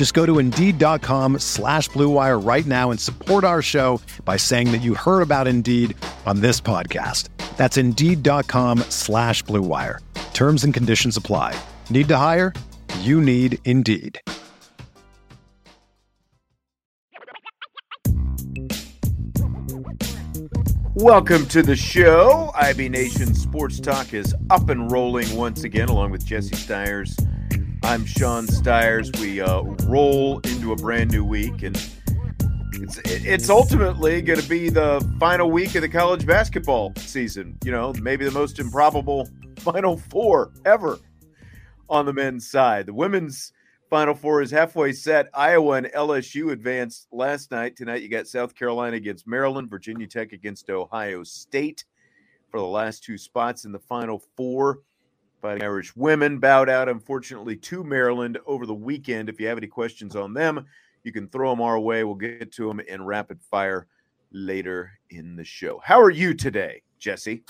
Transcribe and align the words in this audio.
Just 0.00 0.14
go 0.14 0.24
to 0.24 0.38
Indeed.com 0.38 1.40
slash 1.40 1.90
BlueWire 1.90 2.42
right 2.42 2.64
now 2.64 2.90
and 2.90 2.98
support 2.98 3.44
our 3.44 3.60
show 3.60 4.00
by 4.24 4.38
saying 4.38 4.72
that 4.72 4.78
you 4.78 4.94
heard 4.94 5.20
about 5.20 5.46
Indeed 5.46 5.94
on 6.24 6.40
this 6.40 6.58
podcast. 6.58 7.28
That's 7.58 7.76
Indeed.com 7.76 8.78
slash 8.88 9.44
BlueWire. 9.44 9.98
Terms 10.32 10.64
and 10.64 10.72
conditions 10.72 11.18
apply. 11.18 11.54
Need 11.90 12.08
to 12.08 12.16
hire? 12.16 12.54
You 13.00 13.20
need 13.20 13.58
Indeed. 13.66 14.18
Welcome 20.94 21.44
to 21.48 21.62
the 21.62 21.76
show. 21.76 22.52
IB 22.54 22.88
Nation 22.88 23.34
Sports 23.34 23.78
Talk 23.80 24.14
is 24.14 24.34
up 24.48 24.70
and 24.70 24.90
rolling 24.90 25.36
once 25.36 25.62
again, 25.62 25.90
along 25.90 26.12
with 26.12 26.24
Jesse 26.24 26.56
Stiers. 26.56 27.14
I'm 27.82 28.04
Sean 28.04 28.46
Stiers. 28.46 29.10
We 29.20 29.40
uh, 29.40 29.62
roll 29.84 30.40
into 30.40 30.72
a 30.72 30.76
brand 30.76 31.10
new 31.10 31.24
week, 31.24 31.62
and 31.62 31.76
it's 32.72 32.98
it's 33.04 33.50
ultimately 33.50 34.22
going 34.22 34.38
to 34.38 34.48
be 34.48 34.68
the 34.68 35.00
final 35.18 35.50
week 35.50 35.74
of 35.74 35.82
the 35.82 35.88
college 35.88 36.26
basketball 36.26 36.92
season. 36.96 37.56
You 37.64 37.72
know, 37.72 37.92
maybe 38.00 38.24
the 38.24 38.30
most 38.30 38.58
improbable 38.58 39.28
Final 39.58 39.96
Four 39.96 40.52
ever 40.64 40.98
on 41.88 42.06
the 42.06 42.12
men's 42.12 42.48
side. 42.48 42.86
The 42.86 42.94
women's 42.94 43.52
Final 43.88 44.14
Four 44.14 44.42
is 44.42 44.50
halfway 44.50 44.92
set. 44.92 45.28
Iowa 45.34 45.72
and 45.72 45.86
LSU 45.86 46.52
advanced 46.52 47.08
last 47.12 47.50
night. 47.50 47.76
Tonight, 47.76 48.02
you 48.02 48.08
got 48.08 48.28
South 48.28 48.54
Carolina 48.54 48.96
against 48.96 49.26
Maryland, 49.26 49.70
Virginia 49.70 50.06
Tech 50.06 50.32
against 50.32 50.70
Ohio 50.70 51.24
State 51.24 51.84
for 52.50 52.60
the 52.60 52.66
last 52.66 53.02
two 53.02 53.18
spots 53.18 53.64
in 53.64 53.72
the 53.72 53.78
Final 53.78 54.22
Four. 54.36 54.80
Fighting 55.40 55.62
Irish 55.62 55.96
women 55.96 56.38
bowed 56.38 56.68
out, 56.68 56.88
unfortunately, 56.88 57.56
to 57.56 57.82
Maryland 57.82 58.38
over 58.46 58.66
the 58.66 58.74
weekend. 58.74 59.28
If 59.28 59.40
you 59.40 59.46
have 59.46 59.56
any 59.56 59.66
questions 59.66 60.14
on 60.14 60.34
them, 60.34 60.66
you 61.02 61.12
can 61.12 61.28
throw 61.28 61.50
them 61.50 61.62
our 61.62 61.78
way. 61.78 62.04
We'll 62.04 62.14
get 62.14 62.52
to 62.52 62.68
them 62.68 62.80
in 62.80 63.04
rapid 63.04 63.40
fire 63.50 63.86
later 64.32 64.92
in 65.08 65.36
the 65.36 65.44
show. 65.44 65.80
How 65.82 66.00
are 66.00 66.10
you 66.10 66.34
today, 66.34 66.82
Jesse? 66.98 67.42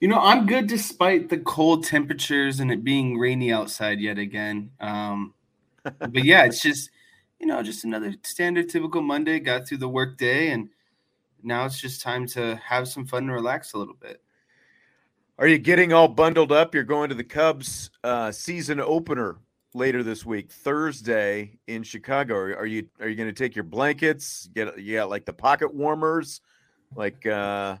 You 0.00 0.08
know, 0.08 0.20
I'm 0.20 0.46
good 0.46 0.66
despite 0.66 1.30
the 1.30 1.38
cold 1.38 1.84
temperatures 1.84 2.60
and 2.60 2.70
it 2.70 2.84
being 2.84 3.18
rainy 3.18 3.52
outside 3.52 4.00
yet 4.00 4.18
again. 4.18 4.70
Um, 4.80 5.32
but 5.82 6.24
yeah, 6.24 6.44
it's 6.44 6.60
just 6.62 6.90
you 7.40 7.46
know 7.46 7.62
just 7.62 7.84
another 7.84 8.14
standard 8.22 8.68
typical 8.68 9.00
Monday. 9.00 9.40
Got 9.40 9.66
through 9.66 9.78
the 9.78 9.88
work 9.88 10.18
day, 10.18 10.50
and 10.50 10.68
now 11.42 11.64
it's 11.64 11.80
just 11.80 12.02
time 12.02 12.26
to 12.28 12.56
have 12.56 12.88
some 12.88 13.06
fun 13.06 13.24
and 13.24 13.32
relax 13.32 13.72
a 13.72 13.78
little 13.78 13.94
bit. 13.94 14.22
Are 15.36 15.48
you 15.48 15.58
getting 15.58 15.92
all 15.92 16.06
bundled 16.06 16.52
up? 16.52 16.76
You're 16.76 16.84
going 16.84 17.08
to 17.08 17.14
the 17.16 17.24
Cubs 17.24 17.90
uh, 18.04 18.30
season 18.30 18.78
opener 18.78 19.38
later 19.74 20.04
this 20.04 20.24
week, 20.24 20.52
Thursday 20.52 21.58
in 21.66 21.82
Chicago. 21.82 22.36
Are 22.36 22.66
you 22.66 22.86
are 23.00 23.08
you 23.08 23.16
going 23.16 23.28
to 23.28 23.32
take 23.32 23.56
your 23.56 23.64
blankets? 23.64 24.48
Get 24.54 24.78
you 24.78 24.94
got 24.94 25.10
like 25.10 25.24
the 25.24 25.32
pocket 25.32 25.74
warmers, 25.74 26.40
like 26.94 27.26
uh, 27.26 27.78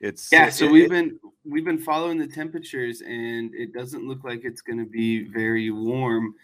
it's 0.00 0.30
yeah. 0.32 0.50
So 0.50 0.66
we've 0.66 0.90
been 0.90 1.20
we've 1.48 1.64
been 1.64 1.78
following 1.78 2.18
the 2.18 2.26
temperatures, 2.26 3.02
and 3.02 3.54
it 3.54 3.72
doesn't 3.72 4.08
look 4.08 4.24
like 4.24 4.40
it's 4.42 4.60
going 4.60 4.80
to 4.80 4.90
be 4.90 5.22
very 5.28 5.70
warm 5.70 6.34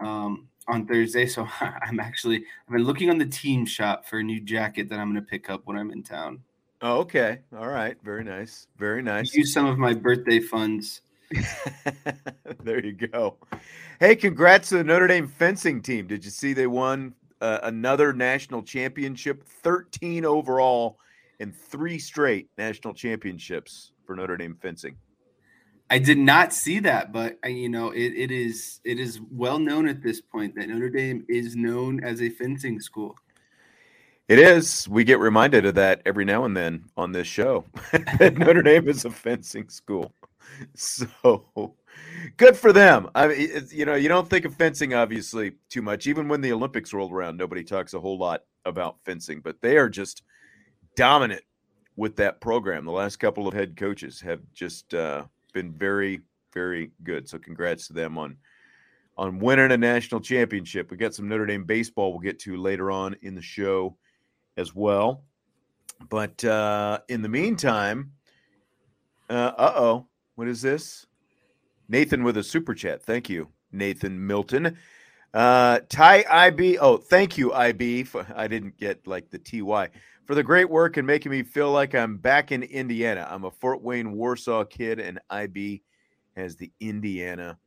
um, 0.00 0.48
on 0.68 0.86
Thursday. 0.86 1.24
So 1.24 1.48
I'm 1.60 1.98
actually 1.98 2.44
I've 2.68 2.74
been 2.74 2.84
looking 2.84 3.08
on 3.08 3.16
the 3.16 3.24
team 3.24 3.64
shop 3.64 4.04
for 4.04 4.18
a 4.18 4.22
new 4.22 4.42
jacket 4.42 4.90
that 4.90 4.98
I'm 4.98 5.10
going 5.10 5.24
to 5.24 5.30
pick 5.30 5.48
up 5.48 5.62
when 5.64 5.78
I'm 5.78 5.90
in 5.90 6.02
town. 6.02 6.40
Oh, 6.84 6.98
okay. 6.98 7.38
All 7.56 7.68
right. 7.68 7.96
Very 8.04 8.24
nice. 8.24 8.66
Very 8.76 9.02
nice. 9.02 9.34
Use 9.34 9.54
some 9.54 9.64
of 9.64 9.78
my 9.78 9.94
birthday 9.94 10.38
funds. 10.38 11.00
there 12.62 12.84
you 12.84 12.92
go. 12.92 13.38
Hey, 14.00 14.14
congrats 14.14 14.68
to 14.68 14.76
the 14.76 14.84
Notre 14.84 15.06
Dame 15.06 15.26
fencing 15.26 15.80
team. 15.80 16.06
Did 16.06 16.26
you 16.26 16.30
see 16.30 16.52
they 16.52 16.66
won 16.66 17.14
uh, 17.40 17.60
another 17.62 18.12
national 18.12 18.62
championship? 18.62 19.44
13 19.44 20.26
overall 20.26 20.98
and 21.40 21.56
three 21.56 21.98
straight 21.98 22.50
national 22.58 22.92
championships 22.92 23.92
for 24.06 24.14
Notre 24.14 24.36
Dame 24.36 24.58
fencing. 24.60 24.94
I 25.88 25.98
did 25.98 26.18
not 26.18 26.52
see 26.52 26.80
that, 26.80 27.14
but 27.14 27.38
uh, 27.46 27.48
you 27.48 27.70
know, 27.70 27.92
it, 27.92 28.12
it 28.12 28.30
is 28.30 28.80
it 28.84 29.00
is 29.00 29.20
well 29.30 29.58
known 29.58 29.88
at 29.88 30.02
this 30.02 30.20
point 30.20 30.54
that 30.56 30.68
Notre 30.68 30.90
Dame 30.90 31.24
is 31.30 31.56
known 31.56 32.04
as 32.04 32.20
a 32.20 32.28
fencing 32.28 32.78
school. 32.78 33.16
It 34.26 34.38
is. 34.38 34.88
We 34.88 35.04
get 35.04 35.18
reminded 35.18 35.66
of 35.66 35.74
that 35.74 36.00
every 36.06 36.24
now 36.24 36.44
and 36.44 36.56
then 36.56 36.84
on 36.96 37.12
this 37.12 37.26
show. 37.26 37.66
Notre 38.20 38.62
Dame 38.62 38.88
is 38.88 39.04
a 39.04 39.10
fencing 39.10 39.68
school, 39.68 40.14
so 40.74 41.74
good 42.38 42.56
for 42.56 42.72
them. 42.72 43.10
I 43.14 43.28
mean, 43.28 43.68
you 43.70 43.84
know, 43.84 43.94
you 43.94 44.08
don't 44.08 44.28
think 44.28 44.46
of 44.46 44.54
fencing 44.54 44.94
obviously 44.94 45.52
too 45.68 45.82
much. 45.82 46.06
Even 46.06 46.28
when 46.28 46.40
the 46.40 46.52
Olympics 46.52 46.94
rolled 46.94 47.12
around, 47.12 47.36
nobody 47.36 47.62
talks 47.62 47.92
a 47.92 48.00
whole 48.00 48.16
lot 48.16 48.44
about 48.64 48.96
fencing, 49.04 49.40
but 49.40 49.60
they 49.60 49.76
are 49.76 49.90
just 49.90 50.22
dominant 50.96 51.42
with 51.96 52.16
that 52.16 52.40
program. 52.40 52.86
The 52.86 52.92
last 52.92 53.16
couple 53.16 53.46
of 53.46 53.52
head 53.52 53.76
coaches 53.76 54.22
have 54.22 54.40
just 54.54 54.94
uh, 54.94 55.24
been 55.52 55.70
very, 55.70 56.22
very 56.54 56.92
good. 57.02 57.28
So 57.28 57.38
congrats 57.38 57.88
to 57.88 57.92
them 57.92 58.16
on 58.16 58.38
on 59.18 59.38
winning 59.38 59.70
a 59.70 59.76
national 59.76 60.22
championship. 60.22 60.90
We 60.90 60.96
got 60.96 61.14
some 61.14 61.28
Notre 61.28 61.46
Dame 61.46 61.64
baseball 61.64 62.10
we'll 62.10 62.20
get 62.20 62.38
to 62.40 62.56
later 62.56 62.90
on 62.90 63.14
in 63.20 63.34
the 63.34 63.42
show 63.42 63.96
as 64.56 64.74
well. 64.74 65.24
But 66.08 66.44
uh, 66.44 67.00
in 67.08 67.22
the 67.22 67.28
meantime, 67.28 68.12
uh 69.30 69.52
oh, 69.58 70.06
what 70.34 70.48
is 70.48 70.60
this? 70.60 71.06
Nathan 71.88 72.24
with 72.24 72.36
a 72.36 72.42
super 72.42 72.74
chat. 72.74 73.02
Thank 73.02 73.28
you, 73.28 73.48
Nathan 73.72 74.26
Milton. 74.26 74.76
Uh, 75.32 75.80
Ty 75.88 76.24
IB. 76.30 76.78
Oh, 76.78 76.96
thank 76.96 77.36
you, 77.36 77.52
IB. 77.52 78.04
For, 78.04 78.26
I 78.34 78.46
didn't 78.46 78.78
get 78.78 79.06
like 79.06 79.30
the 79.30 79.38
TY 79.38 79.90
for 80.26 80.34
the 80.34 80.42
great 80.42 80.70
work 80.70 80.96
and 80.96 81.06
making 81.06 81.32
me 81.32 81.42
feel 81.42 81.70
like 81.72 81.94
I'm 81.94 82.16
back 82.16 82.52
in 82.52 82.62
Indiana. 82.62 83.26
I'm 83.28 83.44
a 83.44 83.50
Fort 83.50 83.82
Wayne, 83.82 84.12
Warsaw 84.12 84.64
kid, 84.64 85.00
and 85.00 85.18
IB 85.30 85.82
has 86.36 86.56
the 86.56 86.70
Indiana 86.80 87.58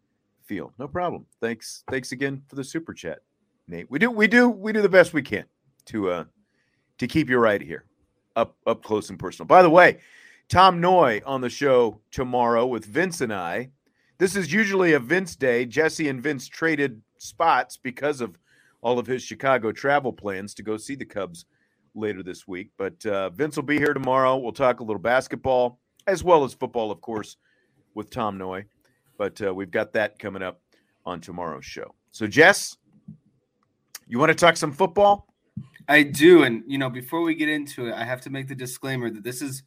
feel. 0.45 0.73
No 0.79 0.87
problem. 0.87 1.25
Thanks. 1.41 1.83
Thanks 1.89 2.11
again 2.11 2.41
for 2.47 2.55
the 2.55 2.63
super 2.63 2.93
chat, 2.93 3.19
Nate. 3.67 3.89
We 3.91 3.99
do 3.99 4.11
we 4.11 4.27
do 4.27 4.49
we 4.49 4.71
do 4.71 4.81
the 4.81 4.89
best 4.89 5.13
we 5.13 5.21
can 5.21 5.45
to 5.85 6.09
uh 6.09 6.23
to 6.97 7.08
keep 7.08 7.30
you 7.30 7.38
right 7.38 7.62
here, 7.62 7.85
up 8.35 8.56
up 8.66 8.84
close 8.84 9.09
and 9.09 9.19
personal. 9.19 9.47
By 9.47 9.62
the 9.62 9.69
way, 9.69 10.00
Tom 10.50 10.81
Noie 10.81 11.22
on 11.25 11.41
the 11.41 11.50
show 11.50 11.99
tomorrow 12.11 12.66
with 12.66 12.85
Vince 12.85 13.22
and 13.22 13.34
I. 13.34 13.70
This 14.17 14.35
is 14.35 14.52
usually 14.52 14.94
a 14.94 14.99
Vince 14.99 15.35
day. 15.35 15.66
Jesse 15.66 16.09
and 16.09 16.22
Vince 16.23 16.47
traded 16.47 17.02
spots 17.17 17.78
because 17.78 18.22
of 18.22 18.38
all 18.82 18.97
of 18.99 19.08
his 19.08 19.22
Chicago 19.22 19.72
travel 19.72 20.14
plans 20.14 20.53
to 20.55 20.64
go 20.64 20.78
see 20.78 20.96
the 20.96 21.05
Cubs 21.05 21.46
later 21.94 22.23
this 22.23 22.47
week. 22.47 22.72
But 22.78 23.05
uh, 23.05 23.29
Vince 23.32 23.55
will 23.55 23.64
be 23.64 23.78
here 23.78 23.93
tomorrow. 23.93 24.38
We'll 24.38 24.52
talk 24.53 24.79
a 24.79 24.84
little 24.84 25.02
basketball 25.02 25.79
as 26.08 26.23
well 26.23 26.43
as 26.43 26.53
football, 26.53 26.91
of 26.91 27.02
course, 27.02 27.38
with 27.93 28.09
Tom 28.09 28.38
Noie. 28.38 28.66
But 29.17 29.41
uh, 29.41 29.53
we've 29.53 29.72
got 29.72 29.93
that 29.93 30.17
coming 30.20 30.41
up 30.41 30.61
on 31.05 31.20
tomorrow's 31.20 31.66
show. 31.66 31.93
So, 32.11 32.28
Jess, 32.28 32.78
you 34.08 34.20
want 34.20 34.29
to 34.29 34.35
talk 34.35 34.58
some 34.58 34.72
football? 34.72 35.27
I 35.87 36.03
do. 36.03 36.43
And, 36.43 36.63
you 36.67 36.78
know, 36.78 36.89
before 36.89 37.22
we 37.22 37.35
get 37.35 37.49
into 37.49 37.87
it, 37.87 37.93
I 37.93 38.03
have 38.03 38.22
to 38.22 38.29
make 38.29 38.47
the 38.47 38.55
disclaimer 38.55 39.09
that 39.09 39.23
this 39.23 39.41
is 39.41 39.63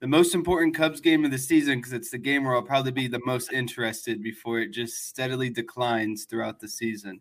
the 0.00 0.06
most 0.06 0.34
important 0.34 0.74
Cubs 0.74 1.00
game 1.00 1.24
of 1.24 1.30
the 1.30 1.38
season 1.38 1.78
because 1.78 1.92
it's 1.92 2.10
the 2.10 2.18
game 2.18 2.44
where 2.44 2.54
I'll 2.54 2.62
probably 2.62 2.92
be 2.92 3.06
the 3.06 3.20
most 3.24 3.52
interested 3.52 4.22
before 4.22 4.58
it 4.60 4.70
just 4.72 5.08
steadily 5.08 5.50
declines 5.50 6.24
throughout 6.24 6.58
the 6.58 6.68
season. 6.68 7.20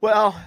Well, 0.00 0.40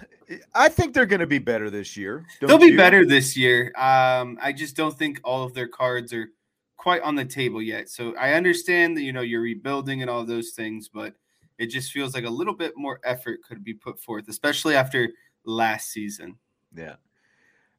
I 0.53 0.69
think 0.69 0.93
they're 0.93 1.05
going 1.05 1.19
to 1.19 1.27
be 1.27 1.39
better 1.39 1.69
this 1.69 1.95
year. 1.95 2.25
They'll 2.41 2.57
be 2.57 2.67
you? 2.67 2.77
better 2.77 3.05
this 3.05 3.37
year. 3.37 3.71
Um, 3.77 4.37
I 4.41 4.51
just 4.51 4.75
don't 4.75 4.97
think 4.97 5.21
all 5.23 5.43
of 5.43 5.53
their 5.53 5.67
cards 5.67 6.11
are 6.11 6.29
quite 6.77 7.01
on 7.03 7.15
the 7.15 7.25
table 7.25 7.61
yet. 7.61 7.89
So 7.89 8.15
I 8.17 8.33
understand 8.33 8.97
that 8.97 9.03
you 9.03 9.13
know 9.13 9.21
you're 9.21 9.41
rebuilding 9.41 10.01
and 10.01 10.09
all 10.09 10.25
those 10.25 10.51
things, 10.51 10.89
but 10.89 11.13
it 11.57 11.67
just 11.67 11.91
feels 11.91 12.15
like 12.15 12.25
a 12.25 12.29
little 12.29 12.55
bit 12.55 12.73
more 12.75 12.99
effort 13.05 13.43
could 13.47 13.63
be 13.63 13.73
put 13.73 14.01
forth, 14.01 14.27
especially 14.27 14.75
after 14.75 15.09
last 15.45 15.91
season. 15.91 16.37
Yeah. 16.75 16.95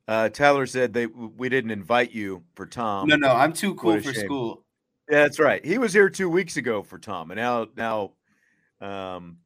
Uh, 0.06 0.28
Tyler 0.28 0.66
said 0.66 0.92
they 0.92 1.06
we 1.06 1.48
didn't 1.48 1.70
invite 1.70 2.12
you 2.12 2.42
for 2.54 2.66
Tom. 2.66 3.08
No, 3.08 3.16
no, 3.16 3.32
I'm 3.32 3.52
too 3.52 3.74
cool 3.74 4.00
for 4.00 4.12
shame. 4.12 4.24
school. 4.24 4.64
Yeah, 5.10 5.22
that's 5.22 5.38
right. 5.38 5.64
He 5.64 5.78
was 5.78 5.92
here 5.92 6.10
two 6.10 6.28
weeks 6.28 6.56
ago 6.56 6.82
for 6.82 6.98
Tom, 6.98 7.30
and 7.30 7.38
now 7.38 7.66
now 7.76 8.12
um, 8.80 9.38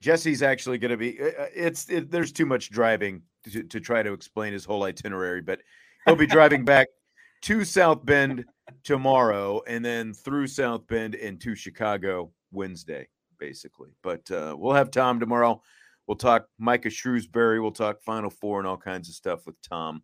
Jesse's 0.00 0.42
actually 0.42 0.78
going 0.78 0.92
to 0.92 0.96
be. 0.96 1.20
Uh, 1.20 1.26
uh, 1.26 1.46
it's 1.54 1.88
it, 1.90 2.10
there's 2.10 2.32
too 2.32 2.46
much 2.46 2.70
driving 2.70 3.22
to, 3.50 3.64
to 3.64 3.80
try 3.80 4.02
to 4.02 4.12
explain 4.12 4.52
his 4.52 4.64
whole 4.64 4.84
itinerary, 4.84 5.40
but 5.40 5.60
he'll 6.04 6.16
be 6.16 6.26
driving 6.26 6.64
back 6.64 6.88
to 7.42 7.64
South 7.64 8.04
Bend 8.04 8.44
tomorrow, 8.84 9.60
and 9.66 9.84
then 9.84 10.14
through 10.14 10.46
South 10.46 10.86
Bend 10.86 11.16
into 11.16 11.56
Chicago 11.56 12.30
Wednesday, 12.52 13.08
basically. 13.38 13.90
But 14.02 14.30
uh, 14.30 14.54
we'll 14.56 14.74
have 14.74 14.90
Tom 14.92 15.18
tomorrow. 15.18 15.62
We'll 16.06 16.16
talk 16.16 16.46
Micah 16.58 16.88
Shrewsberry. 16.88 17.62
We'll 17.62 17.70
talk 17.70 18.02
Final 18.02 18.30
Four 18.30 18.58
and 18.58 18.66
all 18.66 18.76
kinds 18.76 19.08
of 19.08 19.14
stuff 19.14 19.46
with 19.46 19.60
Tom 19.62 20.02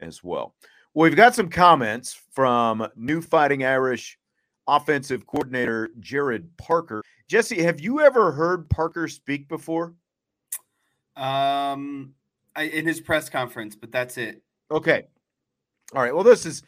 as 0.00 0.22
well. 0.24 0.54
Well, 0.94 1.04
we've 1.04 1.16
got 1.16 1.34
some 1.34 1.48
comments 1.48 2.20
from 2.32 2.86
new 2.96 3.20
Fighting 3.20 3.64
Irish 3.64 4.18
offensive 4.66 5.26
coordinator 5.26 5.90
Gerad 6.00 6.46
Parker. 6.58 7.02
Jesse, 7.28 7.62
have 7.62 7.80
you 7.80 8.00
ever 8.00 8.32
heard 8.32 8.68
Parker 8.68 9.08
speak 9.08 9.48
before? 9.48 9.94
Um, 11.16 12.14
I, 12.54 12.64
in 12.64 12.86
his 12.86 13.00
press 13.00 13.28
conference, 13.28 13.74
but 13.74 13.90
that's 13.90 14.18
it. 14.18 14.42
Okay. 14.70 15.04
All 15.94 16.02
right. 16.02 16.14
Well, 16.14 16.24
this 16.24 16.46
is 16.46 16.62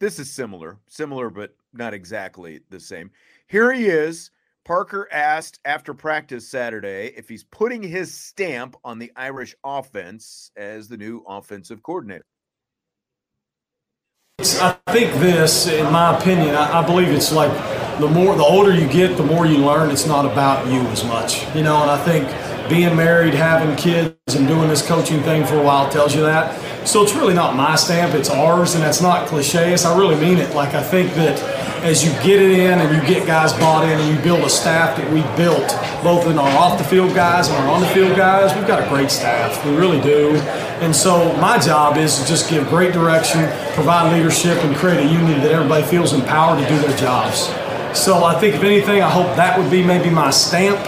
this 0.00 0.18
is 0.18 0.30
similar, 0.30 0.78
similar, 0.88 1.30
but 1.30 1.56
not 1.72 1.94
exactly 1.94 2.60
the 2.70 2.80
same. 2.80 3.10
Here 3.46 3.72
he 3.72 3.86
is 3.86 4.30
Parker 4.64 5.06
asked 5.12 5.60
after 5.64 5.92
practice 5.92 6.48
Saturday 6.48 7.12
if 7.16 7.28
he's 7.28 7.44
putting 7.44 7.82
his 7.82 8.14
stamp 8.14 8.76
on 8.82 8.98
the 8.98 9.12
Irish 9.14 9.54
offense 9.62 10.50
as 10.56 10.88
the 10.88 10.96
new 10.96 11.22
offensive 11.28 11.82
coordinator. 11.82 12.24
I 14.38 14.76
think 14.88 15.12
this, 15.14 15.66
in 15.66 15.90
my 15.92 16.18
opinion, 16.18 16.54
I, 16.54 16.80
I, 16.80 16.86
believe 16.86 17.08
it's 17.08 17.32
like 17.32 17.52
the 17.98 18.08
more, 18.08 18.34
the 18.36 18.42
older 18.42 18.74
you 18.74 18.88
get, 18.88 19.16
the 19.16 19.22
more 19.22 19.46
you 19.46 19.58
learn. 19.58 19.90
It's 19.90 20.06
not 20.06 20.24
about 20.24 20.66
you 20.66 20.80
as 20.88 21.04
much, 21.04 21.44
you 21.54 21.62
know. 21.62 21.80
And 21.82 21.90
I 21.90 22.02
think 22.04 22.26
being 22.68 22.96
married, 22.96 23.34
having 23.34 23.76
kids, 23.76 24.34
and 24.34 24.48
doing 24.48 24.68
this 24.68 24.86
coaching 24.86 25.22
thing 25.22 25.46
for 25.46 25.58
a 25.58 25.62
while 25.62 25.88
tells 25.90 26.14
you 26.14 26.22
that. 26.22 26.73
So 26.84 27.02
it's 27.02 27.14
really 27.14 27.34
not 27.34 27.56
my 27.56 27.76
stamp; 27.76 28.14
it's 28.14 28.30
ours, 28.30 28.74
and 28.74 28.84
that's 28.84 29.00
not 29.00 29.26
cliche. 29.26 29.74
I 29.74 29.98
really 29.98 30.16
mean 30.16 30.38
it. 30.38 30.54
Like 30.54 30.74
I 30.74 30.82
think 30.82 31.14
that 31.14 31.42
as 31.82 32.02
you 32.02 32.10
get 32.22 32.40
it 32.40 32.58
in 32.58 32.78
and 32.78 32.94
you 32.94 33.14
get 33.14 33.26
guys 33.26 33.52
bought 33.52 33.84
in 33.84 33.98
and 33.98 34.16
you 34.16 34.22
build 34.22 34.40
a 34.40 34.48
staff 34.48 34.96
that 34.96 35.10
we 35.12 35.20
built, 35.36 35.76
both 36.02 36.26
in 36.26 36.38
our 36.38 36.48
off 36.58 36.78
the 36.78 36.84
field 36.84 37.14
guys 37.14 37.48
and 37.48 37.56
our 37.58 37.68
on 37.68 37.80
the 37.80 37.86
field 37.88 38.16
guys, 38.16 38.54
we've 38.54 38.66
got 38.66 38.82
a 38.82 38.88
great 38.88 39.10
staff. 39.10 39.64
We 39.66 39.76
really 39.76 40.00
do. 40.00 40.36
And 40.80 40.94
so 40.94 41.34
my 41.36 41.58
job 41.58 41.96
is 41.96 42.18
to 42.20 42.26
just 42.26 42.48
give 42.48 42.66
great 42.68 42.92
direction, 42.92 43.40
provide 43.74 44.12
leadership, 44.12 44.56
and 44.64 44.74
create 44.76 44.98
a 44.98 45.06
unity 45.06 45.40
that 45.40 45.52
everybody 45.52 45.84
feels 45.86 46.12
empowered 46.12 46.62
to 46.62 46.68
do 46.68 46.78
their 46.78 46.96
jobs. 46.96 47.48
So 47.98 48.24
I 48.24 48.38
think 48.40 48.56
if 48.56 48.62
anything, 48.62 49.02
I 49.02 49.10
hope 49.10 49.36
that 49.36 49.58
would 49.58 49.70
be 49.70 49.84
maybe 49.84 50.10
my 50.10 50.30
stamp. 50.30 50.78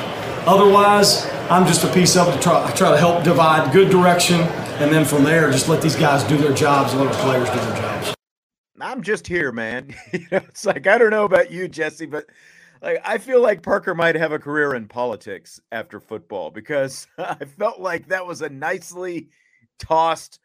Otherwise, 0.47 1.27
I'm 1.51 1.67
just 1.67 1.85
a 1.85 1.93
piece 1.93 2.17
of 2.17 2.29
it 2.29 2.33
to 2.37 2.41
try, 2.41 2.71
try 2.73 2.91
to 2.91 2.97
help 2.97 3.23
divide 3.23 3.73
good 3.73 3.91
direction, 3.91 4.41
and 4.79 4.93
then 4.93 5.05
from 5.05 5.25
there, 5.25 5.51
just 5.51 5.69
let 5.69 5.81
these 5.81 5.97
guys 5.97 6.23
do 6.25 6.37
their 6.37 6.53
jobs 6.53 6.93
and 6.93 7.01
let 7.03 7.13
the 7.13 7.19
players 7.19 7.49
do 7.49 7.57
their 7.57 7.77
jobs. 7.77 8.15
I'm 8.81 9.03
just 9.03 9.27
here, 9.27 9.53
man. 9.53 9.95
you 10.13 10.27
know, 10.31 10.39
it's 10.49 10.67
like 10.67 10.87
I 10.87 10.99
don't 10.99 11.11
know 11.11 11.25
about 11.25 11.51
you, 11.51 11.69
Jesse, 11.69 12.07
but 12.07 12.27
like 12.83 13.01
I 13.05 13.19
feel 13.19 13.41
like 13.41 13.63
Parker 13.63 13.95
might 13.95 14.17
have 14.17 14.33
a 14.33 14.39
career 14.39 14.75
in 14.75 14.87
politics 14.87 15.61
after 15.73 15.99
football 15.99 16.51
because 16.51 17.07
I 17.19 17.45
felt 17.45 17.81
like 17.81 18.09
that 18.09 18.27
was 18.27 18.43
a 18.43 18.49
nicely 18.51 19.29
tossed 19.79 20.41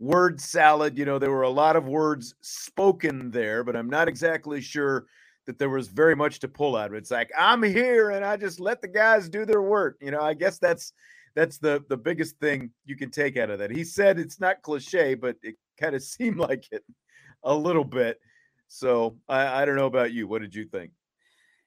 word 0.00 0.40
salad. 0.40 0.98
You 0.98 1.04
know, 1.04 1.18
there 1.18 1.30
were 1.30 1.42
a 1.42 1.50
lot 1.50 1.76
of 1.76 1.86
words 1.86 2.34
spoken 2.40 3.30
there, 3.30 3.62
but 3.62 3.76
I'm 3.76 3.88
not 3.88 4.08
exactly 4.08 4.60
sure 4.60 5.06
that 5.46 5.58
there 5.58 5.70
was 5.70 5.86
very 5.86 6.16
much 6.16 6.40
to 6.40 6.48
pull 6.48 6.74
out 6.74 6.88
of 6.88 6.94
it. 6.94 6.98
It's 6.98 7.10
like 7.12 7.30
I'm 7.38 7.62
here 7.62 8.10
and 8.10 8.24
I 8.24 8.36
just 8.36 8.58
let 8.58 8.82
the 8.82 8.88
guys 8.88 9.28
do 9.28 9.44
their 9.44 9.62
work. 9.62 9.96
You 10.00 10.10
know, 10.10 10.20
I 10.20 10.34
guess 10.34 10.58
that's 10.58 10.92
that's 11.36 11.58
the 11.58 11.84
the 11.88 11.96
biggest 11.96 12.40
thing 12.40 12.70
you 12.86 12.96
can 12.96 13.10
take 13.10 13.36
out 13.36 13.50
of 13.50 13.60
that. 13.60 13.70
He 13.70 13.84
said 13.84 14.18
it's 14.18 14.40
not 14.40 14.62
cliche, 14.62 15.14
but 15.14 15.36
it 15.42 15.54
kind 15.78 15.94
of 15.94 16.02
seemed 16.14 16.38
like 16.38 16.64
it 16.72 16.82
a 17.44 17.54
little 17.54 17.84
bit. 17.84 18.18
So 18.66 19.16
I, 19.28 19.62
I 19.62 19.64
don't 19.64 19.76
know 19.76 19.86
about 19.86 20.12
you. 20.12 20.26
What 20.26 20.42
did 20.42 20.54
you 20.54 20.64
think? 20.64 20.90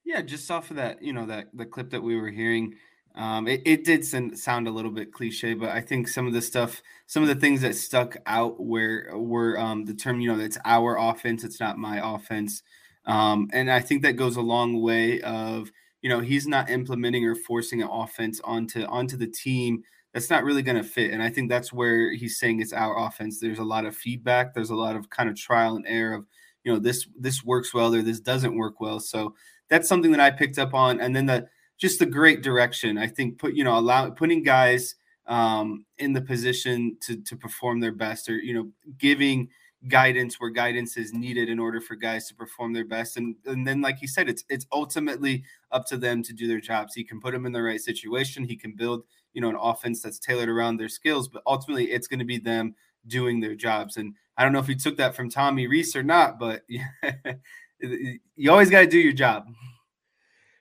Yeah, 0.04 0.22
just 0.22 0.50
off 0.50 0.72
of 0.72 0.78
that, 0.78 1.02
you 1.02 1.14
know, 1.14 1.28
that 1.28 1.48
the 1.54 1.66
clip 1.66 1.92
that 1.92 2.02
we 2.02 2.20
were 2.20 2.30
hearing, 2.30 2.74
um, 3.16 3.48
it, 3.48 3.62
it 3.66 3.84
did 3.84 4.04
sound 4.04 4.68
a 4.68 4.72
little 4.72 4.92
bit 4.92 5.14
cliche, 5.14 5.54
but 5.54 5.70
I 5.70 5.82
think 5.82 6.08
some 6.08 6.26
of 6.26 6.34
the 6.34 6.42
stuff, 6.42 6.82
some 7.06 7.22
of 7.22 7.30
the 7.30 7.36
things 7.36 7.62
that 7.62 7.76
stuck 7.76 8.18
out 8.26 8.60
where 8.60 9.12
were 9.14 9.60
um, 9.60 9.86
the 9.86 9.94
term, 9.94 10.20
you 10.20 10.34
know, 10.34 10.44
it's 10.44 10.58
our 10.66 10.98
offense, 10.98 11.44
it's 11.44 11.60
not 11.60 11.78
my 11.78 12.02
offense, 12.16 12.64
um, 13.06 13.50
and 13.54 13.70
I 13.72 13.82
think 13.82 14.02
that 14.02 14.14
goes 14.14 14.36
a 14.36 14.42
long 14.42 14.82
way 14.82 15.22
of, 15.22 15.72
you 16.02 16.10
know, 16.10 16.20
he's 16.20 16.48
not 16.48 16.70
implementing 16.70 17.26
or 17.26 17.36
forcing 17.36 17.82
an 17.82 17.90
offense 17.90 18.40
onto 18.44 18.84
onto 18.86 19.18
the 19.18 19.28
team 19.28 19.84
that's 20.14 20.30
not 20.30 20.44
really 20.44 20.64
going 20.64 20.78
to 20.78 20.84
fit. 20.84 21.12
And 21.12 21.22
I 21.22 21.30
think 21.30 21.50
that's 21.50 21.72
where 21.72 22.12
he's 22.14 22.40
saying 22.40 22.62
it's 22.62 22.74
our 22.74 22.98
offense. 22.98 23.40
There's 23.40 23.60
a 23.60 23.64
lot 23.64 23.86
of 23.86 23.96
feedback. 23.96 24.54
There's 24.54 24.72
a 24.72 24.76
lot 24.76 24.96
of 24.96 25.10
kind 25.10 25.30
of 25.30 25.36
trial 25.36 25.76
and 25.76 25.86
error 25.88 26.16
of, 26.16 26.26
you 26.64 26.74
know, 26.74 26.80
this 26.80 27.08
this 27.20 27.44
works 27.44 27.74
well 27.74 27.94
or 27.94 28.02
this 28.02 28.20
doesn't 28.20 28.58
work 28.58 28.82
well. 28.82 29.00
So 29.00 29.36
that's 29.70 29.88
something 29.88 30.12
that 30.12 30.20
I 30.20 30.32
picked 30.32 30.58
up 30.58 30.74
on. 30.74 31.00
And 31.00 31.16
then 31.16 31.28
the 31.28 31.48
just 31.78 32.00
the 32.00 32.06
great 32.06 32.44
direction. 32.44 32.98
I 32.98 33.08
think 33.08 33.40
put 33.40 33.54
you 33.54 33.64
know 33.64 33.78
allow 33.78 34.10
putting 34.10 34.44
guys 34.44 34.96
um, 35.28 35.86
in 35.98 36.14
the 36.14 36.22
position 36.22 36.98
to 37.02 37.18
to 37.24 37.36
perform 37.36 37.80
their 37.80 37.94
best 37.94 38.30
or 38.30 38.38
you 38.38 38.54
know 38.54 38.70
giving 38.98 39.50
guidance 39.88 40.40
where 40.40 40.50
guidance 40.50 40.98
is 40.98 41.14
needed 41.14 41.48
in 41.48 41.60
order 41.60 41.80
for 41.80 41.96
guys 41.96 42.28
to 42.28 42.36
perform 42.36 42.74
their 42.74 42.86
best. 42.86 43.18
And 43.18 43.36
and 43.46 43.66
then 43.66 43.82
like 43.82 44.02
you 44.02 44.08
said 44.08 44.28
it's 44.28 44.44
it's 44.50 44.66
ultimately 44.72 45.44
up 45.72 45.86
to 45.88 45.98
them 45.98 46.22
to 46.24 46.34
do 46.34 46.48
their 46.48 46.60
jobs. 46.60 46.94
He 46.94 47.04
can 47.04 47.22
put 47.22 47.32
them 47.32 47.46
in 47.46 47.54
the 47.54 47.62
right 47.62 47.80
situation. 47.80 48.44
He 48.44 48.58
can 48.58 48.76
build 48.76 49.04
you 49.34 49.42
know 49.42 49.50
an 49.50 49.58
offense 49.60 50.02
that's 50.02 50.20
tailored 50.20 50.50
around 50.50 50.78
their 50.78 50.90
skills 50.90 51.28
but 51.28 51.44
ultimately 51.46 51.92
it's 51.92 52.08
going 52.08 52.20
to 52.20 52.26
be 52.26 52.40
them 52.40 52.76
doing 53.08 53.40
their 53.40 53.56
jobs. 53.56 53.98
And 53.98 54.16
i 54.38 54.44
don't 54.44 54.52
know 54.52 54.60
if 54.60 54.70
you 54.70 54.76
took 54.76 54.98
that 54.98 55.16
from 55.16 55.30
tommy 55.30 55.68
Rees 55.68 55.96
or 55.96 56.04
not 56.04 56.40
but 56.40 56.64
you 57.80 58.52
always 58.52 58.70
got 58.70 58.82
to 58.82 58.88
do 58.88 59.00
your 59.00 59.14
job. 59.14 59.48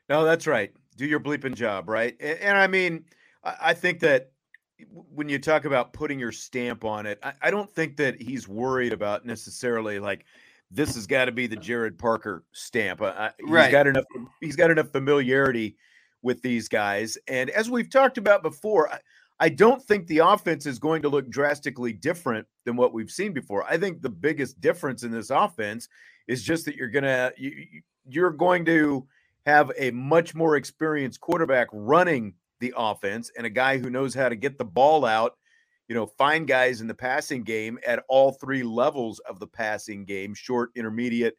No 0.08 0.24
that's 0.24 0.46
right. 0.46 0.72
Do 0.96 1.06
your 1.06 1.20
bleeping 1.20 1.54
job 1.54 1.88
right? 1.88 2.14
And, 2.20 2.38
and 2.38 2.58
i 2.58 2.68
mean 2.68 3.04
I, 3.42 3.56
I, 3.60 3.74
think 3.74 4.00
that 4.00 4.30
when 5.14 5.28
you 5.28 5.38
talk 5.38 5.64
about 5.64 5.92
putting 5.92 6.18
your 6.18 6.32
stamp 6.32 6.84
on 6.84 7.06
it 7.06 7.18
I, 7.22 7.32
I 7.42 7.50
don't 7.50 7.70
think 7.70 7.96
that 7.96 8.20
he's 8.20 8.46
worried 8.48 8.92
about 8.92 9.26
necessarily 9.26 9.98
like 9.98 10.24
this 10.70 10.94
has 10.94 11.06
got 11.06 11.26
to 11.26 11.32
be 11.32 11.46
the 11.46 11.56
Gerad 11.56 11.98
Parker 11.98 12.44
stamp. 12.52 13.00
Uh, 13.00 13.30
he's 13.38 13.48
right. 13.48 13.72
got 13.72 13.86
enough. 13.86 14.04
He's 14.40 14.56
got 14.56 14.70
enough 14.70 14.90
familiarity 14.90 15.76
with 16.22 16.42
these 16.42 16.68
guys. 16.68 17.16
And 17.26 17.50
as 17.50 17.70
we've 17.70 17.90
talked 17.90 18.18
about 18.18 18.42
before, 18.42 18.90
I, 18.92 18.98
I 19.40 19.48
don't 19.48 19.82
think 19.82 20.06
the 20.06 20.18
offense 20.18 20.66
is 20.66 20.78
going 20.78 21.02
to 21.02 21.08
look 21.08 21.30
drastically 21.30 21.92
different 21.92 22.46
than 22.64 22.76
what 22.76 22.92
we've 22.92 23.10
seen 23.10 23.32
before. 23.32 23.64
I 23.64 23.78
think 23.78 24.02
the 24.02 24.10
biggest 24.10 24.60
difference 24.60 25.04
in 25.04 25.10
this 25.10 25.30
offense 25.30 25.88
is 26.26 26.42
just 26.42 26.64
that 26.66 26.76
you're 26.76 26.88
gonna 26.88 27.32
you, 27.36 27.52
you're 28.06 28.30
going 28.30 28.64
to 28.66 29.06
have 29.46 29.72
a 29.78 29.90
much 29.92 30.34
more 30.34 30.56
experienced 30.56 31.20
quarterback 31.20 31.68
running 31.72 32.34
the 32.60 32.72
offense 32.76 33.30
and 33.36 33.46
a 33.46 33.50
guy 33.50 33.78
who 33.78 33.90
knows 33.90 34.14
how 34.14 34.28
to 34.28 34.36
get 34.36 34.58
the 34.58 34.64
ball 34.64 35.04
out 35.04 35.34
you 35.88 35.94
know, 35.94 36.06
find 36.06 36.46
guys 36.46 36.80
in 36.80 36.86
the 36.86 36.94
passing 36.94 37.42
game 37.42 37.78
at 37.86 38.04
all 38.08 38.32
three 38.32 38.62
levels 38.62 39.18
of 39.20 39.40
the 39.40 39.46
passing 39.46 40.04
game, 40.04 40.34
short, 40.34 40.70
intermediate, 40.76 41.36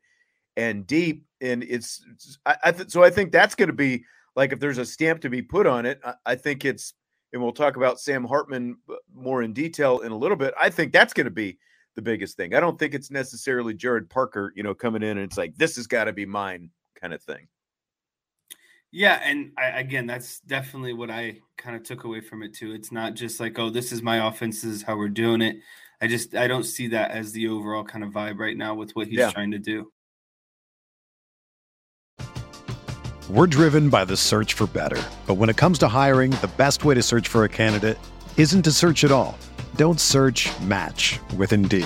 and 0.58 0.86
deep. 0.88 1.24
And 1.40 1.64
it's, 1.64 2.04
I, 2.46 2.58
I 2.66 2.72
th- 2.72 2.90
so 2.90 3.04
I 3.04 3.12
think 3.12 3.32
that's 3.32 3.56
going 3.56 3.68
to 3.68 3.74
be 3.74 4.04
like 4.36 4.52
if 4.52 4.60
there's 4.60 4.80
a 4.80 4.86
stamp 4.86 5.22
to 5.22 5.30
be 5.30 5.44
put 5.44 5.68
on 5.68 5.86
it, 5.86 6.00
I, 6.04 6.14
I 6.26 6.36
think 6.36 6.66
it's, 6.66 6.94
and 7.32 7.42
we'll 7.42 7.52
talk 7.52 7.76
about 7.78 8.00
Sam 8.00 8.26
Hartman 8.26 8.78
uh, 8.90 8.96
more 9.14 9.44
in 9.44 9.54
detail 9.54 10.00
in 10.00 10.12
a 10.12 10.18
little 10.18 10.38
bit. 10.38 10.56
I 10.60 10.72
think 10.72 10.92
that's 10.92 11.14
going 11.14 11.26
to 11.26 11.32
be 11.32 11.60
the 11.96 12.02
biggest 12.02 12.36
thing. 12.36 12.56
I 12.56 12.60
don't 12.60 12.80
think 12.80 12.96
it's 12.96 13.12
necessarily 13.12 13.76
Gerad 13.76 14.10
Parker, 14.10 14.52
you 14.56 14.64
know, 14.64 14.74
coming 14.74 15.04
in 15.04 15.20
and 15.20 15.22
it's 15.22 15.38
like 15.38 15.56
this 15.58 15.76
has 15.76 15.86
got 15.86 16.06
to 16.06 16.14
be 16.14 16.26
mine 16.26 16.72
kind 17.00 17.14
of 17.14 17.22
thing. 17.22 17.48
Yeah, 18.92 19.20
and 19.24 19.52
I, 19.58 19.80
again, 19.80 20.08
that's 20.08 20.40
definitely 20.42 20.94
what 20.94 21.12
I 21.12 21.40
kind 21.58 21.76
of 21.76 21.84
took 21.84 22.06
away 22.06 22.22
from 22.22 22.42
it 22.42 22.56
too. 22.56 22.74
It's 22.74 22.92
not 22.92 23.14
just 23.14 23.40
like, 23.40 23.60
oh, 23.60 23.70
this 23.70 23.92
is 23.92 24.02
my 24.02 24.28
offense, 24.28 24.62
this 24.62 24.72
is 24.72 24.82
how 24.82 24.98
we're 24.98 25.10
doing 25.10 25.42
it. 25.42 25.58
I 26.02 26.08
just 26.08 26.34
I 26.34 26.48
don't 26.48 26.64
see 26.64 26.88
that 26.88 27.12
as 27.12 27.32
the 27.34 27.50
overall 27.50 27.84
kind 27.84 28.04
of 28.04 28.12
vibe 28.12 28.40
right 28.40 28.58
now 28.58 28.74
with 28.74 28.92
what 28.96 29.08
he's 29.08 29.20
yeah. 29.20 29.32
trying 29.32 29.52
to 29.52 29.60
do. 29.60 29.92
We're 33.30 33.48
driven 33.48 33.90
by 33.90 34.06
the 34.06 34.18
search 34.18 34.54
for 34.54 34.66
better. 34.66 35.02
But 35.28 35.36
when 35.36 35.50
it 35.50 35.58
comes 35.58 35.78
to 35.80 35.88
hiring, 35.88 36.32
the 36.32 36.50
best 36.58 36.84
way 36.84 36.96
to 36.96 37.04
search 37.04 37.28
for 37.28 37.44
a 37.44 37.50
candidate 37.50 38.00
isn't 38.38 38.64
to 38.64 38.72
search 38.72 39.04
at 39.04 39.12
all. 39.12 39.38
Don't 39.76 40.00
search 40.00 40.50
match 40.62 41.20
with 41.38 41.54
Indeed. 41.54 41.86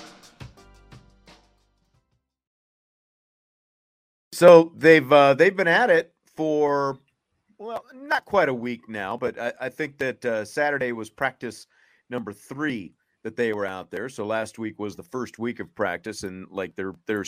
So 4.33 4.71
they've 4.75 5.11
uh, 5.11 5.33
they've 5.33 5.55
been 5.55 5.67
at 5.67 5.89
it 5.89 6.13
for 6.35 6.97
well, 7.57 7.85
not 7.93 8.25
quite 8.25 8.49
a 8.49 8.53
week 8.53 8.87
now, 8.89 9.17
but 9.17 9.39
I, 9.39 9.53
I 9.61 9.69
think 9.69 9.97
that 9.99 10.25
uh, 10.25 10.45
Saturday 10.45 10.93
was 10.93 11.09
practice 11.09 11.67
number 12.09 12.33
three 12.33 12.93
that 13.23 13.35
they 13.35 13.53
were 13.53 13.65
out 13.65 13.91
there. 13.91 14.09
So 14.09 14.25
last 14.25 14.57
week 14.57 14.79
was 14.79 14.95
the 14.95 15.03
first 15.03 15.37
week 15.37 15.59
of 15.59 15.73
practice, 15.75 16.23
and 16.23 16.47
like 16.49 16.75
they're 16.75 16.95
they're 17.07 17.25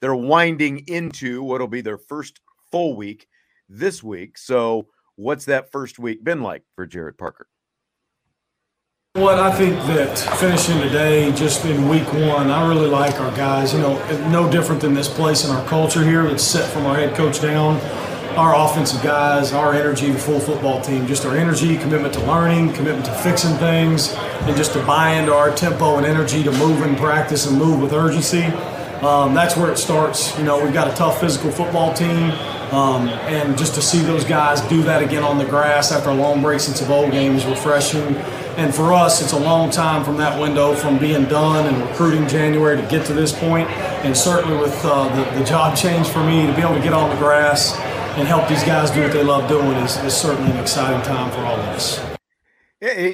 they're 0.00 0.14
winding 0.14 0.84
into 0.88 1.42
what'll 1.42 1.68
be 1.68 1.80
their 1.80 1.98
first 1.98 2.40
full 2.70 2.96
week 2.96 3.26
this 3.68 4.02
week. 4.02 4.36
So 4.36 4.88
what's 5.16 5.44
that 5.46 5.70
first 5.72 5.98
week 5.98 6.24
been 6.24 6.42
like 6.42 6.64
for 6.74 6.86
Gerad 6.86 7.16
Parker? 7.16 7.46
What 9.16 9.38
I 9.38 9.52
think 9.52 9.76
that 9.86 10.18
finishing 10.40 10.80
today, 10.80 11.30
just 11.30 11.64
in 11.64 11.88
week 11.88 12.12
one, 12.12 12.50
I 12.50 12.68
really 12.68 12.88
like 12.88 13.20
our 13.20 13.30
guys. 13.36 13.72
You 13.72 13.78
know, 13.78 14.28
no 14.28 14.50
different 14.50 14.80
than 14.80 14.92
this 14.92 15.06
place 15.06 15.44
and 15.44 15.56
our 15.56 15.64
culture 15.68 16.02
here. 16.02 16.26
It's 16.26 16.42
set 16.42 16.68
from 16.72 16.84
our 16.84 16.96
head 16.96 17.14
coach 17.14 17.40
down. 17.40 17.80
Our 18.36 18.56
offensive 18.56 19.00
guys, 19.04 19.52
our 19.52 19.72
energy, 19.72 20.10
the 20.10 20.18
full 20.18 20.40
football 20.40 20.80
team, 20.80 21.06
just 21.06 21.24
our 21.24 21.36
energy, 21.36 21.76
commitment 21.76 22.12
to 22.14 22.26
learning, 22.26 22.72
commitment 22.72 23.06
to 23.06 23.14
fixing 23.18 23.54
things, 23.58 24.12
and 24.14 24.56
just 24.56 24.72
to 24.72 24.84
buy 24.84 25.10
into 25.10 25.32
our 25.32 25.54
tempo 25.54 25.96
and 25.96 26.04
energy 26.04 26.42
to 26.42 26.50
move 26.50 26.82
in 26.82 26.96
practice 26.96 27.46
and 27.46 27.56
move 27.56 27.80
with 27.80 27.92
urgency. 27.92 28.46
Um, 29.06 29.32
that's 29.32 29.56
where 29.56 29.70
it 29.70 29.78
starts. 29.78 30.36
You 30.38 30.44
know, 30.44 30.60
we've 30.60 30.74
got 30.74 30.88
a 30.88 30.94
tough 30.96 31.20
physical 31.20 31.52
football 31.52 31.94
team. 31.94 32.32
Um, 32.72 33.08
and 33.28 33.56
just 33.56 33.76
to 33.76 33.82
see 33.82 34.00
those 34.00 34.24
guys 34.24 34.60
do 34.62 34.82
that 34.82 35.04
again 35.04 35.22
on 35.22 35.38
the 35.38 35.44
grass 35.44 35.92
after 35.92 36.10
a 36.10 36.14
long 36.14 36.42
break 36.42 36.58
since 36.58 36.80
a 36.80 36.86
bowl 36.86 37.08
game 37.08 37.36
is 37.36 37.44
refreshing. 37.46 38.16
And 38.56 38.72
for 38.72 38.92
us, 38.92 39.20
it's 39.20 39.32
a 39.32 39.38
long 39.38 39.70
time 39.70 40.04
from 40.04 40.16
that 40.18 40.40
window 40.40 40.74
from 40.74 40.96
being 40.96 41.24
done 41.24 41.66
and 41.66 41.88
recruiting 41.88 42.28
January 42.28 42.80
to 42.80 42.86
get 42.88 43.04
to 43.06 43.12
this 43.12 43.32
point. 43.32 43.68
And 44.04 44.16
certainly 44.16 44.56
with 44.56 44.78
uh, 44.84 45.08
the, 45.16 45.38
the 45.38 45.44
job 45.44 45.76
change 45.76 46.06
for 46.06 46.22
me 46.22 46.46
to 46.46 46.52
be 46.54 46.62
able 46.62 46.74
to 46.74 46.80
get 46.80 46.92
on 46.92 47.10
the 47.10 47.16
grass 47.16 47.76
and 48.16 48.28
help 48.28 48.48
these 48.48 48.62
guys 48.62 48.92
do 48.92 49.02
what 49.02 49.12
they 49.12 49.24
love 49.24 49.48
doing 49.48 49.76
is, 49.78 49.96
is 50.04 50.14
certainly 50.16 50.52
an 50.52 50.58
exciting 50.58 51.02
time 51.02 51.32
for 51.32 51.38
all 51.38 51.54
of 51.54 51.66
us. 51.70 52.00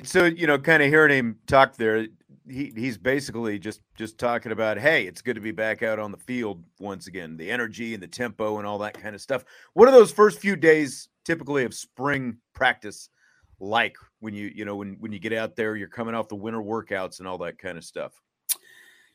So 0.04 0.24
you 0.26 0.46
know, 0.46 0.58
kind 0.58 0.82
of 0.82 0.88
hearing 0.88 1.16
him 1.16 1.38
talk 1.46 1.76
there, 1.76 2.06
he 2.46 2.72
he's 2.76 2.98
basically 2.98 3.58
just 3.58 3.80
just 3.96 4.18
talking 4.18 4.52
about, 4.52 4.78
hey, 4.78 5.06
it's 5.06 5.22
good 5.22 5.36
to 5.36 5.40
be 5.40 5.52
back 5.52 5.82
out 5.82 5.98
on 5.98 6.10
the 6.10 6.18
field 6.18 6.62
once 6.78 7.06
again. 7.06 7.36
The 7.36 7.50
energy 7.50 7.94
and 7.94 8.02
the 8.02 8.08
tempo 8.08 8.58
and 8.58 8.66
all 8.66 8.78
that 8.78 9.00
kind 9.00 9.14
of 9.14 9.20
stuff. 9.20 9.44
What 9.72 9.88
are 9.88 9.92
those 9.92 10.10
first 10.12 10.38
few 10.38 10.56
days 10.56 11.08
typically 11.24 11.64
of 11.64 11.72
spring 11.72 12.38
practice 12.52 13.08
like 13.60 13.96
when 14.20 14.34
you 14.34 14.50
you 14.54 14.64
know 14.64 14.76
when 14.76 14.96
when 15.00 15.12
you 15.12 15.18
get 15.18 15.32
out 15.32 15.56
there 15.56 15.76
you're 15.76 15.88
coming 15.88 16.14
off 16.14 16.28
the 16.28 16.36
winter 16.36 16.60
workouts 16.60 17.18
and 17.18 17.28
all 17.28 17.38
that 17.38 17.58
kind 17.58 17.76
of 17.76 17.84
stuff. 17.84 18.12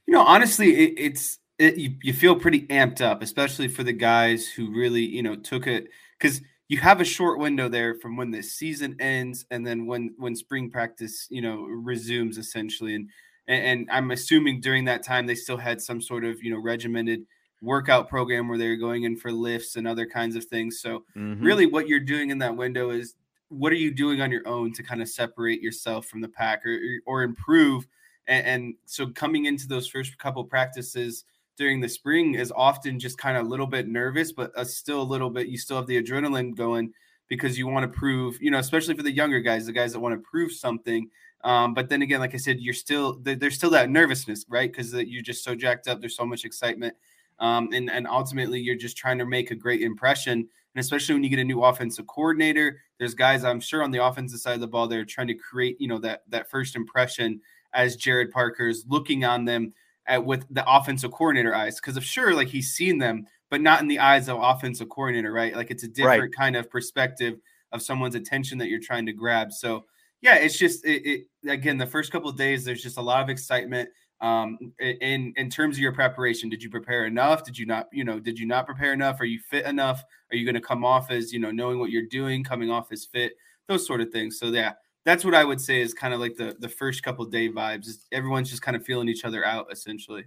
You 0.05 0.13
know 0.13 0.21
honestly 0.21 0.75
it, 0.75 0.93
it's 0.97 1.39
it, 1.57 1.77
you, 1.77 1.95
you 2.03 2.13
feel 2.13 2.35
pretty 2.35 2.67
amped 2.67 3.01
up 3.01 3.21
especially 3.21 3.67
for 3.67 3.83
the 3.83 3.93
guys 3.93 4.47
who 4.47 4.71
really 4.71 5.05
you 5.05 5.23
know 5.23 5.35
took 5.35 5.67
it 5.67 5.87
because 6.19 6.41
you 6.67 6.77
have 6.79 6.99
a 6.99 7.05
short 7.05 7.39
window 7.39 7.69
there 7.69 7.95
from 7.95 8.17
when 8.17 8.31
the 8.31 8.41
season 8.41 8.95
ends 8.99 9.45
and 9.51 9.65
then 9.65 9.85
when 9.85 10.13
when 10.17 10.35
spring 10.35 10.69
practice 10.69 11.27
you 11.29 11.41
know 11.41 11.63
resumes 11.63 12.37
essentially. 12.37 12.95
And 12.95 13.09
and, 13.47 13.87
i'm 13.91 14.09
assuming 14.09 14.59
during 14.59 14.85
that 14.85 15.03
time 15.03 15.27
they 15.27 15.35
still 15.35 15.57
had 15.57 15.79
some 15.79 16.01
sort 16.01 16.25
of 16.25 16.43
you 16.43 16.51
know 16.51 16.59
regimented 16.59 17.25
workout 17.61 18.07
program 18.07 18.47
where 18.47 18.57
they're 18.57 18.75
going 18.75 19.03
in 19.03 19.15
for 19.15 19.31
lifts 19.31 19.75
and 19.75 19.87
other 19.87 20.05
kinds 20.05 20.35
of 20.35 20.45
things. 20.45 20.79
So 20.79 21.03
mm-hmm. 21.15 21.43
really 21.43 21.65
what 21.65 21.87
you're 21.87 21.99
doing 21.99 22.29
in 22.29 22.37
that 22.39 22.55
window 22.55 22.91
is 22.91 23.15
what 23.49 23.71
are 23.71 23.77
you 23.77 23.91
doing 23.91 24.21
on 24.21 24.31
your 24.31 24.47
own 24.47 24.73
to 24.73 24.83
kind 24.83 25.01
of 25.01 25.09
separate 25.09 25.61
yourself 25.61 26.07
from 26.07 26.21
the 26.21 26.27
pack 26.27 26.65
or, 26.65 26.79
or 27.05 27.23
improve? 27.23 27.87
And, 28.27 28.45
and 28.45 28.73
so 28.85 29.07
coming 29.07 29.45
into 29.45 29.67
those 29.67 29.87
first 29.87 30.17
couple 30.17 30.43
practices 30.43 31.25
during 31.57 31.79
the 31.79 31.89
spring 31.89 32.35
is 32.35 32.51
often 32.55 32.99
just 32.99 33.17
kind 33.17 33.37
of 33.37 33.45
a 33.45 33.49
little 33.49 33.67
bit 33.67 33.87
nervous, 33.87 34.31
but 34.31 34.51
uh, 34.57 34.63
still 34.63 35.01
a 35.01 35.03
little 35.03 35.29
bit, 35.29 35.47
you 35.47 35.57
still 35.57 35.77
have 35.77 35.87
the 35.87 36.01
adrenaline 36.01 36.55
going 36.55 36.91
because 37.27 37.57
you 37.57 37.67
want 37.67 37.91
to 37.91 37.97
prove, 37.97 38.37
you 38.41 38.51
know, 38.51 38.59
especially 38.59 38.95
for 38.95 39.03
the 39.03 39.11
younger 39.11 39.39
guys, 39.39 39.65
the 39.65 39.71
guys 39.71 39.93
that 39.93 39.99
want 39.99 40.13
to 40.13 40.29
prove 40.29 40.51
something. 40.51 41.09
Um, 41.43 41.73
but 41.73 41.89
then 41.89 42.01
again, 42.01 42.19
like 42.19 42.33
I 42.33 42.37
said, 42.37 42.59
you're 42.59 42.73
still 42.73 43.19
there's 43.21 43.55
still 43.55 43.69
that 43.71 43.89
nervousness, 43.89 44.45
right? 44.49 44.71
Because 44.71 44.93
you're 44.93 45.21
just 45.21 45.43
so 45.43 45.55
jacked 45.55 45.87
up. 45.87 45.99
There's 45.99 46.15
so 46.15 46.25
much 46.25 46.43
excitement, 46.43 46.95
um, 47.39 47.69
and 47.71 47.89
and 47.89 48.07
ultimately 48.07 48.59
you're 48.59 48.75
just 48.75 48.97
trying 48.97 49.19
to 49.19 49.25
make 49.25 49.51
a 49.51 49.55
great 49.55 49.81
impression. 49.81 50.49
And 50.75 50.81
especially 50.81 51.15
when 51.15 51.23
you 51.23 51.29
get 51.29 51.39
a 51.39 51.43
new 51.43 51.63
offensive 51.63 52.05
coordinator, 52.07 52.81
there's 52.99 53.13
guys 53.13 53.45
I'm 53.45 53.61
sure 53.61 53.81
on 53.81 53.91
the 53.91 54.03
offensive 54.03 54.39
side 54.39 54.55
of 54.55 54.59
the 54.59 54.67
ball 54.67 54.87
they're 54.87 55.05
trying 55.05 55.27
to 55.27 55.33
create, 55.33 55.79
you 55.79 55.87
know, 55.87 55.99
that 55.99 56.23
that 56.29 56.49
first 56.49 56.75
impression 56.75 57.39
as 57.73 57.95
Gerad 57.95 58.31
Parker's 58.31 58.85
looking 58.87 59.23
on 59.23 59.45
them 59.45 59.73
at 60.07 60.23
with 60.23 60.45
the 60.49 60.63
offensive 60.69 61.11
coordinator 61.11 61.55
eyes. 61.55 61.79
Because 61.79 61.97
of 61.97 62.03
sure, 62.03 62.35
like 62.35 62.49
he's 62.49 62.73
seen 62.73 62.97
them, 62.97 63.25
but 63.49 63.61
not 63.61 63.81
in 63.81 63.87
the 63.87 63.99
eyes 63.99 64.27
of 64.27 64.37
offensive 64.41 64.89
coordinator, 64.89 65.31
right? 65.31 65.55
Like 65.55 65.71
it's 65.71 65.83
a 65.83 65.87
different 65.87 66.21
right. 66.21 66.35
kind 66.35 66.55
of 66.55 66.69
perspective 66.69 67.39
of 67.71 67.81
someone's 67.81 68.15
attention 68.15 68.57
that 68.57 68.69
you're 68.69 68.79
trying 68.79 69.05
to 69.05 69.13
grab. 69.13 69.51
So 69.53 69.85
yeah, 70.21 70.35
it's 70.35 70.57
just 70.57 70.85
it, 70.85 71.05
it 71.05 71.49
again 71.49 71.77
the 71.77 71.85
first 71.85 72.11
couple 72.11 72.29
of 72.29 72.37
days. 72.37 72.65
There's 72.65 72.83
just 72.83 72.97
a 72.97 73.01
lot 73.01 73.21
of 73.21 73.29
excitement 73.29 73.89
um 74.21 74.57
in 74.79 75.33
in 75.35 75.49
terms 75.49 75.75
of 75.75 75.81
your 75.81 75.91
preparation 75.91 76.49
did 76.49 76.63
you 76.63 76.69
prepare 76.69 77.05
enough? 77.05 77.43
Did 77.43 77.57
you 77.57 77.65
not 77.65 77.87
you 77.91 78.03
know 78.03 78.19
did 78.19 78.39
you 78.39 78.45
not 78.45 78.65
prepare 78.65 78.93
enough? 78.93 79.19
Are 79.19 79.25
you 79.25 79.39
fit 79.39 79.65
enough? 79.65 80.03
Are 80.31 80.37
you 80.37 80.45
going 80.45 80.55
to 80.55 80.61
come 80.61 80.85
off 80.85 81.11
as 81.11 81.33
you 81.33 81.39
know 81.39 81.51
knowing 81.51 81.79
what 81.79 81.91
you're 81.91 82.07
doing 82.07 82.43
coming 82.43 82.69
off 82.69 82.91
as 82.91 83.05
fit? 83.05 83.33
Those 83.67 83.85
sort 83.85 84.01
of 84.01 84.11
things. 84.11 84.39
So 84.39 84.47
yeah 84.47 84.73
that's 85.05 85.23
what 85.23 85.35
i 85.35 85.45
would 85.45 85.61
say 85.61 85.81
is 85.81 85.93
kind 85.93 86.13
of 86.13 86.19
like 86.19 86.35
the 86.35 86.55
the 86.59 86.67
first 86.67 87.03
couple 87.03 87.23
day 87.25 87.47
vibes 87.47 88.05
everyone's 88.11 88.49
just 88.49 88.61
kind 88.61 88.75
of 88.75 88.83
feeling 88.83 89.07
each 89.07 89.23
other 89.23 89.45
out 89.45 89.67
essentially. 89.71 90.25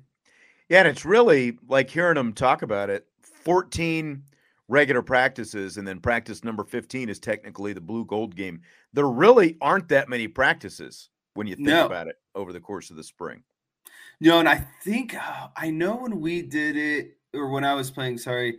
Yeah 0.68 0.80
and 0.80 0.88
it's 0.88 1.04
really 1.04 1.58
like 1.68 1.90
hearing 1.90 2.14
them 2.14 2.32
talk 2.32 2.62
about 2.62 2.88
it 2.88 3.06
14 3.22 4.22
regular 4.68 5.02
practices 5.02 5.78
and 5.78 5.88
then 5.88 6.00
practice 6.00 6.44
number 6.44 6.64
15 6.64 7.08
is 7.08 7.18
technically 7.18 7.72
the 7.72 7.80
blue 7.80 8.04
gold 8.04 8.36
game. 8.36 8.60
There 8.92 9.08
really 9.08 9.56
aren't 9.60 9.88
that 9.88 10.08
many 10.08 10.28
practices 10.28 11.08
when 11.34 11.46
you 11.46 11.56
think 11.56 11.68
no. 11.68 11.86
about 11.86 12.06
it 12.06 12.16
over 12.34 12.52
the 12.52 12.60
course 12.60 12.90
of 12.90 12.96
the 12.96 13.02
spring 13.02 13.42
no, 14.20 14.38
and 14.38 14.48
I 14.48 14.66
think 14.84 15.14
uh, 15.14 15.48
I 15.56 15.70
know 15.70 15.96
when 15.96 16.20
we 16.20 16.42
did 16.42 16.76
it, 16.76 17.16
or 17.34 17.50
when 17.50 17.64
I 17.64 17.74
was 17.74 17.90
playing. 17.90 18.18
Sorry, 18.18 18.58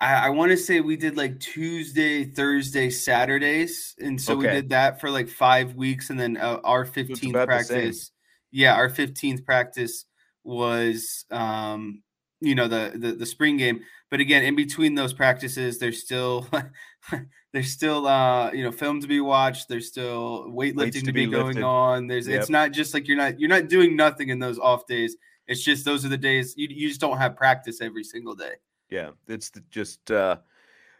I, 0.00 0.26
I 0.26 0.28
want 0.30 0.50
to 0.50 0.56
say 0.56 0.80
we 0.80 0.96
did 0.96 1.16
like 1.16 1.38
Tuesday, 1.40 2.24
Thursday, 2.24 2.90
Saturdays, 2.90 3.94
and 3.98 4.20
so 4.20 4.34
okay. 4.34 4.48
we 4.48 4.52
did 4.54 4.70
that 4.70 5.00
for 5.00 5.10
like 5.10 5.28
five 5.28 5.74
weeks, 5.74 6.10
and 6.10 6.18
then 6.18 6.36
uh, 6.36 6.60
our 6.64 6.84
fifteenth 6.84 7.34
practice. 7.34 8.10
Yeah, 8.50 8.74
our 8.74 8.88
fifteenth 8.88 9.44
practice 9.46 10.04
was, 10.44 11.24
um, 11.30 12.02
you 12.40 12.54
know, 12.54 12.68
the, 12.68 12.92
the 12.94 13.12
the 13.12 13.26
spring 13.26 13.56
game. 13.56 13.82
But 14.12 14.20
again, 14.20 14.44
in 14.44 14.54
between 14.54 14.94
those 14.94 15.14
practices, 15.14 15.78
there's 15.78 15.98
still 16.02 16.46
there's 17.52 17.70
still 17.70 18.06
uh 18.06 18.52
you 18.52 18.62
know 18.62 18.70
film 18.70 19.00
to 19.00 19.06
be 19.06 19.20
watched 19.20 19.68
there's 19.68 19.88
still 19.88 20.44
weightlifting 20.48 20.92
to, 20.92 21.00
to, 21.00 21.12
be, 21.12 21.24
be 21.24 21.32
going 21.32 21.64
on 21.64 22.06
there's 22.06 22.28
yep. 22.28 22.40
it's 22.40 22.50
not 22.50 22.72
just 22.72 22.94
like 22.94 23.08
you're 23.08 23.16
not 23.16 23.38
you're 23.40 23.48
not 23.48 23.68
doing 23.68 23.96
nothing 23.96 24.28
in 24.28 24.38
those 24.38 24.58
off 24.58 24.86
days 24.86 25.16
it's 25.46 25.62
just 25.62 25.84
those 25.84 26.04
are 26.04 26.08
the 26.08 26.18
days 26.18 26.54
you, 26.56 26.68
you 26.70 26.88
just 26.88 27.00
don't 27.00 27.18
have 27.18 27.36
practice 27.36 27.80
every 27.80 28.04
single 28.04 28.34
day 28.34 28.52
yeah 28.90 29.10
it's 29.28 29.50
the, 29.50 29.62
just 29.70 30.10
uh 30.10 30.36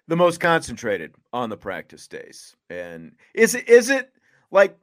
the 0.09 0.17
most 0.17 0.41
concentrated 0.41 1.15
on 1.33 1.49
the 1.49 1.57
practice 1.57 2.07
days 2.09 2.57
and 2.71 3.13
is 3.35 3.55
it 3.55 3.69
is 3.69 3.91
it 3.91 4.11
like 4.51 4.77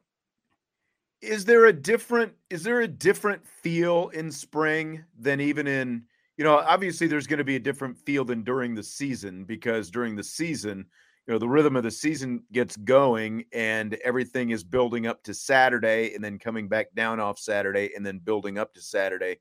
is 1.20 1.44
there 1.44 1.66
a 1.66 1.72
different 1.72 2.32
is 2.48 2.62
there 2.62 2.80
a 2.80 2.88
different 2.88 3.46
feel 3.46 4.08
in 4.10 4.30
spring 4.30 5.04
than 5.18 5.40
even 5.40 5.66
in 5.66 6.02
you 6.40 6.44
know, 6.44 6.56
obviously 6.56 7.06
there's 7.06 7.26
going 7.26 7.36
to 7.36 7.44
be 7.44 7.56
a 7.56 7.60
different 7.60 7.98
feel 7.98 8.24
than 8.24 8.42
during 8.42 8.74
the 8.74 8.82
season 8.82 9.44
because 9.44 9.90
during 9.90 10.16
the 10.16 10.24
season, 10.24 10.86
you 11.26 11.34
know, 11.34 11.38
the 11.38 11.46
rhythm 11.46 11.76
of 11.76 11.82
the 11.82 11.90
season 11.90 12.42
gets 12.50 12.78
going 12.78 13.44
and 13.52 13.92
everything 14.06 14.48
is 14.48 14.64
building 14.64 15.06
up 15.06 15.22
to 15.24 15.34
Saturday 15.34 16.14
and 16.14 16.24
then 16.24 16.38
coming 16.38 16.66
back 16.66 16.94
down 16.94 17.20
off 17.20 17.38
Saturday 17.38 17.90
and 17.94 18.06
then 18.06 18.20
building 18.20 18.56
up 18.56 18.72
to 18.72 18.80
Saturday 18.80 19.36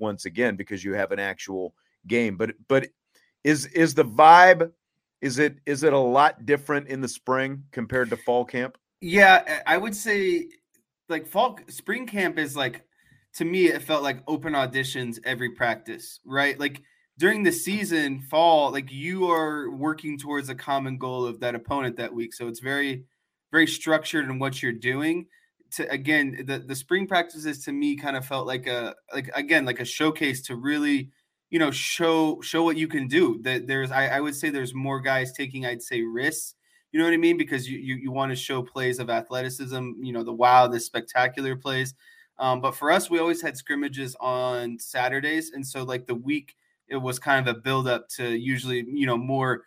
once 0.00 0.24
again 0.24 0.56
because 0.56 0.82
you 0.82 0.94
have 0.94 1.12
an 1.12 1.20
actual 1.20 1.76
game. 2.08 2.36
But 2.36 2.56
but 2.66 2.88
is 3.44 3.66
is 3.66 3.94
the 3.94 4.04
vibe 4.04 4.72
is 5.20 5.38
it 5.38 5.58
is 5.64 5.84
it 5.84 5.92
a 5.92 5.98
lot 5.98 6.44
different 6.44 6.88
in 6.88 7.00
the 7.00 7.06
spring 7.06 7.62
compared 7.70 8.10
to 8.10 8.16
fall 8.16 8.44
camp? 8.44 8.76
Yeah, 9.00 9.60
I 9.64 9.78
would 9.78 9.94
say 9.94 10.48
like 11.08 11.24
fall 11.24 11.60
spring 11.68 12.04
camp 12.04 12.36
is 12.36 12.56
like 12.56 12.84
to 13.36 13.44
me 13.44 13.66
it 13.66 13.82
felt 13.82 14.02
like 14.02 14.22
open 14.26 14.52
auditions 14.52 15.18
every 15.24 15.50
practice, 15.50 16.20
right? 16.24 16.58
Like 16.58 16.82
during 17.18 17.42
the 17.42 17.52
season, 17.52 18.20
fall, 18.20 18.72
like 18.72 18.90
you 18.90 19.30
are 19.30 19.70
working 19.70 20.18
towards 20.18 20.48
a 20.48 20.54
common 20.54 20.98
goal 20.98 21.24
of 21.24 21.40
that 21.40 21.54
opponent 21.54 21.96
that 21.96 22.12
week. 22.12 22.34
So 22.34 22.48
it's 22.48 22.60
very, 22.60 23.04
very 23.50 23.66
structured 23.66 24.24
in 24.26 24.38
what 24.38 24.62
you're 24.62 24.72
doing. 24.72 25.26
To 25.72 25.90
again, 25.90 26.44
the, 26.46 26.58
the 26.58 26.74
spring 26.74 27.06
practices 27.06 27.64
to 27.64 27.72
me 27.72 27.96
kind 27.96 28.16
of 28.16 28.26
felt 28.26 28.46
like 28.46 28.66
a 28.66 28.94
like 29.14 29.30
again, 29.34 29.64
like 29.64 29.80
a 29.80 29.84
showcase 29.84 30.42
to 30.42 30.56
really, 30.56 31.10
you 31.50 31.58
know, 31.58 31.70
show 31.70 32.40
show 32.42 32.62
what 32.62 32.76
you 32.76 32.88
can 32.88 33.08
do. 33.08 33.40
That 33.42 33.66
there's 33.66 33.90
I, 33.90 34.08
I 34.08 34.20
would 34.20 34.34
say 34.34 34.50
there's 34.50 34.74
more 34.74 35.00
guys 35.00 35.32
taking, 35.32 35.64
I'd 35.64 35.82
say, 35.82 36.02
risks. 36.02 36.54
You 36.92 36.98
know 36.98 37.06
what 37.06 37.14
I 37.14 37.18
mean? 37.18 37.38
Because 37.38 37.68
you 37.68 37.78
you, 37.78 37.94
you 37.94 38.10
want 38.10 38.32
to 38.32 38.36
show 38.36 38.62
plays 38.62 38.98
of 38.98 39.08
athleticism, 39.08 39.92
you 40.02 40.12
know, 40.12 40.22
the 40.22 40.32
wow, 40.32 40.66
the 40.66 40.78
spectacular 40.78 41.56
plays. 41.56 41.94
Um, 42.42 42.60
but 42.60 42.74
for 42.74 42.90
us, 42.90 43.08
we 43.08 43.20
always 43.20 43.40
had 43.40 43.56
scrimmages 43.56 44.16
on 44.18 44.76
Saturdays. 44.76 45.52
And 45.52 45.64
so 45.64 45.84
like 45.84 46.08
the 46.08 46.16
week 46.16 46.56
it 46.88 46.96
was 46.96 47.20
kind 47.20 47.48
of 47.48 47.56
a 47.56 47.60
build 47.60 47.86
up 47.86 48.08
to 48.16 48.36
usually, 48.36 48.84
you 48.88 49.06
know, 49.06 49.16
more 49.16 49.62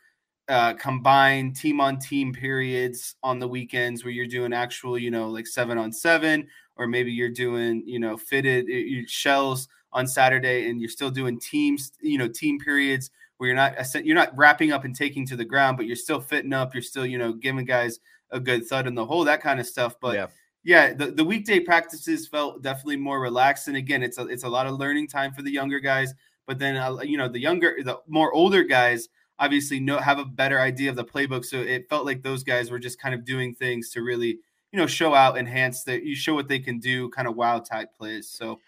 uh, 0.49 0.73
combined 0.73 1.55
team 1.55 1.79
on 1.79 1.97
team 1.97 2.33
periods 2.33 3.15
on 3.23 3.39
the 3.39 3.47
weekends 3.47 4.03
where 4.03 4.11
you're 4.11 4.27
doing 4.27 4.51
actual, 4.51 4.97
you 4.97 5.09
know, 5.09 5.29
like 5.29 5.47
seven 5.47 5.77
on 5.77 5.93
seven, 5.93 6.47
or 6.75 6.85
maybe 6.85 7.13
you're 7.13 7.29
doing, 7.29 7.81
you 7.85 7.97
know, 7.97 8.17
fitted 8.17 8.67
shells 9.09 9.69
on 9.93 10.05
Saturday 10.05 10.69
and 10.69 10.81
you're 10.81 10.89
still 10.89 11.09
doing 11.09 11.39
teams, 11.39 11.93
you 12.01 12.17
know, 12.17 12.27
team 12.27 12.59
periods 12.59 13.09
where 13.37 13.47
you're 13.47 13.55
not 13.55 13.73
you're 14.05 14.15
not 14.15 14.37
wrapping 14.37 14.73
up 14.73 14.83
and 14.83 14.97
taking 14.97 15.25
to 15.27 15.37
the 15.37 15.45
ground, 15.45 15.77
but 15.77 15.85
you're 15.85 15.95
still 15.95 16.19
fitting 16.19 16.51
up, 16.51 16.75
you're 16.75 16.83
still, 16.83 17.05
you 17.05 17.17
know, 17.17 17.31
giving 17.31 17.63
guys 17.63 18.01
a 18.31 18.39
good 18.39 18.67
thud 18.67 18.85
in 18.85 18.95
the 18.95 19.05
hole, 19.05 19.23
that 19.23 19.41
kind 19.41 19.61
of 19.61 19.65
stuff. 19.65 19.95
But 20.01 20.15
yeah. 20.15 20.27
Yeah, 20.65 20.93
the, 20.93 21.11
the 21.11 21.23
weekday 21.23 21.59
practices 21.59 22.27
felt 22.27 22.63
definitely 22.63 22.97
more 22.97 23.21
relaxed. 23.21 23.67
And 23.67 23.77
again, 23.77 24.01
it's 24.01 24.17
a 24.17 24.25
it's 24.27 24.43
a 24.43 24.49
lot 24.49 24.65
of 24.65 24.79
learning 24.79 25.07
time 25.07 25.31
for 25.31 25.43
the 25.43 25.51
younger 25.51 25.79
guys. 25.79 26.13
But 26.47 26.57
then, 26.57 26.75
uh, 26.75 27.01
you 27.01 27.17
know, 27.17 27.29
the 27.29 27.39
younger, 27.39 27.77
the 27.83 27.99
more 28.07 28.33
older 28.33 28.63
guys 28.63 29.07
obviously 29.37 29.79
know 29.79 29.97
have 29.99 30.17
a 30.17 30.25
better 30.25 30.59
idea 30.59 30.89
of 30.89 30.95
the 30.95 31.05
playbook. 31.05 31.45
So 31.45 31.57
it 31.61 31.87
felt 31.87 32.05
like 32.05 32.23
those 32.23 32.43
guys 32.43 32.71
were 32.71 32.79
just 32.79 32.99
kind 32.99 33.13
of 33.13 33.23
doing 33.23 33.53
things 33.53 33.91
to 33.91 34.01
really, 34.01 34.39
you 34.71 34.79
know, 34.79 34.87
show 34.87 35.13
out, 35.13 35.37
enhance 35.37 35.83
that 35.83 36.03
you 36.03 36.15
show 36.15 36.33
what 36.33 36.47
they 36.47 36.59
can 36.59 36.79
do, 36.79 37.09
kind 37.09 37.27
of 37.27 37.35
wild 37.35 37.65
type 37.65 37.93
plays. 37.95 38.27
So, 38.27 38.59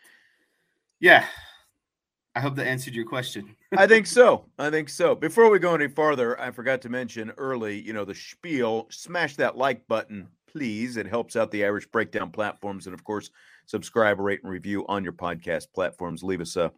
yeah, 1.00 1.26
I 2.36 2.42
hope 2.42 2.56
that 2.58 2.68
answered 2.68 2.94
your 2.94 3.06
question. 3.06 3.56
I 3.76 3.88
think 3.88 4.06
so. 4.20 4.46
I 4.60 4.70
think 4.70 4.90
so. 4.90 5.16
Before 5.16 5.50
we 5.50 5.58
go 5.58 5.74
any 5.74 5.88
farther, 5.88 6.40
I 6.40 6.52
forgot 6.52 6.80
to 6.84 6.90
mention 6.90 7.32
early, 7.38 7.80
you 7.80 7.94
know, 7.94 8.06
the 8.06 8.14
spiel. 8.14 8.86
Smash 8.92 9.36
that 9.38 9.58
like 9.58 9.88
button, 9.88 10.28
please. 10.58 10.98
It 10.98 11.06
helps 11.06 11.36
out 11.36 11.52
the 11.52 11.64
Irish 11.64 11.86
Breakdown 11.86 12.32
platforms. 12.32 12.88
And 12.88 12.94
of 12.96 13.04
course, 13.04 13.30
subscribe, 13.68 14.20
rate, 14.20 14.40
and 14.42 14.52
review 14.52 14.86
on 14.88 15.04
your 15.04 15.14
podcast 15.14 15.68
platforms. 15.74 16.24
Leave 16.24 16.42
us 16.42 16.56
a 16.56 16.72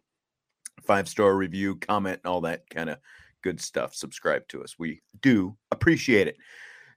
five 0.82 1.08
star 1.08 1.34
review, 1.34 1.76
comment, 1.76 2.20
and 2.22 2.30
all 2.30 2.42
that 2.42 2.68
kind 2.68 2.90
of 2.90 2.98
good 3.42 3.58
stuff. 3.58 3.94
Subscribe 3.94 4.46
to 4.48 4.62
us. 4.62 4.78
We 4.78 5.00
do 5.22 5.56
appreciate 5.70 6.28
it. 6.28 6.36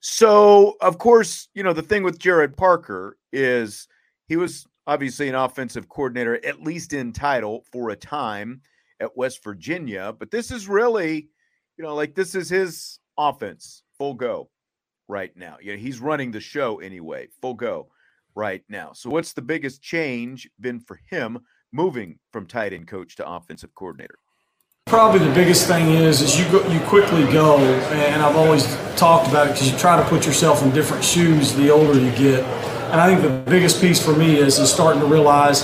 So, 0.01 0.75
of 0.81 0.97
course, 0.97 1.47
you 1.53 1.63
know, 1.63 1.71
the 1.71 1.81
thing 1.81 2.03
with 2.03 2.19
Gerad 2.19 2.57
Parker 2.57 3.17
is 3.31 3.87
he 4.27 4.35
was 4.35 4.67
obviously 4.85 5.29
an 5.29 5.35
offensive 5.35 5.87
coordinator, 5.87 6.45
at 6.45 6.61
least 6.61 6.91
in 6.91 7.13
title 7.13 7.63
for 7.71 7.91
a 7.91 7.95
time 7.95 8.59
at 8.99 9.15
West 9.15 9.41
Virginia. 9.41 10.13
But 10.19 10.31
this 10.31 10.51
is 10.51 10.67
really, 10.67 11.29
you 11.77 11.85
know, 11.85 11.95
like 11.95 12.13
this 12.13 12.35
is 12.35 12.49
his 12.49 12.99
offense, 13.17 13.83
full 13.97 14.15
go 14.15 14.49
right 15.13 15.35
now. 15.37 15.57
Yeah, 15.61 15.75
he's 15.75 15.99
running 15.99 16.31
the 16.31 16.41
show 16.41 16.79
anyway, 16.79 17.27
full 17.39 17.53
go 17.53 17.87
right 18.35 18.63
now. 18.67 18.93
So, 18.93 19.09
what's 19.11 19.33
the 19.33 19.43
biggest 19.43 19.81
change 19.81 20.49
been 20.59 20.79
for 20.79 20.99
him 21.09 21.39
moving 21.71 22.19
from 22.31 22.47
tight 22.47 22.73
end 22.73 22.87
coach 22.87 23.15
to 23.17 23.29
offensive 23.29 23.73
coordinator? 23.75 24.17
Probably 24.87 25.25
the 25.25 25.33
biggest 25.33 25.67
thing 25.67 25.89
is 25.91 26.21
is 26.21 26.37
you 26.37 26.45
go, 26.51 26.67
you 26.67 26.79
quickly 26.81 27.23
go, 27.31 27.57
and 27.59 28.21
I've 28.21 28.35
always 28.35 28.65
talked 28.97 29.29
about 29.29 29.47
it 29.47 29.53
because 29.53 29.71
you 29.71 29.77
try 29.77 29.95
to 29.95 30.03
put 30.09 30.25
yourself 30.25 30.63
in 30.63 30.71
different 30.71 31.03
shoes 31.03 31.53
the 31.53 31.69
older 31.69 31.97
you 31.97 32.11
get. 32.11 32.43
And 32.91 32.99
I 32.99 33.07
think 33.07 33.21
the 33.21 33.51
biggest 33.51 33.79
piece 33.79 34.03
for 34.03 34.15
me 34.15 34.37
is 34.37 34.59
is 34.59 34.71
starting 34.71 34.99
to 35.01 35.07
realize 35.07 35.61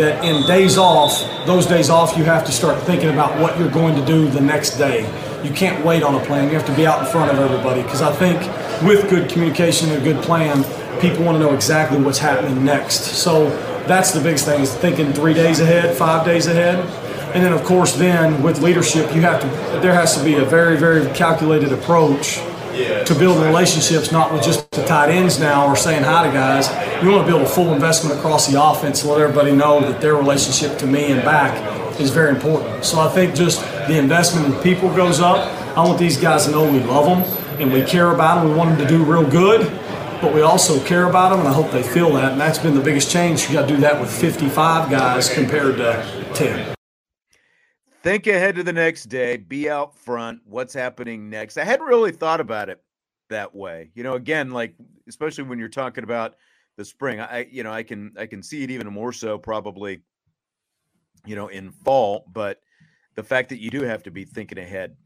that 0.00 0.24
in 0.24 0.46
days 0.46 0.78
off, 0.78 1.12
those 1.46 1.66
days 1.66 1.90
off, 1.90 2.16
you 2.16 2.24
have 2.24 2.46
to 2.46 2.52
start 2.52 2.80
thinking 2.84 3.10
about 3.10 3.38
what 3.40 3.58
you're 3.58 3.70
going 3.70 3.94
to 3.94 4.06
do 4.06 4.28
the 4.28 4.40
next 4.40 4.78
day. 4.78 5.02
You 5.44 5.52
can't 5.52 5.84
wait 5.84 6.02
on 6.02 6.14
a 6.14 6.24
plan. 6.24 6.48
You 6.48 6.54
have 6.54 6.66
to 6.66 6.76
be 6.76 6.86
out 6.86 7.00
in 7.00 7.06
front 7.10 7.30
of 7.30 7.38
everybody 7.38 7.82
because 7.82 8.00
I 8.00 8.12
think 8.12 8.40
with 8.82 9.10
good 9.10 9.28
communication 9.28 9.90
and 9.90 10.00
a 10.00 10.04
good 10.04 10.22
plan, 10.22 10.62
people 11.00 11.24
want 11.24 11.36
to 11.36 11.40
know 11.40 11.52
exactly 11.52 12.00
what's 12.00 12.18
happening 12.18 12.64
next. 12.64 13.00
So 13.22 13.50
that's 13.86 14.12
the 14.12 14.20
biggest 14.20 14.44
thing 14.44 14.60
is 14.60 14.72
thinking 14.72 15.12
three 15.12 15.34
days 15.34 15.60
ahead, 15.60 15.96
five 15.96 16.24
days 16.24 16.46
ahead. 16.46 16.78
And 17.34 17.42
then, 17.42 17.52
of 17.52 17.64
course, 17.64 17.94
then 17.94 18.42
with 18.42 18.60
leadership, 18.60 19.12
you 19.14 19.22
have 19.22 19.40
to, 19.40 19.46
there 19.80 19.94
has 19.94 20.16
to 20.16 20.24
be 20.24 20.34
a 20.34 20.44
very, 20.44 20.76
very 20.76 21.06
calculated 21.14 21.72
approach 21.72 22.36
to 23.06 23.14
build 23.18 23.42
relationships, 23.42 24.12
not 24.12 24.32
with 24.32 24.42
just 24.42 24.70
the 24.70 24.84
tight 24.84 25.10
ends 25.10 25.38
now 25.38 25.66
or 25.66 25.76
saying 25.76 26.02
hi 26.04 26.26
to 26.26 26.32
guys. 26.32 26.68
You 27.02 27.10
want 27.10 27.26
to 27.26 27.32
build 27.32 27.42
a 27.42 27.48
full 27.48 27.72
investment 27.74 28.18
across 28.18 28.46
the 28.46 28.62
offense 28.62 29.04
let 29.04 29.20
everybody 29.20 29.52
know 29.52 29.80
that 29.80 30.00
their 30.00 30.14
relationship 30.14 30.78
to 30.78 30.86
me 30.86 31.12
and 31.12 31.22
back 31.22 31.81
is 32.00 32.10
very 32.10 32.30
important. 32.30 32.84
So 32.84 33.00
I 33.00 33.08
think 33.08 33.34
just 33.34 33.60
the 33.88 33.98
investment 33.98 34.46
in 34.46 34.60
people 34.62 34.94
goes 34.94 35.20
up. 35.20 35.46
I 35.76 35.84
want 35.86 35.98
these 35.98 36.16
guys 36.16 36.46
to 36.46 36.50
know 36.50 36.70
we 36.70 36.80
love 36.80 37.06
them 37.06 37.60
and 37.60 37.72
we 37.72 37.82
care 37.82 38.12
about 38.12 38.42
them. 38.42 38.50
We 38.50 38.56
want 38.56 38.76
them 38.76 38.86
to 38.86 38.88
do 38.88 39.04
real 39.04 39.28
good 39.28 39.80
but 40.22 40.32
we 40.32 40.40
also 40.40 40.80
care 40.84 41.08
about 41.08 41.30
them, 41.30 41.40
and 41.40 41.48
I 41.48 41.52
hope 41.52 41.72
they 41.72 41.82
feel 41.82 42.12
that. 42.12 42.30
And 42.30 42.40
that's 42.40 42.58
been 42.58 42.76
the 42.76 42.80
biggest 42.80 43.10
change. 43.10 43.48
You 43.48 43.54
got 43.54 43.62
to 43.62 43.74
do 43.74 43.80
that 43.80 44.00
with 44.00 44.08
55 44.08 44.88
guys 44.88 45.28
compared 45.28 45.78
to 45.78 46.26
10. 46.34 46.76
Think 48.04 48.28
ahead 48.28 48.54
to 48.54 48.62
the 48.62 48.72
next 48.72 49.06
day. 49.06 49.36
Be 49.36 49.68
out 49.68 49.98
front. 49.98 50.42
What's 50.44 50.74
happening 50.74 51.28
next? 51.28 51.58
I 51.58 51.64
hadn't 51.64 51.86
really 51.86 52.12
thought 52.12 52.40
about 52.40 52.68
it 52.68 52.80
that 53.30 53.52
way. 53.52 53.90
You 53.94 54.04
know, 54.04 54.14
again, 54.14 54.52
like 54.52 54.76
especially 55.08 55.44
when 55.44 55.58
you're 55.58 55.68
talking 55.68 56.04
about 56.04 56.36
the 56.76 56.84
spring, 56.84 57.20
I 57.20 57.48
you 57.50 57.64
know 57.64 57.72
I 57.72 57.82
can 57.82 58.12
I 58.16 58.26
can 58.26 58.44
see 58.44 58.62
it 58.62 58.70
even 58.70 58.86
more 58.92 59.12
so 59.12 59.38
probably, 59.38 60.02
you 61.24 61.36
know, 61.36 61.48
in 61.48 61.70
fall. 61.70 62.24
But 62.32 62.60
the 63.14 63.22
fact 63.22 63.48
that 63.50 63.60
you 63.60 63.70
do 63.70 63.82
have 63.82 64.02
to 64.04 64.10
be 64.10 64.24
thinking 64.24 64.58
ahead 64.58 64.96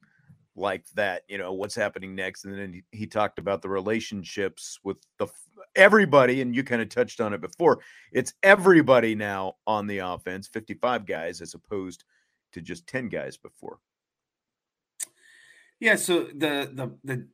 like 0.57 0.85
that 0.95 1.23
you 1.29 1.37
know 1.39 1.53
what's 1.53 1.75
happening 1.75 2.15
next 2.15 2.45
and 2.45 2.59
then 2.59 2.83
he, 2.91 3.07
talked 3.07 3.39
about 3.39 3.63
the 3.63 3.69
relationships 3.69 4.79
with 4.83 4.97
the 5.19 5.27
everybody 5.75 6.41
and 6.41 6.55
you 6.55 6.65
kind 6.65 6.81
of 6.81 6.89
touched 6.89 7.21
on 7.21 7.35
it 7.35 7.41
before 7.41 7.79
it's 8.11 8.33
everybody 8.43 9.15
now 9.15 9.55
on 9.67 9.87
the 9.87 9.99
offense 9.99 10.49
55 10.49 11.07
guys 11.07 11.41
as 11.41 11.55
opposed 11.55 12.05
to 12.53 12.61
just 12.61 12.87
10 12.87 13.09
guys 13.09 13.37
before 13.37 13.79
yeah 15.79 15.95
so 15.95 16.25
the 16.25 16.71
the 16.73 16.91
the 17.05 17.29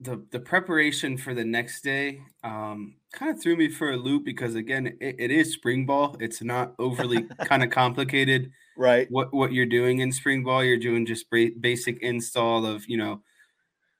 the, 0.00 0.24
the 0.30 0.38
preparation 0.38 1.16
for 1.16 1.34
the 1.34 1.44
next 1.44 1.82
day 1.82 2.20
um, 2.44 2.94
kind 3.12 3.34
of 3.34 3.42
threw 3.42 3.56
me 3.56 3.68
for 3.68 3.90
a 3.90 3.96
loop 3.96 4.24
because 4.24 4.54
again 4.54 4.86
it, 5.00 5.16
it 5.18 5.30
is 5.30 5.52
spring 5.52 5.86
ball. 5.86 6.16
It's 6.20 6.42
not 6.42 6.74
overly 6.78 7.22
kind 7.44 7.64
of 7.64 7.70
complicated 7.70 8.52
right. 8.76 9.08
what 9.10 9.32
what 9.34 9.52
you're 9.52 9.66
doing 9.66 9.98
in 9.98 10.12
spring 10.12 10.44
ball. 10.44 10.62
You're 10.62 10.76
doing 10.76 11.04
just 11.04 11.26
basic 11.30 12.00
install 12.00 12.64
of 12.64 12.88
you 12.88 12.96
know 12.96 13.22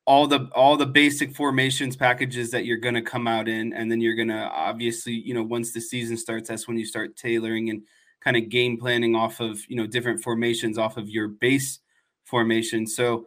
all 0.07 0.27
the 0.27 0.49
all 0.55 0.77
the 0.77 0.87
basic 0.87 1.35
formations 1.35 1.97
packages 1.97 2.51
that 2.53 2.65
you're 2.65 2.79
going 2.79 2.95
to 2.95 3.03
come 3.03 3.27
out 3.27 3.49
in 3.49 3.73
and 3.73 3.91
then 3.91 4.01
you're 4.01 4.15
going 4.15 4.29
to 4.29 4.49
obviously 4.53 5.13
you 5.13 5.35
know 5.35 5.43
once 5.43 5.73
the 5.73 5.81
season 5.81 6.17
starts 6.17 6.49
that's 6.49 6.69
when 6.69 6.79
you 6.79 6.87
start 6.87 7.17
tailoring 7.17 7.71
and 7.71 7.83
kind 8.21 8.37
of 8.37 8.49
game 8.49 8.79
planning 8.79 9.17
off 9.17 9.41
of 9.41 9.61
you 9.69 9.77
know 9.77 9.87
different 9.87 10.23
formations 10.23 10.79
off 10.79 10.97
of 10.97 11.09
your 11.09 11.27
base 11.27 11.81
formation. 12.25 12.87
So 12.87 13.27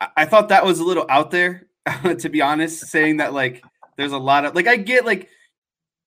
I, 0.00 0.08
I 0.18 0.24
thought 0.24 0.48
that 0.50 0.64
was 0.64 0.78
a 0.78 0.84
little 0.84 1.06
out 1.08 1.32
there 1.32 1.66
to 2.18 2.28
be 2.28 2.40
honest 2.40 2.86
saying 2.86 3.16
that 3.16 3.32
like 3.32 3.62
there's 3.96 4.12
a 4.12 4.18
lot 4.18 4.44
of 4.44 4.54
like 4.54 4.68
i 4.68 4.76
get 4.76 5.04
like 5.04 5.28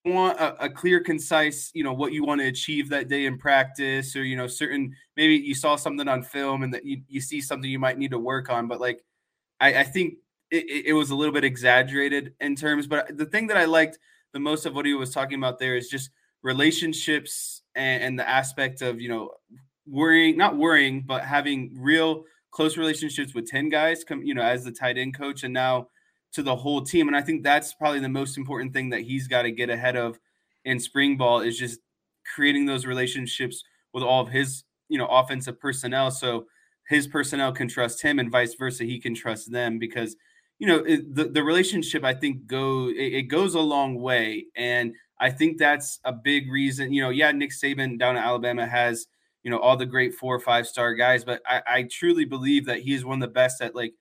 want 0.06 0.38
a, 0.38 0.64
a, 0.64 0.70
clear, 0.70 1.00
concise, 1.00 1.70
you 1.74 1.82
know, 1.84 1.92
what 1.92 2.12
you 2.12 2.24
want 2.24 2.40
to 2.40 2.46
achieve 2.46 2.88
that 2.90 3.08
day 3.08 3.26
in 3.26 3.38
practice, 3.38 4.14
or 4.16 4.24
you 4.24 4.36
know, 4.36 4.46
certain 4.46 4.94
maybe 5.16 5.36
you 5.36 5.54
saw 5.54 5.76
something 5.76 6.08
on 6.08 6.22
film 6.22 6.62
and 6.62 6.72
that 6.72 6.84
you, 6.84 7.02
you 7.08 7.20
see 7.20 7.40
something 7.40 7.70
you 7.70 7.78
might 7.78 7.98
need 7.98 8.12
to 8.12 8.18
work 8.18 8.48
on. 8.48 8.68
But 8.68 8.80
like, 8.80 9.02
I, 9.60 9.80
I 9.80 9.84
think 9.84 10.14
it, 10.50 10.86
it 10.86 10.92
was 10.92 11.10
a 11.10 11.14
little 11.14 11.34
bit 11.34 11.44
exaggerated 11.44 12.34
in 12.40 12.54
terms. 12.54 12.86
But 12.86 13.16
the 13.16 13.26
thing 13.26 13.48
that 13.48 13.56
I 13.56 13.64
liked 13.64 13.98
the 14.32 14.40
most 14.40 14.66
of 14.66 14.74
what 14.74 14.86
he 14.86 14.94
was 14.94 15.12
talking 15.12 15.38
about 15.38 15.58
there 15.58 15.76
is 15.76 15.88
just 15.88 16.10
relationships 16.42 17.62
and, 17.74 18.02
and 18.02 18.18
the 18.18 18.28
aspect 18.28 18.82
of 18.82 19.00
you 19.00 19.08
know 19.08 19.32
worrying, 19.86 20.36
not 20.36 20.56
worrying, 20.56 21.02
but 21.02 21.24
having 21.24 21.76
real 21.78 22.24
close 22.56 22.78
relationships 22.78 23.34
with 23.34 23.46
10 23.46 23.68
guys 23.68 24.02
come, 24.02 24.22
you 24.22 24.32
know, 24.32 24.40
as 24.40 24.64
the 24.64 24.72
tight 24.72 24.96
end 24.96 25.14
coach 25.14 25.44
and 25.44 25.52
now 25.52 25.88
to 26.32 26.42
the 26.42 26.56
whole 26.56 26.80
team. 26.80 27.06
And 27.06 27.14
I 27.14 27.20
think 27.20 27.42
that's 27.42 27.74
probably 27.74 28.00
the 28.00 28.08
most 28.08 28.38
important 28.38 28.72
thing 28.72 28.88
that 28.90 29.02
he's 29.02 29.28
got 29.28 29.42
to 29.42 29.50
get 29.50 29.68
ahead 29.68 29.94
of 29.94 30.18
in 30.64 30.80
spring 30.80 31.18
ball 31.18 31.40
is 31.40 31.58
just 31.58 31.80
creating 32.34 32.64
those 32.64 32.86
relationships 32.86 33.62
with 33.92 34.02
all 34.02 34.22
of 34.22 34.30
his, 34.30 34.64
you 34.88 34.96
know, 34.96 35.06
offensive 35.06 35.60
personnel. 35.60 36.10
So 36.10 36.46
his 36.88 37.06
personnel 37.06 37.52
can 37.52 37.68
trust 37.68 38.00
him 38.00 38.18
and 38.18 38.32
vice 38.32 38.54
versa. 38.54 38.84
He 38.84 38.98
can 39.00 39.14
trust 39.14 39.52
them 39.52 39.78
because, 39.78 40.16
you 40.58 40.66
know, 40.66 40.78
it, 40.78 41.14
the, 41.14 41.24
the 41.24 41.44
relationship 41.44 42.04
I 42.04 42.14
think 42.14 42.46
go, 42.46 42.88
it, 42.88 43.12
it 43.12 43.22
goes 43.24 43.54
a 43.54 43.60
long 43.60 44.00
way. 44.00 44.46
And 44.56 44.94
I 45.20 45.28
think 45.28 45.58
that's 45.58 46.00
a 46.04 46.12
big 46.12 46.50
reason, 46.50 46.94
you 46.94 47.02
know, 47.02 47.10
yeah, 47.10 47.32
Nick 47.32 47.50
Saban 47.50 47.98
down 47.98 48.16
at 48.16 48.24
Alabama 48.24 48.66
has, 48.66 49.08
you 49.46 49.50
know, 49.50 49.60
all 49.60 49.76
the 49.76 49.86
great 49.86 50.12
four 50.12 50.34
or 50.34 50.40
five 50.40 50.66
star 50.66 50.92
guys, 50.92 51.24
but 51.24 51.40
I, 51.46 51.62
I 51.68 51.82
truly 51.84 52.24
believe 52.24 52.66
that 52.66 52.80
he's 52.80 53.04
one 53.04 53.22
of 53.22 53.28
the 53.28 53.32
best 53.32 53.62
at 53.62 53.76
like 53.76 53.94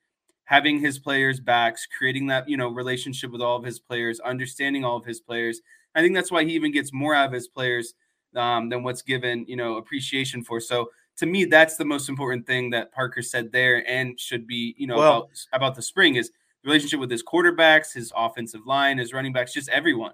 having 0.46 0.80
his 0.80 0.98
players 0.98 1.40
backs, 1.40 1.88
creating 1.96 2.26
that, 2.26 2.50
you 2.50 2.58
know, 2.58 2.70
relationship 2.70 3.30
with 3.30 3.44
all 3.44 3.56
of 3.56 3.64
his 3.64 3.78
players, 3.78 4.20
understanding 4.22 4.84
all 4.84 4.98
of 4.98 5.06
his 5.06 5.20
players. 5.20 5.62
I 5.94 6.02
think 6.02 6.16
that's 6.16 6.32
why 6.32 6.46
he 6.46 6.54
even 6.54 6.72
gets 6.72 6.92
more 6.92 7.14
out 7.14 7.28
of 7.28 7.32
his 7.32 7.48
players 7.48 7.94
um, 8.36 8.70
than 8.70 8.82
what's 8.82 9.04
given, 9.04 9.46
you 9.48 9.56
know, 9.56 9.78
appreciation 9.78 10.44
for. 10.44 10.60
So 10.60 10.90
to 11.18 11.28
me, 11.28 11.46
that's 11.46 11.78
the 11.78 11.86
most 11.86 12.10
important 12.10 12.48
thing 12.48 12.72
that 12.72 12.92
Parker 12.92 13.22
said 13.22 13.52
there 13.52 13.88
and 13.88 14.20
should 14.20 14.48
be, 14.48 14.74
you 14.80 14.88
know, 14.88 14.98
well, 14.98 15.18
about, 15.18 15.30
about 15.54 15.76
the 15.76 15.84
spring 15.84 16.16
is 16.16 16.32
the 16.64 16.70
relationship 16.70 17.00
with 17.00 17.12
his 17.12 17.22
quarterbacks, 17.22 17.94
his 17.94 18.12
offensive 18.18 18.66
line, 18.66 18.98
his 18.98 19.14
running 19.14 19.32
backs, 19.32 19.54
just 19.54 19.70
everyone. 19.70 20.14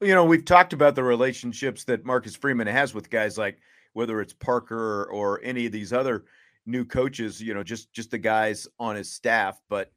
Well, 0.00 0.08
you 0.08 0.14
know, 0.14 0.24
we've 0.24 0.46
talked 0.46 0.72
about 0.72 0.94
the 0.94 1.04
relationships 1.04 1.84
that 1.84 2.06
Marcus 2.06 2.34
Freeman 2.34 2.68
has 2.68 2.94
with 2.94 3.10
guys 3.10 3.36
like 3.36 3.58
whether 3.96 4.20
it's 4.20 4.34
Parker 4.34 5.04
or, 5.10 5.40
any 5.42 5.64
of 5.64 5.72
these 5.72 5.90
other 5.90 6.26
new 6.66 6.84
coaches, 6.84 7.40
you 7.40 7.54
know, 7.54 7.62
just 7.62 7.92
just 7.92 8.10
the 8.10 8.18
guys 8.18 8.68
on 8.78 8.94
his 8.94 9.10
staff, 9.10 9.58
but 9.70 9.90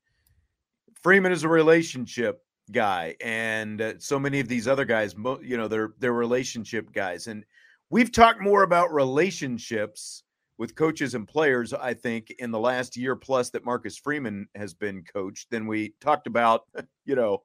Freeman 1.01 1.33
is 1.33 1.43
a 1.43 1.49
relationship 1.49 2.41
guy 2.71 3.15
and 3.19 3.81
uh, 3.81 3.93
so 3.97 4.19
many 4.19 4.39
of 4.39 4.47
these 4.47 4.67
other 4.67 4.85
guys 4.85 5.15
you 5.41 5.57
know 5.57 5.67
they're 5.67 5.93
they're 5.97 6.13
relationship 6.13 6.91
guys 6.93 7.25
and 7.25 7.43
we've 7.89 8.11
talked 8.11 8.39
more 8.39 8.61
about 8.61 8.93
relationships 8.93 10.23
with 10.59 10.75
coaches 10.75 11.15
and 11.15 11.27
players 11.27 11.73
i 11.73 11.95
think 11.95 12.29
in 12.37 12.51
the 12.51 12.59
last 12.59 12.95
year 12.95 13.15
plus 13.15 13.49
that 13.49 13.65
marcus 13.65 13.97
freeman 13.97 14.47
has 14.53 14.75
been 14.75 15.03
coached 15.03 15.49
than 15.49 15.65
we 15.65 15.95
talked 15.99 16.27
about 16.27 16.65
you 17.05 17.15
know 17.15 17.41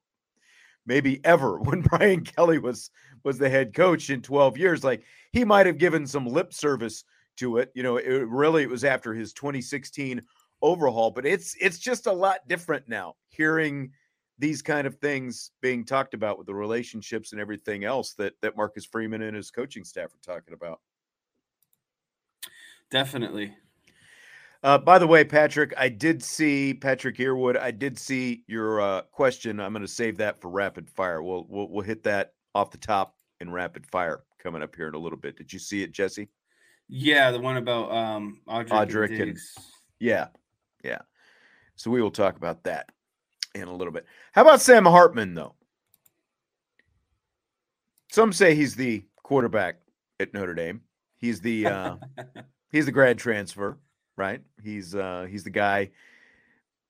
maybe 0.86 1.24
ever 1.24 1.58
when 1.60 1.80
brian 1.80 2.24
kelly 2.24 2.58
was 2.58 2.90
was 3.22 3.38
the 3.38 3.48
head 3.48 3.74
coach 3.74 4.10
in 4.10 4.20
12 4.20 4.58
years 4.58 4.84
like 4.84 5.02
he 5.32 5.44
might 5.44 5.66
have 5.66 5.78
given 5.78 6.06
some 6.06 6.26
lip 6.26 6.52
service 6.52 7.04
to 7.36 7.58
it 7.58 7.70
you 7.74 7.82
know 7.82 7.96
it 7.96 8.28
really 8.28 8.62
it 8.62 8.70
was 8.70 8.84
after 8.84 9.12
his 9.12 9.32
2016 9.32 10.22
overhaul 10.62 11.10
but 11.10 11.26
it's 11.26 11.54
it's 11.60 11.78
just 11.78 12.06
a 12.06 12.12
lot 12.12 12.38
different 12.48 12.88
now 12.88 13.14
hearing 13.28 13.90
these 14.38 14.62
kind 14.62 14.86
of 14.86 14.96
things 14.96 15.52
being 15.60 15.84
talked 15.84 16.14
about 16.14 16.38
with 16.38 16.46
the 16.46 16.54
relationships 16.54 17.32
and 17.32 17.40
everything 17.40 17.84
else 17.84 18.14
that 18.14 18.34
that 18.42 18.56
Marcus 18.56 18.84
Freeman 18.84 19.22
and 19.22 19.36
his 19.36 19.50
coaching 19.50 19.84
staff 19.84 20.10
are 20.12 20.32
talking 20.34 20.54
about. 20.54 20.80
Definitely. 22.90 23.54
Uh, 24.64 24.78
by 24.78 24.98
the 24.98 25.06
way, 25.06 25.22
Patrick, 25.24 25.74
I 25.76 25.90
did 25.90 26.22
see 26.22 26.72
Patrick 26.72 27.18
Earwood. 27.18 27.58
I 27.58 27.70
did 27.70 27.98
see 27.98 28.44
your 28.46 28.80
uh, 28.80 29.02
question. 29.12 29.60
I'm 29.60 29.74
going 29.74 29.82
to 29.82 29.88
save 29.88 30.16
that 30.16 30.40
for 30.40 30.48
rapid 30.48 30.88
fire. 30.88 31.22
We'll, 31.22 31.46
we'll 31.50 31.68
we'll 31.68 31.84
hit 31.84 32.02
that 32.04 32.32
off 32.54 32.70
the 32.70 32.78
top 32.78 33.14
in 33.40 33.52
rapid 33.52 33.86
fire 33.86 34.24
coming 34.42 34.62
up 34.62 34.74
here 34.74 34.88
in 34.88 34.94
a 34.94 34.98
little 34.98 35.18
bit. 35.18 35.36
Did 35.36 35.52
you 35.52 35.58
see 35.58 35.82
it, 35.82 35.92
Jesse? 35.92 36.30
Yeah, 36.88 37.30
the 37.30 37.40
one 37.40 37.58
about 37.58 37.92
um 37.92 38.40
Audric, 38.48 38.68
Audric 38.68 39.10
and, 39.20 39.20
and 39.30 39.38
yeah, 40.00 40.28
yeah. 40.82 41.02
So 41.76 41.90
we 41.90 42.00
will 42.00 42.10
talk 42.10 42.38
about 42.38 42.64
that 42.64 42.88
in 43.54 43.68
a 43.68 43.74
little 43.74 43.92
bit. 43.92 44.06
How 44.32 44.42
about 44.42 44.62
Sam 44.62 44.86
Hartman, 44.86 45.34
though? 45.34 45.56
Some 48.10 48.32
say 48.32 48.54
he's 48.54 48.76
the 48.76 49.04
quarterback 49.22 49.80
at 50.20 50.32
Notre 50.32 50.54
Dame. 50.54 50.80
He's 51.18 51.42
the 51.42 51.66
uh, 51.66 51.96
he's 52.70 52.86
the 52.86 52.92
grad 52.92 53.18
transfer, 53.18 53.78
right? 54.16 54.40
He's 54.62 54.94
uh, 54.94 55.26
he's 55.28 55.44
the 55.44 55.50
guy. 55.50 55.90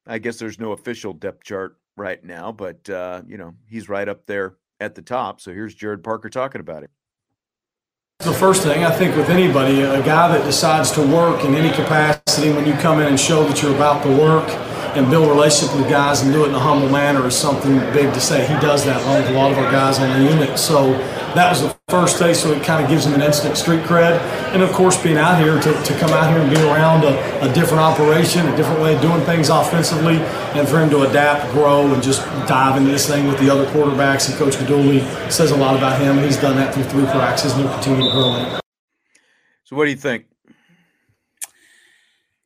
I 0.07 0.19
guess 0.19 0.39
there's 0.39 0.59
no 0.59 0.73
official 0.73 1.13
depth 1.13 1.45
chart 1.45 1.77
right 1.97 2.23
now, 2.23 2.53
but 2.53 2.89
uh, 2.91 3.23
you 3.27 3.37
know 3.37 3.55
he's 3.67 3.89
right 3.89 4.09
up 4.09 4.27
there 4.27 4.57
at 4.81 4.95
the 4.95 5.03
top. 5.03 5.41
So 5.41 5.53
here's 5.53 5.75
Gerad 5.75 6.03
Parker 6.03 6.29
talking 6.29 6.61
about 6.61 6.83
it. 6.83 6.91
The 8.21 8.33
first 8.33 8.63
thing 8.63 8.85
I 8.85 8.91
think 8.91 9.17
with 9.17 9.29
anybody, 9.29 9.83
a 9.83 10.03
guy 10.03 10.29
that 10.37 10.45
decides 10.45 10.93
to 10.93 11.07
work 11.07 11.45
in 11.45 11.55
any 11.55 11.75
capacity, 11.75 12.53
when 12.53 12.67
you 12.67 12.73
come 12.75 13.01
in 13.01 13.07
and 13.07 13.19
show 13.19 13.45
that 13.45 13.63
you're 13.63 13.75
about 13.75 14.05
the 14.05 14.11
work 14.11 14.49
and 14.97 15.11
build 15.11 15.29
relationship 15.29 15.77
with 15.77 15.91
guys 15.91 16.23
and 16.23 16.33
do 16.33 16.45
it 16.45 16.49
in 16.49 16.55
a 16.55 16.59
humble 16.59 16.89
manner 16.89 17.27
is 17.27 17.37
something 17.37 17.79
big 17.93 18.15
to 18.15 18.21
say. 18.21 18.47
He 18.47 18.55
does 18.61 18.85
that 18.85 19.03
along 19.03 19.23
with 19.23 19.31
a 19.31 19.35
lot 19.35 19.51
of 19.51 19.59
our 19.59 19.71
guys 19.71 19.99
on 19.99 20.09
the 20.09 20.31
unit. 20.31 20.59
So 20.59 20.93
that 21.35 21.51
was 21.51 21.63
the 21.63 21.77
first 21.89 22.19
day, 22.19 22.33
so 22.33 22.53
it 22.53 22.63
kind 22.63 22.83
of 22.83 22.89
gives 22.89 23.07
him 23.07 23.15
an 23.15 23.23
instant 23.23 23.57
street 23.57 23.81
cred. 23.81 24.19
And 24.53 24.63
of 24.63 24.71
course, 24.73 25.01
being 25.03 25.17
out 25.17 25.39
here 25.39 25.61
to, 25.61 25.83
to 25.83 25.99
come 25.99 26.11
out 26.11 26.31
here 26.31 26.41
and 26.41 26.51
be 26.51 26.61
around 26.63 27.05
a, 27.05 27.49
a 27.49 27.53
different 27.53 27.81
operation, 27.81 28.47
a 28.47 28.57
different 28.57 28.81
way 28.81 28.95
of 28.95 29.03
doing 29.03 29.21
things 29.23 29.49
offensively, 29.49 30.17
and 30.59 30.69
for 30.69 30.81
him 30.81 30.91
to 30.91 31.03
adapt, 31.03 31.51
grow, 31.53 31.93
and 31.93 32.03
just 32.03 32.23
dive 32.47 32.77
into 32.77 32.91
this 32.91 33.09
thing 33.09 33.27
with 33.27 33.39
the 33.39 33.51
other 33.51 33.67
quarterbacks. 33.67 34.29
And 34.29 34.39
Coach 34.39 34.55
Guidugli 34.55 35.01
says 35.31 35.51
a 35.51 35.57
lot 35.57 35.77
about 35.77 36.01
him. 36.01 36.19
He's 36.19 36.37
done 36.37 36.57
that 36.57 36.73
through 36.73 36.85
three 36.85 37.07
practices 37.07 37.53
and 37.53 37.63
he'll 37.63 37.73
continue 37.75 38.07
to 38.07 38.13
grow 38.13 38.37
in 38.37 38.47
it. 38.47 38.61
So, 39.65 39.77
what 39.77 39.85
do 39.85 39.91
you 39.91 39.97
think? 39.97 40.27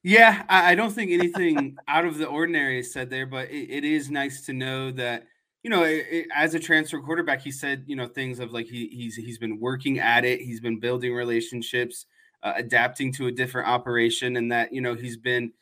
Yeah, 0.03 0.44
I, 0.48 0.72
I 0.72 0.74
don't 0.74 0.92
think 0.92 1.11
anything 1.11 1.77
out 1.87 2.05
of 2.05 2.16
the 2.16 2.27
ordinary 2.27 2.79
is 2.79 2.92
said 2.92 3.11
there, 3.11 3.27
but 3.27 3.51
it, 3.51 3.70
it 3.70 3.85
is 3.85 4.11
nice 4.11 4.46
to 4.46 4.53
know 4.53 4.90
that 4.92 5.27
you 5.68 5.76
know, 5.76 5.83
it, 5.83 6.07
it, 6.11 6.26
as 6.35 6.54
a 6.54 6.59
transfer 6.59 6.98
quarterback, 6.98 7.42
he 7.42 7.50
said 7.50 7.85
you 7.87 7.94
know 7.94 8.07
things 8.07 8.38
of 8.38 8.52
like 8.52 8.64
he, 8.64 8.88
he's 8.88 9.16
he's 9.16 9.37
been 9.37 9.61
working 9.61 9.98
at 9.98 10.24
it, 10.24 10.40
he's 10.40 10.61
been 10.61 10.81
building 10.81 11.12
relationships, 11.12 12.07
uh, 12.42 12.54
adapting 12.57 13.12
to 13.12 13.26
a 13.26 13.33
different 13.33 13.68
operation, 13.68 14.38
and 14.38 14.50
that 14.50 14.72
you 14.72 14.81
know 14.81 14.94
he's 14.94 15.18
been 15.18 15.52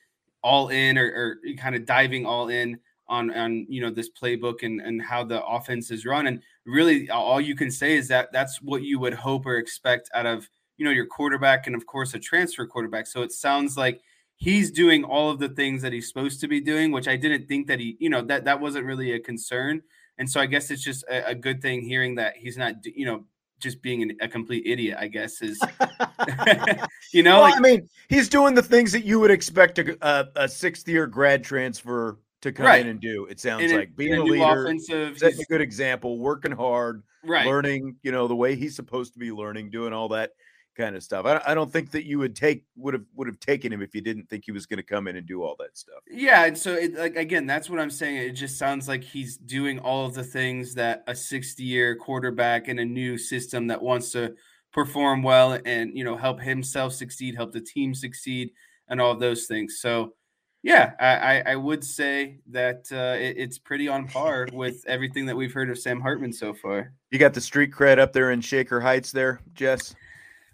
all 0.44 0.68
in 0.68 0.96
or, 0.96 1.06
or 1.06 1.54
kind 1.58 1.74
of 1.74 1.84
diving 1.84 2.24
all 2.24 2.50
in 2.50 2.78
on 3.08 3.36
on 3.36 3.66
you 3.68 3.80
know 3.80 3.90
this 3.90 4.08
playbook 4.08 4.62
and 4.62 4.80
and 4.80 5.02
how 5.02 5.24
the 5.24 5.44
offense 5.44 5.90
is 5.90 6.06
run. 6.06 6.28
And 6.28 6.40
really 6.66 7.10
all 7.10 7.40
you 7.40 7.56
can 7.56 7.72
say 7.72 7.96
is 7.96 8.06
that 8.06 8.30
that's 8.32 8.62
what 8.62 8.82
you 8.82 9.00
would 9.00 9.14
hope 9.14 9.44
or 9.44 9.56
expect 9.56 10.08
out 10.14 10.24
of 10.24 10.48
you 10.76 10.84
know 10.84 10.92
your 10.92 11.06
quarterback 11.06 11.66
and 11.66 11.74
of 11.74 11.84
course 11.84 12.14
a 12.14 12.20
transfer 12.20 12.64
quarterback. 12.64 13.08
So 13.08 13.22
it 13.22 13.32
sounds 13.32 13.76
like 13.76 14.02
he's 14.36 14.70
doing 14.70 15.02
all 15.02 15.30
of 15.30 15.40
the 15.40 15.48
things 15.48 15.82
that 15.82 15.92
he's 15.92 16.06
supposed 16.06 16.40
to 16.42 16.46
be 16.46 16.60
doing, 16.60 16.92
which 16.92 17.08
I 17.08 17.16
didn't 17.16 17.48
think 17.48 17.66
that 17.66 17.80
he, 17.80 17.96
you 17.98 18.08
know, 18.08 18.22
that 18.22 18.44
that 18.44 18.60
wasn't 18.60 18.86
really 18.86 19.10
a 19.10 19.18
concern. 19.18 19.82
And 20.18 20.29
so 20.29 20.40
I 20.40 20.46
guess 20.46 20.70
it's 20.70 20.83
just 20.83 21.05
a, 21.11 21.31
a 21.31 21.35
good 21.35 21.61
thing 21.61 21.83
hearing 21.83 22.14
that 22.16 22.37
he's 22.37 22.57
not, 22.57 22.74
you 22.85 23.07
know, 23.07 23.24
just 23.61 23.83
being 23.83 24.02
an, 24.02 24.16
a 24.20 24.29
complete 24.29 24.66
idiot. 24.66 24.96
I 24.98 25.09
guess 25.09 25.42
is, 25.42 25.61
you 27.12 27.22
know, 27.22 27.40
well, 27.40 27.42
like, 27.42 27.57
I 27.57 27.61
mean, 27.61 27.88
he's 28.09 28.29
doing 28.29 28.55
the 28.55 28.62
things 28.62 28.92
that 28.92 29.05
you 29.05 29.20
would 29.20 29.31
expect 29.31 29.79
a, 29.79 29.96
a, 30.00 30.26
a 30.37 30.48
sixth 30.48 30.88
year 30.88 31.07
grad 31.07 31.44
transfer 31.44 32.18
to 32.42 32.52
come 32.52 32.66
right. 32.66 32.81
in 32.81 32.88
and 32.88 33.00
do. 33.00 33.26
It 33.26 33.40
sounds 33.40 33.72
like 33.72 33.96
being 33.96 34.14
a, 34.14 34.22
leader, 34.22 34.72
setting 34.79 35.40
a 35.40 35.44
good 35.48 35.61
example, 35.61 36.18
working 36.18 36.52
hard, 36.52 37.02
right. 37.24 37.46
learning, 37.46 37.96
you 38.02 38.12
know, 38.12 38.29
the 38.29 38.37
way 38.37 38.57
he's 38.57 38.76
supposed 38.76 39.12
to 39.14 39.18
be 39.18 39.33
learning, 39.33 39.70
doing 39.70 39.92
all 39.92 40.09
that 40.09 40.33
kind 40.76 40.94
of 40.94 41.02
stuff. 41.02 41.26
I, 41.26 41.40
I 41.46 41.54
don't 41.54 41.72
think 41.72 41.90
that 41.92 42.06
you 42.06 42.18
would 42.18 42.36
take 42.36 42.64
would 42.76 42.94
have 42.94 43.04
would 43.14 43.26
have 43.26 43.40
taken 43.40 43.72
him 43.72 43.82
if 43.82 43.94
you 43.94 44.00
didn't 44.00 44.28
think 44.28 44.44
he 44.44 44.52
was 44.52 44.66
going 44.66 44.78
to 44.78 44.82
come 44.82 45.08
in 45.08 45.16
and 45.16 45.26
do 45.26 45.42
all 45.42 45.56
that 45.58 45.76
stuff. 45.76 46.00
Yeah, 46.08 46.44
and 46.44 46.56
so 46.56 46.74
it, 46.74 46.94
like 46.94 47.16
again, 47.16 47.46
that's 47.46 47.70
what 47.70 47.80
I'm 47.80 47.90
saying. 47.90 48.16
It 48.16 48.32
just 48.32 48.58
sounds 48.58 48.88
like 48.88 49.02
he's 49.02 49.36
doing 49.36 49.78
all 49.78 50.06
of 50.06 50.14
the 50.14 50.22
things 50.22 50.74
that 50.74 51.02
a 51.06 51.14
60 51.14 51.62
year 51.62 51.96
quarterback 51.96 52.68
in 52.68 52.78
a 52.78 52.84
new 52.84 53.16
system 53.18 53.66
that 53.68 53.80
wants 53.80 54.12
to 54.12 54.34
perform 54.72 55.22
well 55.22 55.58
and 55.64 55.96
you 55.96 56.04
know 56.04 56.16
help 56.16 56.40
himself 56.40 56.92
succeed, 56.92 57.34
help 57.34 57.52
the 57.52 57.60
team 57.60 57.94
succeed, 57.94 58.50
and 58.88 59.00
all 59.00 59.12
of 59.12 59.20
those 59.20 59.46
things. 59.46 59.78
So. 59.80 60.14
Yeah, 60.62 60.94
I, 60.98 61.52
I 61.52 61.54
would 61.54 61.84
say 61.84 62.40
that 62.50 62.88
uh, 62.90 63.16
it, 63.16 63.36
it's 63.38 63.56
pretty 63.56 63.86
on 63.86 64.08
par 64.08 64.48
with 64.52 64.82
everything 64.88 65.24
that 65.26 65.36
we've 65.36 65.52
heard 65.52 65.70
of 65.70 65.78
Sam 65.78 66.00
Hartman 66.00 66.32
so 66.32 66.54
far. 66.54 66.92
You 67.12 67.20
got 67.20 67.34
the 67.34 67.40
street 67.40 67.70
cred 67.70 68.00
up 68.00 68.12
there 68.12 68.32
in 68.32 68.40
Shaker 68.40 68.80
Heights, 68.80 69.12
there, 69.12 69.38
Jess. 69.54 69.94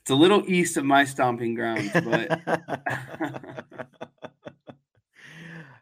It's 0.03 0.11
a 0.11 0.17
little 0.17 0.43
east 0.49 0.77
of 0.77 0.85
my 0.85 1.05
stomping 1.05 1.55
grounds, 1.55 1.93
but. 1.93 2.41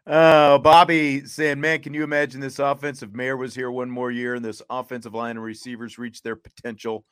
uh, 0.05 0.57
Bobby 0.59 1.25
saying, 1.25 1.59
man, 1.59 1.81
can 1.81 1.95
you 1.95 2.03
imagine 2.03 2.39
this 2.39 2.59
offensive 2.59 3.15
Mayer 3.15 3.35
was 3.35 3.55
here 3.55 3.71
one 3.71 3.89
more 3.89 4.11
year 4.11 4.35
and 4.35 4.45
this 4.45 4.61
offensive 4.69 5.15
line 5.15 5.37
and 5.37 5.43
receivers 5.43 5.97
reached 5.97 6.23
their 6.23 6.35
potential 6.35 7.03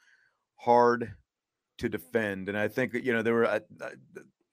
hard 0.58 1.12
to 1.80 1.90
defend? 1.90 2.48
And 2.48 2.56
I 2.56 2.68
think 2.68 2.92
that, 2.92 3.04
you 3.04 3.12
know, 3.12 3.24
there 3.24 3.34
were 3.34 3.48
uh, 3.48 3.60
uh, 3.82 3.90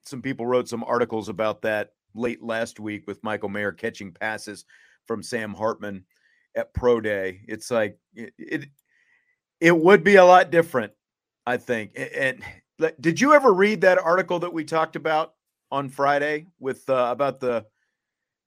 some 0.06 0.22
people 0.22 0.46
wrote 0.46 0.66
some 0.66 0.82
articles 0.82 1.28
about 1.28 1.60
that 1.60 1.90
late 2.14 2.42
last 2.42 2.80
week 2.80 3.06
with 3.06 3.22
Michael 3.22 3.50
Mayer 3.50 3.72
catching 3.72 4.12
passes 4.12 4.64
from 5.06 5.22
Sam 5.22 5.52
Hartman 5.52 6.06
at 6.56 6.72
Pro 6.72 7.02
Day. 7.02 7.42
It's 7.48 7.70
like 7.70 7.98
it, 8.14 8.32
it, 8.38 8.64
it 9.60 9.76
would 9.76 10.02
be 10.02 10.16
a 10.16 10.24
lot 10.24 10.50
different 10.50 10.94
I 11.46 11.56
think. 11.56 11.92
And 11.96 12.42
did 13.00 13.20
you 13.20 13.32
ever 13.32 13.52
read 13.52 13.80
that 13.82 13.98
article 13.98 14.38
that 14.40 14.52
we 14.52 14.64
talked 14.64 14.96
about 14.96 15.35
on 15.70 15.88
Friday 15.88 16.46
with 16.59 16.88
uh, 16.88 17.09
about 17.11 17.40
the 17.40 17.64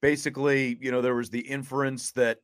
basically, 0.01 0.77
you 0.81 0.91
know, 0.91 1.01
there 1.01 1.15
was 1.15 1.29
the 1.29 1.39
inference 1.39 2.11
that 2.11 2.39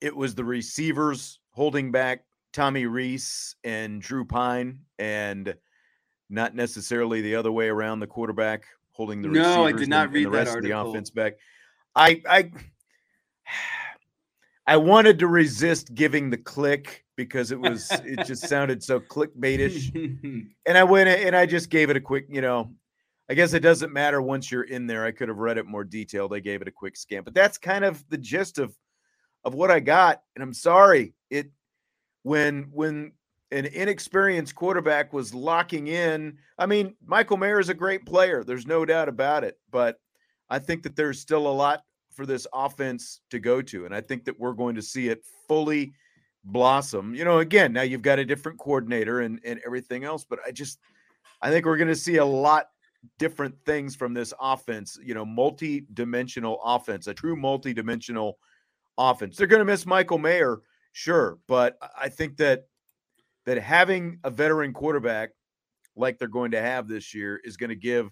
it 0.00 0.14
was 0.14 0.34
the 0.34 0.44
receivers 0.44 1.40
holding 1.50 1.92
back 1.92 2.24
Tommy 2.52 2.86
Rees 2.86 3.56
and 3.64 4.00
Drew 4.00 4.24
Pyne 4.24 4.80
and 4.98 5.54
not 6.28 6.54
necessarily 6.54 7.20
the 7.20 7.34
other 7.34 7.52
way 7.52 7.68
around 7.68 8.00
the 8.00 8.06
quarterback 8.06 8.64
holding 8.92 9.22
the 9.22 9.28
no, 9.28 9.64
I 9.64 9.72
did 9.72 9.88
not 9.88 10.06
and, 10.06 10.14
read 10.14 10.26
and 10.26 10.32
the 10.32 10.36
that 10.38 10.44
rest 10.44 10.56
article. 10.56 10.80
of 10.80 10.86
the 10.86 10.90
offense 10.90 11.10
back. 11.10 11.34
I 11.94 12.22
I 12.28 12.50
I 14.66 14.76
wanted 14.76 15.18
to 15.18 15.26
resist 15.26 15.94
giving 15.94 16.30
the 16.30 16.36
click 16.36 17.04
because 17.16 17.50
it 17.50 17.60
was 17.60 17.90
it 18.04 18.24
just 18.26 18.48
sounded 18.48 18.82
so 18.82 19.00
clickbaitish. 19.00 19.94
and 20.66 20.78
I 20.78 20.84
went 20.84 21.08
and 21.08 21.36
I 21.36 21.46
just 21.46 21.70
gave 21.70 21.90
it 21.90 21.96
a 21.96 22.00
quick, 22.00 22.26
you 22.28 22.40
know, 22.40 22.70
I 23.28 23.34
guess 23.34 23.54
it 23.54 23.60
doesn't 23.60 23.92
matter 23.92 24.20
once 24.20 24.50
you're 24.50 24.62
in 24.62 24.86
there. 24.86 25.04
I 25.04 25.10
could 25.12 25.28
have 25.28 25.38
read 25.38 25.58
it 25.58 25.66
more 25.66 25.84
detailed. 25.84 26.34
I 26.34 26.40
gave 26.40 26.62
it 26.62 26.68
a 26.68 26.72
quick 26.72 26.96
scan, 26.96 27.22
but 27.24 27.34
that's 27.34 27.58
kind 27.58 27.84
of 27.84 28.04
the 28.08 28.18
gist 28.18 28.58
of 28.58 28.76
of 29.44 29.54
what 29.54 29.70
I 29.70 29.80
got. 29.80 30.22
And 30.36 30.42
I'm 30.42 30.54
sorry, 30.54 31.14
it 31.30 31.50
when 32.22 32.68
when 32.72 33.12
an 33.52 33.66
inexperienced 33.66 34.54
quarterback 34.54 35.12
was 35.12 35.34
locking 35.34 35.86
in. 35.88 36.38
I 36.58 36.66
mean, 36.66 36.96
Michael 37.04 37.36
Mayer 37.36 37.60
is 37.60 37.68
a 37.68 37.74
great 37.74 38.06
player. 38.06 38.42
There's 38.42 38.66
no 38.66 38.84
doubt 38.84 39.08
about 39.08 39.44
it. 39.44 39.58
But 39.70 40.00
I 40.48 40.58
think 40.58 40.82
that 40.84 40.96
there's 40.96 41.20
still 41.20 41.46
a 41.46 41.52
lot 41.52 41.82
for 42.14 42.26
this 42.26 42.46
offense 42.52 43.20
to 43.30 43.38
go 43.38 43.62
to. 43.62 43.86
And 43.86 43.94
I 43.94 44.00
think 44.00 44.24
that 44.24 44.38
we're 44.38 44.52
going 44.52 44.74
to 44.76 44.82
see 44.82 45.08
it 45.08 45.24
fully 45.48 45.92
blossom. 46.44 47.14
You 47.14 47.24
know, 47.24 47.38
again, 47.38 47.72
now 47.72 47.82
you've 47.82 48.02
got 48.02 48.18
a 48.18 48.24
different 48.24 48.58
coordinator 48.58 49.20
and, 49.20 49.40
and 49.44 49.60
everything 49.64 50.04
else, 50.04 50.24
but 50.28 50.38
I 50.46 50.50
just 50.50 50.78
I 51.40 51.50
think 51.50 51.66
we're 51.66 51.76
going 51.76 51.88
to 51.88 51.96
see 51.96 52.16
a 52.16 52.24
lot 52.24 52.66
different 53.18 53.54
things 53.66 53.96
from 53.96 54.14
this 54.14 54.32
offense, 54.40 54.98
you 55.02 55.14
know, 55.14 55.24
multi-dimensional 55.24 56.60
offense, 56.64 57.08
a 57.08 57.14
true 57.14 57.34
multi-dimensional 57.34 58.38
offense. 58.96 59.36
They're 59.36 59.48
going 59.48 59.60
to 59.60 59.64
miss 59.64 59.86
Michael 59.86 60.18
Mayer, 60.18 60.60
sure, 60.92 61.38
but 61.48 61.76
I 62.00 62.08
think 62.08 62.36
that 62.36 62.66
that 63.44 63.58
having 63.58 64.20
a 64.22 64.30
veteran 64.30 64.72
quarterback 64.72 65.30
like 65.96 66.18
they're 66.18 66.28
going 66.28 66.52
to 66.52 66.60
have 66.60 66.86
this 66.86 67.12
year 67.12 67.40
is 67.44 67.56
going 67.56 67.70
to 67.70 67.76
give 67.76 68.10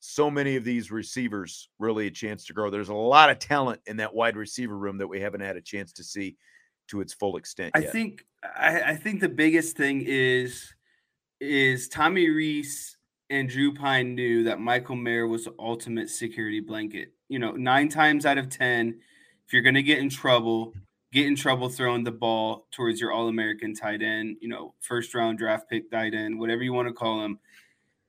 so 0.00 0.30
many 0.30 0.56
of 0.56 0.64
these 0.64 0.90
receivers 0.90 1.68
really 1.78 2.06
a 2.06 2.10
chance 2.10 2.46
to 2.46 2.54
grow. 2.54 2.70
There's 2.70 2.88
a 2.88 2.94
lot 2.94 3.30
of 3.30 3.38
talent 3.38 3.80
in 3.86 3.98
that 3.98 4.14
wide 4.14 4.36
receiver 4.36 4.76
room 4.76 4.98
that 4.98 5.06
we 5.06 5.20
haven't 5.20 5.42
had 5.42 5.56
a 5.56 5.60
chance 5.60 5.92
to 5.92 6.02
see 6.04 6.36
to 6.88 7.00
its 7.00 7.12
full 7.12 7.36
extent. 7.36 7.72
I 7.74 7.80
yet. 7.80 7.92
think 7.92 8.24
I, 8.42 8.82
I 8.82 8.96
think 8.96 9.20
the 9.20 9.28
biggest 9.28 9.76
thing 9.76 10.02
is 10.04 10.74
is 11.40 11.88
Tommy 11.88 12.28
Rees 12.28 12.96
and 13.28 13.48
Drew 13.48 13.72
Pyne 13.72 14.14
knew 14.14 14.42
that 14.44 14.58
Michael 14.58 14.96
Mayer 14.96 15.28
was 15.28 15.44
the 15.44 15.54
ultimate 15.58 16.10
security 16.10 16.60
blanket. 16.60 17.12
You 17.28 17.38
know, 17.38 17.52
nine 17.52 17.88
times 17.88 18.26
out 18.26 18.38
of 18.38 18.48
ten, 18.48 18.98
if 19.46 19.52
you're 19.52 19.62
gonna 19.62 19.82
get 19.82 19.98
in 19.98 20.08
trouble, 20.08 20.72
get 21.12 21.26
in 21.26 21.36
trouble 21.36 21.68
throwing 21.68 22.04
the 22.04 22.10
ball 22.10 22.66
towards 22.70 23.00
your 23.00 23.12
all-American 23.12 23.74
tight 23.74 24.00
end, 24.00 24.38
you 24.40 24.48
know, 24.48 24.74
first 24.80 25.14
round 25.14 25.38
draft 25.38 25.68
pick 25.68 25.90
tight 25.90 26.14
end, 26.14 26.38
whatever 26.38 26.62
you 26.62 26.72
want 26.72 26.88
to 26.88 26.94
call 26.94 27.22
him, 27.22 27.38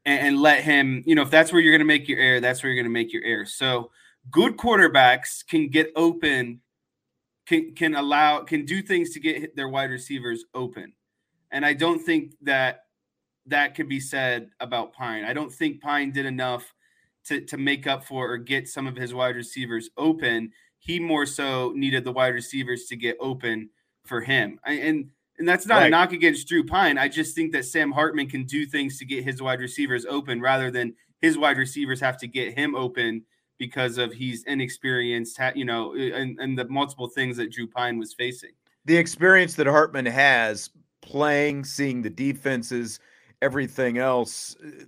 and, 0.06 0.28
and 0.28 0.42
let 0.42 0.64
him, 0.64 1.04
you 1.06 1.16
know, 1.16 1.22
if 1.22 1.30
that's 1.30 1.52
where 1.52 1.62
you're 1.62 1.74
gonna 1.74 1.86
make 1.86 2.08
your 2.08 2.20
error, 2.20 2.40
that's 2.40 2.64
where 2.64 2.72
you're 2.72 2.82
gonna 2.82 2.92
make 2.92 3.14
your 3.14 3.24
error. 3.24 3.46
So 3.46 3.92
good 4.30 4.58
quarterbacks 4.58 5.46
can 5.46 5.70
get 5.70 5.92
open 5.96 6.62
can 7.48 7.74
can 7.76 7.96
allow 7.96 8.44
can 8.44 8.66
do 8.66 8.82
things 8.82 9.12
to 9.12 9.20
get 9.20 9.56
their 9.56 9.68
wide 9.68 9.90
receivers 9.90 10.46
open. 10.54 10.94
And 11.52 11.66
I 11.66 11.74
don't 11.74 12.00
think 12.00 12.34
that 12.44 12.86
that 13.48 13.76
could 13.76 13.90
be 13.90 14.00
said 14.00 14.50
about 14.60 14.94
Pyne. 14.94 15.26
I 15.26 15.34
don't 15.34 15.52
think 15.52 15.82
Pyne 15.82 16.12
did 16.12 16.26
enough 16.26 16.74
to 17.26 17.42
to 17.42 17.58
make 17.58 17.88
up 17.88 18.06
for 18.06 18.32
or 18.32 18.38
get 18.38 18.68
some 18.68 18.88
of 18.88 18.96
his 18.96 19.14
wide 19.14 19.36
receivers 19.36 19.90
open. 19.98 20.52
He 20.80 21.00
more 21.00 21.26
so 21.26 21.74
needed 21.76 22.04
the 22.04 22.12
wide 22.12 22.34
receivers 22.34 22.86
to 22.86 22.96
get 22.96 23.18
open 23.20 23.70
for 24.06 24.22
him. 24.22 24.60
I, 24.66 24.74
and 24.74 25.10
and 25.41 25.49
that's 25.49 25.65
not 25.65 25.77
Right. 25.80 25.88
a 25.88 25.89
knock 25.89 26.13
against 26.13 26.47
Drew 26.47 26.63
Pyne. 26.63 26.97
I 26.99 27.08
just 27.08 27.34
think 27.36 27.51
that 27.54 27.65
Sam 27.65 27.91
Hartman 27.91 28.30
can 28.30 28.43
do 28.45 28.65
things 28.65 28.97
to 28.99 29.06
get 29.06 29.23
his 29.23 29.41
wide 29.41 29.60
receivers 29.60 30.06
open 30.06 30.39
rather 30.39 30.69
than 30.69 30.93
his 31.19 31.36
wide 31.38 31.58
receivers 31.58 31.99
have 31.99 32.17
to 32.19 32.27
get 32.27 32.58
him 32.58 32.75
open 32.75 33.23
because 33.58 33.97
of 33.97 34.13
he's 34.13 34.43
inexperienced, 34.43 35.39
you 35.56 35.65
know, 35.65 35.93
and, 35.95 36.39
and 36.39 36.58
the 36.58 36.67
multiple 36.67 37.08
things 37.08 37.38
that 37.38 37.51
Drew 37.51 37.67
Pyne 37.67 37.97
was 37.97 38.13
facing. 38.13 38.51
the 38.86 38.95
experience 38.97 39.56
that 39.56 39.67
Hartman 39.67 40.06
has 40.06 40.69
playing, 41.01 41.63
seeing 41.63 42.01
the 42.04 42.10
defenses, 42.10 42.99
everything 43.41 43.97
else, 43.97 44.56
uh, 44.63 44.84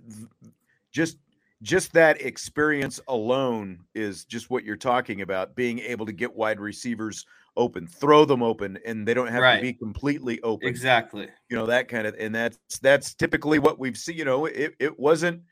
just 0.92 1.18
just 1.62 1.92
that 1.94 2.20
experience 2.20 3.00
alone 3.08 3.80
is 3.94 4.24
just 4.24 4.50
what 4.50 4.64
you're 4.64 4.76
talking 4.76 5.22
about. 5.22 5.54
Being 5.56 5.78
able 5.78 6.04
to 6.06 6.12
get 6.12 6.34
wide 6.34 6.60
receivers 6.60 7.24
open, 7.56 7.86
throw 7.86 8.24
them 8.24 8.42
open, 8.42 8.78
and 8.84 9.06
they 9.06 9.14
don't 9.14 9.28
have 9.28 9.42
Right. 9.42 9.56
to 9.56 9.62
be 9.62 9.72
completely 9.72 10.40
open. 10.42 10.68
Exactly. 10.68 11.28
You 11.48 11.56
know 11.56 11.66
that 11.66 11.88
kind 11.88 12.06
of, 12.06 12.14
and 12.18 12.34
that's 12.34 12.58
that's 12.80 13.14
typically 13.14 13.58
what 13.58 13.78
we've 13.78 13.96
seen. 13.96 14.16
You 14.16 14.24
know, 14.24 14.46
it 14.46 14.74
it 14.78 14.98
wasn't. 14.98 15.42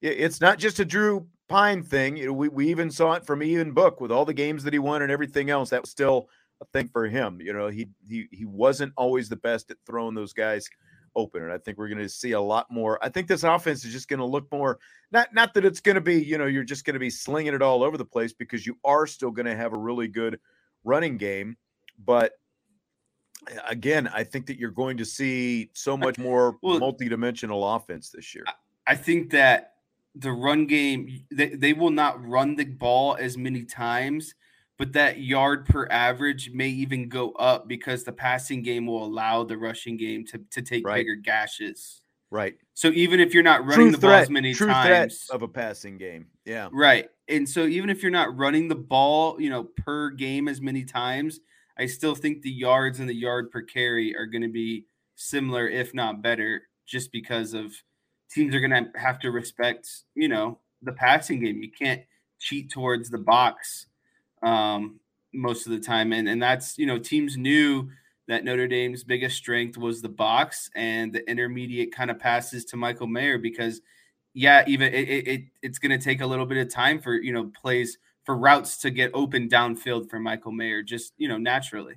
it- 0.00 0.18
It's 0.20 0.40
not 0.40 0.58
just 0.58 0.80
a 0.80 0.84
Drew 0.84 1.26
Pyne 1.48 1.82
thing. 1.82 2.16
You 2.16 2.26
know, 2.26 2.32
we 2.32 2.48
we 2.48 2.68
even 2.68 2.90
saw 2.90 3.12
it 3.14 3.24
from 3.24 3.42
Ian 3.42 3.72
Book 3.72 4.00
with 4.00 4.10
all 4.12 4.24
the 4.24 4.34
games 4.34 4.64
that 4.64 4.72
he 4.72 4.78
won 4.78 5.02
and 5.02 5.10
everything 5.12 5.48
else. 5.50 5.70
That 5.70 5.82
was 5.82 5.90
still 5.90 6.28
a 6.60 6.64
thing 6.66 6.88
for 6.92 7.06
him. 7.06 7.40
You 7.40 7.52
know, 7.52 7.68
he 7.68 7.88
he 8.08 8.26
he 8.30 8.44
wasn't 8.44 8.92
always 8.96 9.28
the 9.28 9.36
best 9.36 9.70
at 9.70 9.78
throwing 9.86 10.14
those 10.14 10.32
guys 10.32 10.68
open, 11.14 11.42
and 11.42 11.52
I 11.52 11.58
think 11.58 11.76
we're 11.76 11.88
going 11.88 11.98
to 11.98 12.08
see 12.08 12.32
a 12.32 12.40
lot 12.40 12.70
more. 12.70 12.98
I 13.04 13.08
think 13.10 13.28
this 13.28 13.42
offense 13.44 13.84
is 13.84 13.92
just 13.92 14.08
going 14.08 14.20
to 14.20 14.24
look 14.26 14.50
more. 14.50 14.78
Not 15.10 15.32
not 15.34 15.52
that 15.54 15.64
it's 15.64 15.80
going 15.80 15.94
to 15.96 16.00
be 16.00 16.22
you 16.22 16.38
know 16.38 16.46
you're 16.46 16.64
just 16.64 16.84
going 16.84 16.94
to 16.94 17.00
be 17.00 17.10
slinging 17.10 17.54
it 17.54 17.62
all 17.62 17.82
over 17.82 17.96
the 17.98 18.04
place 18.04 18.32
because 18.32 18.66
you 18.66 18.78
are 18.84 19.06
still 19.06 19.30
going 19.30 19.46
to 19.46 19.54
have 19.56 19.72
a 19.74 19.78
really 19.78 20.08
good 20.08 20.40
running 20.84 21.16
game, 21.18 21.56
but. 22.04 22.32
Again, 23.68 24.06
I 24.14 24.22
think 24.22 24.46
that 24.46 24.56
you're 24.56 24.70
going 24.70 24.96
to 24.98 25.04
see 25.04 25.68
so 25.72 25.96
much 25.96 26.16
more 26.16 26.58
Well- 26.62 26.78
multi-dimensional 26.78 27.74
offense 27.74 28.08
this 28.10 28.36
year. 28.36 28.44
I 28.86 28.94
think 28.94 29.30
that 29.30 29.74
the 30.14 30.30
run 30.30 30.64
game, 30.66 31.24
they, 31.32 31.48
they 31.48 31.72
will 31.72 31.90
not 31.90 32.24
run 32.24 32.54
the 32.54 32.66
ball 32.66 33.16
as 33.18 33.36
many 33.36 33.64
times, 33.64 34.36
but 34.78 34.92
that 34.92 35.22
yard 35.22 35.66
per 35.66 35.88
average 35.90 36.50
may 36.52 36.68
even 36.68 37.08
go 37.08 37.32
up 37.32 37.66
because 37.66 38.04
the 38.04 38.12
passing 38.12 38.62
game 38.62 38.86
will 38.86 39.04
allow 39.04 39.42
the 39.42 39.58
rushing 39.58 39.96
game 39.96 40.24
to, 40.26 40.38
to 40.52 40.62
take 40.62 40.86
Right. 40.86 40.98
bigger 40.98 41.16
gashes. 41.16 42.01
Right. 42.32 42.54
So 42.72 42.88
even 42.88 43.20
if 43.20 43.34
you're 43.34 43.42
not 43.42 43.66
running 43.66 43.88
True 43.88 43.92
the 43.92 43.98
ball 43.98 44.12
as 44.12 44.30
many 44.30 44.54
True 44.54 44.66
times, 44.68 45.24
threat 45.26 45.36
of 45.36 45.42
a 45.42 45.48
passing 45.48 45.98
game. 45.98 46.28
Yeah. 46.46 46.70
Right. 46.72 47.10
And 47.28 47.46
so 47.46 47.66
even 47.66 47.90
if 47.90 48.02
you're 48.02 48.10
not 48.10 48.34
running 48.38 48.68
the 48.68 48.74
ball, 48.74 49.38
you 49.38 49.50
know, 49.50 49.64
per 49.64 50.08
game 50.08 50.48
as 50.48 50.58
many 50.58 50.82
times, 50.82 51.40
I 51.78 51.84
still 51.84 52.14
think 52.14 52.40
the 52.40 52.50
yards 52.50 53.00
and 53.00 53.08
the 53.08 53.14
yard 53.14 53.50
per 53.50 53.60
carry 53.60 54.16
are 54.16 54.24
going 54.24 54.40
to 54.40 54.48
be 54.48 54.86
similar, 55.14 55.68
if 55.68 55.92
not 55.92 56.22
better, 56.22 56.62
just 56.86 57.12
because 57.12 57.52
of 57.52 57.74
teams 58.30 58.54
are 58.54 58.60
going 58.60 58.70
to 58.70 58.98
have 58.98 59.18
to 59.20 59.30
respect, 59.30 59.86
you 60.14 60.28
know, 60.28 60.58
the 60.80 60.92
passing 60.92 61.44
game. 61.44 61.62
You 61.62 61.70
can't 61.70 62.00
cheat 62.38 62.70
towards 62.70 63.10
the 63.10 63.18
box 63.18 63.88
um, 64.42 65.00
most 65.34 65.66
of 65.66 65.72
the 65.72 65.80
time. 65.80 66.14
And, 66.14 66.26
and 66.30 66.42
that's, 66.42 66.78
you 66.78 66.86
know, 66.86 66.98
teams 66.98 67.36
knew 67.36 67.90
that 68.32 68.44
Notre 68.44 68.66
Dame's 68.66 69.04
biggest 69.04 69.36
strength 69.36 69.76
was 69.76 70.00
the 70.00 70.08
box 70.08 70.70
and 70.74 71.12
the 71.12 71.28
intermediate 71.30 71.92
kind 71.94 72.10
of 72.10 72.18
passes 72.18 72.64
to 72.66 72.76
Michael 72.76 73.06
Mayer 73.06 73.38
because 73.38 73.80
yeah, 74.34 74.64
even 74.66 74.92
it, 74.92 75.08
it, 75.08 75.28
it 75.28 75.42
it's 75.62 75.78
going 75.78 75.96
to 75.96 76.02
take 76.02 76.22
a 76.22 76.26
little 76.26 76.46
bit 76.46 76.58
of 76.58 76.72
time 76.72 77.00
for 77.00 77.14
you 77.14 77.32
know 77.32 77.50
plays 77.60 77.98
for 78.24 78.36
routes 78.36 78.78
to 78.78 78.90
get 78.90 79.10
open 79.14 79.48
downfield 79.48 80.08
for 80.08 80.18
Michael 80.18 80.52
Mayer, 80.52 80.82
just 80.82 81.12
you 81.18 81.28
know 81.28 81.38
naturally. 81.38 81.96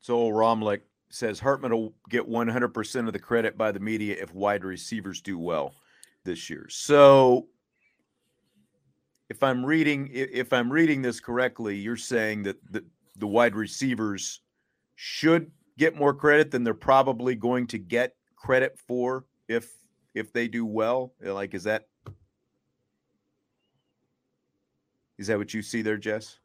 So 0.00 0.28
Romlick 0.30 0.80
says 1.10 1.40
Hartman 1.40 1.72
will 1.72 1.94
get 2.08 2.28
100% 2.28 3.06
of 3.06 3.12
the 3.12 3.18
credit 3.18 3.58
by 3.58 3.72
the 3.72 3.80
media 3.80 4.16
if 4.18 4.32
wide 4.32 4.64
receivers 4.64 5.20
do 5.20 5.38
well 5.38 5.74
this 6.24 6.48
year. 6.48 6.66
So 6.70 7.48
if 9.28 9.42
I'm 9.42 9.64
reading 9.64 10.08
if 10.12 10.52
I'm 10.52 10.72
reading 10.72 11.02
this 11.02 11.20
correctly, 11.20 11.76
you're 11.76 11.96
saying 11.96 12.44
that 12.44 12.56
the, 12.72 12.84
the 13.18 13.26
wide 13.26 13.54
receivers 13.54 14.40
should 14.96 15.50
get 15.76 15.94
more 15.94 16.14
credit 16.14 16.50
than 16.50 16.64
they're 16.64 16.74
probably 16.74 17.34
going 17.34 17.66
to 17.68 17.78
get 17.78 18.14
credit 18.36 18.78
for 18.86 19.24
if 19.48 19.70
if 20.14 20.32
they 20.32 20.48
do 20.48 20.64
well. 20.64 21.12
Like 21.20 21.54
is 21.54 21.64
that 21.64 21.86
is 25.18 25.26
that 25.26 25.38
what 25.38 25.52
you 25.52 25.62
see 25.62 25.82
there, 25.82 25.96
Jess? 25.96 26.38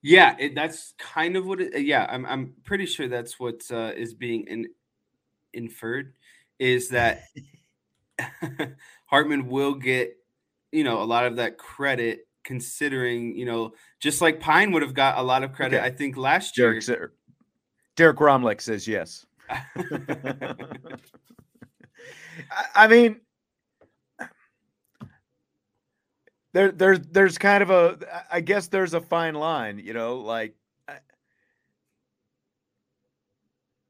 Yeah, 0.00 0.36
it, 0.38 0.54
that's 0.54 0.94
kind 0.98 1.36
of 1.36 1.46
what. 1.46 1.60
It, 1.60 1.82
yeah, 1.82 2.06
I'm 2.08 2.24
I'm 2.26 2.54
pretty 2.64 2.86
sure 2.86 3.08
that's 3.08 3.40
what 3.40 3.62
uh, 3.72 3.92
is 3.96 4.14
being 4.14 4.46
in, 4.46 4.66
inferred 5.52 6.14
is 6.60 6.88
that 6.90 7.22
Hartman 9.06 9.48
will 9.48 9.74
get 9.74 10.16
you 10.72 10.84
know 10.84 11.02
a 11.02 11.04
lot 11.04 11.26
of 11.26 11.36
that 11.36 11.58
credit 11.58 12.27
considering 12.48 13.36
you 13.36 13.44
know 13.44 13.74
just 14.00 14.22
like 14.22 14.40
Pyne 14.40 14.72
would 14.72 14.80
have 14.80 14.94
got 14.94 15.18
a 15.18 15.22
lot 15.22 15.44
of 15.44 15.52
credit 15.52 15.76
Okay. 15.76 15.86
I 15.86 15.90
think 15.90 16.16
last 16.16 16.56
year. 16.56 16.80
Derek 17.94 18.16
Romlick 18.16 18.62
says 18.62 18.88
yes. 18.88 19.26
I 22.74 22.88
mean, 22.88 23.20
there, 26.54 26.72
there's, 26.72 27.00
there's 27.10 27.36
kind 27.36 27.62
of 27.62 27.68
a, 27.70 27.98
I 28.30 28.40
guess 28.40 28.68
there's 28.68 28.94
a 28.94 29.00
fine 29.00 29.34
line, 29.34 29.78
you 29.78 29.92
know, 29.92 30.18
like 30.18 30.54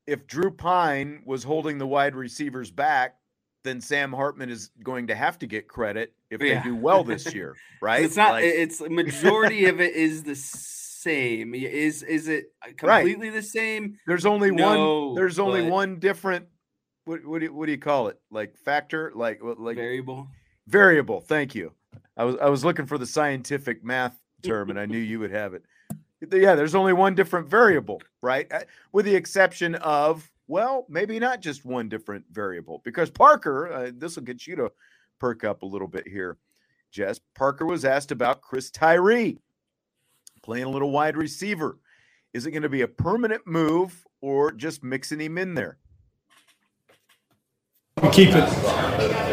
if 0.07 0.27
Drew 0.27 0.51
Pyne 0.51 1.23
was 1.25 1.45
holding 1.45 1.79
the 1.79 1.87
wide 1.87 2.17
receivers 2.17 2.71
back, 2.71 3.17
then 3.65 3.81
Sam 3.81 4.13
Hartman 4.13 4.51
is 4.51 4.71
going 4.83 5.09
to 5.09 5.15
have 5.15 5.39
to 5.41 5.47
get 5.47 5.69
credit 5.69 6.13
if 6.31 6.43
yeah. 6.43 6.63
they 6.63 6.69
do 6.69 6.77
well 6.77 7.05
this 7.05 7.33
year, 7.35 7.57
right? 7.81 8.05
it's 8.05 8.17
not. 8.17 8.33
Like, 8.33 8.45
it's 8.45 8.81
majority 8.81 9.67
of 9.67 9.81
it 9.81 9.95
is 9.95 10.23
the 10.23 10.37
same. 10.37 11.55
Is 11.55 12.03
is 12.03 12.29
it 12.29 12.53
completely 12.77 13.29
right. 13.29 13.35
the 13.35 13.43
same? 13.43 13.99
There's 14.07 14.27
only 14.27 14.51
no, 14.51 15.07
one. 15.07 15.15
There's 15.15 15.39
only 15.39 15.69
one 15.69 15.99
different. 15.99 16.47
What 17.05 17.25
what 17.25 17.41
do 17.41 17.47
you, 17.47 17.53
what 17.55 17.67
do 17.67 17.73
you 17.73 17.79
call 17.79 18.09
it? 18.09 18.19
Like 18.31 18.57
factor? 18.57 19.13
Like 19.15 19.41
like 19.43 19.77
variable? 19.77 20.29
Variable. 20.67 21.21
Thank 21.21 21.55
you. 21.55 21.73
I 22.17 22.25
was 22.25 22.37
I 22.37 22.49
was 22.49 22.65
looking 22.65 22.87
for 22.87 22.99
the 22.99 23.07
scientific 23.07 23.85
math 23.85 24.19
term, 24.43 24.71
and 24.71 24.79
I 24.79 24.87
knew 24.87 24.99
you 24.99 25.21
would 25.21 25.31
have 25.31 25.55
it. 25.55 25.65
Yeah, 26.33 26.57
there's 26.57 26.75
only 26.75 26.93
one 26.93 27.15
different 27.15 27.49
variable, 27.49 28.03
right? 28.23 28.53
Uh, 28.53 28.63
with 28.93 29.05
the 29.05 29.15
exception 29.15 29.77
of 29.77 30.29
well, 30.49 30.87
maybe 30.89 31.19
not 31.19 31.41
just 31.41 31.65
one 31.65 31.89
different 31.89 32.25
variable 32.33 32.81
because 32.85 33.11
Parker, 33.11 33.71
uh, 33.71 33.91
this 33.95 34.17
will 34.17 34.25
get 34.25 34.47
you 34.47 34.57
to 34.57 34.73
perk 35.19 35.45
up 35.45 35.63
a 35.63 35.67
little 35.67 35.87
bit 35.87 36.09
here. 36.09 36.39
Jess 36.91 37.21
Parker 37.35 37.67
was 37.67 37.85
asked 37.85 38.11
about 38.11 38.41
Chris 38.41 38.71
Tyree 38.71 39.39
playing 40.43 40.65
a 40.65 40.71
little 40.71 40.91
wide 40.91 41.17
receiver. 41.17 41.79
Is 42.33 42.47
it 42.47 42.53
going 42.53 42.63
to 42.63 42.69
be 42.69 42.81
a 42.81 42.89
permanent 42.89 43.47
move 43.47 44.07
or 44.21 44.51
just 44.51 44.83
mixing 44.83 45.21
him 45.21 45.37
in 45.37 45.55
there? 45.55 45.79
Keep 48.13 48.31
it. 48.31 48.49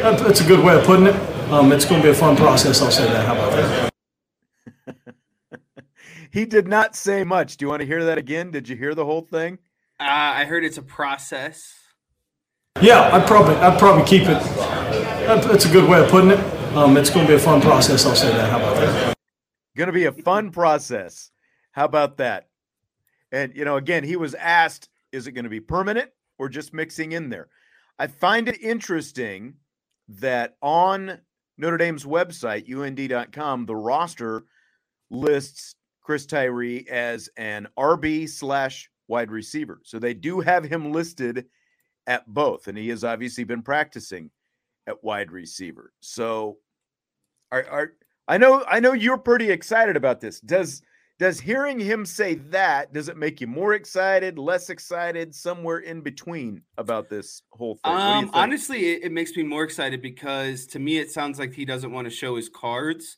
That's 0.01 0.41
a 0.41 0.47
good 0.47 0.63
way 0.63 0.75
of 0.78 0.84
putting 0.86 1.08
it. 1.08 1.15
Um, 1.49 1.71
it's 1.71 1.86
going 1.86 2.01
to 2.01 2.08
be 2.08 2.12
a 2.12 2.15
fun 2.15 2.36
process. 2.36 2.82
I'll 2.82 2.91
say 2.91 3.06
that. 3.06 3.25
How 3.25 3.34
about 3.34 3.91
that? 4.86 5.06
he 6.32 6.45
did 6.45 6.67
not 6.67 6.95
say 6.95 7.23
much. 7.23 7.58
Do 7.58 7.65
you 7.65 7.69
want 7.69 7.82
to 7.82 7.86
hear 7.86 8.04
that 8.06 8.17
again? 8.17 8.51
Did 8.51 8.67
you 8.67 8.75
hear 8.75 8.95
the 8.95 9.06
whole 9.06 9.21
thing? 9.21 9.60
Uh, 9.99 10.03
I 10.08 10.45
heard 10.45 10.65
it's 10.65 10.77
a 10.77 10.81
process. 10.81 11.73
Yeah, 12.81 13.10
I'd 13.13 13.25
probably 13.25 13.55
I'd 13.55 13.79
probably 13.79 14.03
keep 14.03 14.23
it. 14.23 14.43
That's 15.25 15.65
a 15.65 15.71
good 15.71 15.89
way 15.89 16.03
of 16.03 16.10
putting 16.10 16.31
it. 16.31 16.39
Um, 16.75 16.97
it's 16.97 17.10
going 17.10 17.25
to 17.25 17.31
be 17.31 17.36
a 17.36 17.39
fun 17.39 17.62
process. 17.62 18.05
I'll 18.05 18.15
say 18.15 18.29
that. 18.34 18.49
How 18.49 18.58
about 18.58 18.75
that? 18.75 19.15
Going 19.77 19.88
to 19.88 19.93
be 19.93 20.05
a 20.05 20.12
fun 20.12 20.51
process. 20.51 21.31
How 21.71 21.86
about 21.86 22.17
that? 22.17 22.49
And 23.31 23.55
you 23.55 23.63
know, 23.63 23.77
again, 23.77 24.03
he 24.03 24.17
was 24.17 24.36
asked, 24.36 24.89
"Is 25.13 25.27
it 25.27 25.31
going 25.31 25.45
to 25.45 25.49
be 25.49 25.62
permanent 25.62 26.12
or 26.38 26.49
just 26.49 26.73
mixing 26.73 27.13
in 27.13 27.29
there?" 27.29 27.47
I 27.97 28.08
find 28.08 28.49
it 28.49 28.62
interesting 28.62 29.55
that 30.10 30.58
on 30.62 31.21
Notre 31.58 31.77
Dame's 31.77 32.03
website, 32.03 32.69
UND.com, 32.69 33.65
the 33.65 33.75
roster 33.75 34.43
lists 35.10 35.75
Chris 36.01 36.25
Tyree 36.25 36.86
as 36.89 37.29
an 37.38 37.69
RB 37.77 38.27
slash 38.27 38.89
wide 39.07 39.31
receiver. 39.31 39.81
So 39.83 39.99
they 39.99 40.13
do 40.13 40.39
have 40.39 40.63
him 40.63 40.91
listed 40.91 41.45
at 42.07 42.27
both, 42.27 42.67
and 42.67 42.77
he 42.77 42.89
has 42.89 43.03
obviously 43.03 43.43
been 43.43 43.61
practicing 43.61 44.29
at 44.87 45.03
wide 45.03 45.31
receiver. 45.31 45.93
So 46.01 46.57
are, 47.51 47.65
are 47.69 47.93
I 48.27 48.37
know 48.37 48.63
I 48.67 48.79
know 48.79 48.93
you're 48.93 49.17
pretty 49.17 49.49
excited 49.49 49.95
about 49.95 50.19
this. 50.19 50.39
Does 50.39 50.81
does 51.17 51.39
hearing 51.39 51.79
him 51.79 52.05
say 52.05 52.35
that 52.35 52.91
does 52.91 53.07
it 53.07 53.15
make 53.15 53.39
you 53.39 53.47
more 53.47 53.73
excited, 53.73 54.37
less 54.37 54.69
excited, 54.69 55.33
somewhere 55.33 55.79
in 55.79 56.01
between 56.01 56.61
about 56.77 57.09
this 57.09 57.41
whole 57.51 57.75
thing? 57.75 57.93
Um, 57.93 58.29
honestly, 58.33 58.93
it, 58.93 59.05
it, 59.05 59.11
makes 59.13 59.35
me 59.35 59.43
more 59.43 59.63
excited 59.63 60.01
because 60.01 60.65
to 60.67 60.79
me 60.79 60.97
it 60.97 61.11
sounds 61.11 61.39
like 61.39 61.53
he 61.53 61.63
doesn't 61.63 61.91
want 61.91 62.05
to 62.05 62.11
show 62.11 62.35
his 62.35 62.49
cards. 62.49 63.17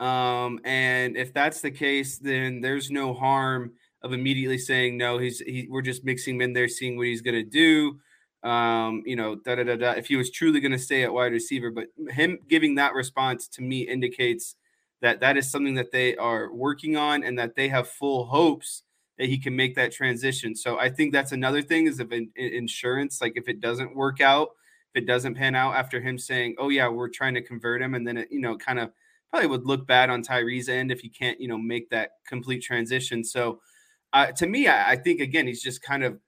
Um, 0.00 0.60
and 0.64 1.16
if 1.16 1.32
that's 1.32 1.62
the 1.62 1.70
case, 1.70 2.18
then 2.18 2.60
there's 2.60 2.90
no 2.90 3.14
harm 3.14 3.72
of 4.02 4.12
immediately 4.12 4.58
saying 4.58 4.96
no. 4.96 5.18
He's 5.18 5.40
he, 5.40 5.66
we're 5.70 5.82
just 5.82 6.04
mixing 6.04 6.36
him 6.36 6.42
in 6.42 6.52
there, 6.52 6.68
seeing 6.68 6.96
what 6.96 7.06
he's 7.06 7.22
gonna 7.22 7.44
do. 7.44 7.98
Um, 8.42 9.02
you 9.04 9.16
know, 9.16 9.36
da 9.36 9.56
da 9.56 9.64
da 9.64 9.76
da. 9.76 9.90
If 9.92 10.06
he 10.06 10.16
was 10.16 10.30
truly 10.30 10.60
gonna 10.60 10.78
stay 10.78 11.02
at 11.04 11.12
wide 11.12 11.32
receiver, 11.32 11.70
but 11.70 11.88
him 12.08 12.38
giving 12.48 12.76
that 12.76 12.94
response 12.94 13.48
to 13.48 13.62
me 13.62 13.82
indicates 13.82 14.56
that 15.02 15.20
that 15.20 15.36
is 15.36 15.50
something 15.50 15.74
that 15.74 15.92
they 15.92 16.16
are 16.16 16.52
working 16.52 16.96
on 16.96 17.22
and 17.22 17.38
that 17.38 17.56
they 17.56 17.68
have 17.68 17.88
full 17.88 18.26
hopes 18.26 18.82
that 19.18 19.28
he 19.28 19.38
can 19.38 19.54
make 19.54 19.74
that 19.74 19.92
transition. 19.92 20.54
So 20.54 20.78
I 20.78 20.88
think 20.88 21.12
that's 21.12 21.32
another 21.32 21.62
thing 21.62 21.86
is 21.86 22.00
if 22.00 22.10
in, 22.12 22.30
in 22.36 22.52
insurance, 22.54 23.20
like 23.20 23.34
if 23.36 23.48
it 23.48 23.60
doesn't 23.60 23.94
work 23.94 24.20
out, 24.20 24.48
if 24.94 25.02
it 25.02 25.06
doesn't 25.06 25.34
pan 25.34 25.54
out 25.54 25.74
after 25.74 26.00
him 26.00 26.18
saying, 26.18 26.56
"Oh 26.58 26.70
yeah, 26.70 26.88
we're 26.88 27.08
trying 27.08 27.34
to 27.34 27.42
convert 27.42 27.82
him," 27.82 27.94
and 27.94 28.06
then 28.06 28.16
it, 28.16 28.28
you 28.30 28.40
know, 28.40 28.56
kind 28.56 28.78
of 28.78 28.90
probably 29.30 29.48
would 29.48 29.66
look 29.66 29.86
bad 29.86 30.10
on 30.10 30.22
Tyree's 30.22 30.68
end 30.68 30.90
if 30.90 31.00
he 31.00 31.08
can't, 31.08 31.40
you 31.40 31.48
know, 31.48 31.58
make 31.58 31.88
that 31.90 32.12
complete 32.26 32.62
transition. 32.62 33.22
So 33.22 33.60
uh, 34.12 34.26
to 34.32 34.46
me, 34.46 34.66
I, 34.68 34.92
I, 34.92 34.96
think 34.96 35.20
again 35.20 35.46
he's 35.46 35.62
just 35.62 35.82
kind 35.82 36.02
of 36.02 36.18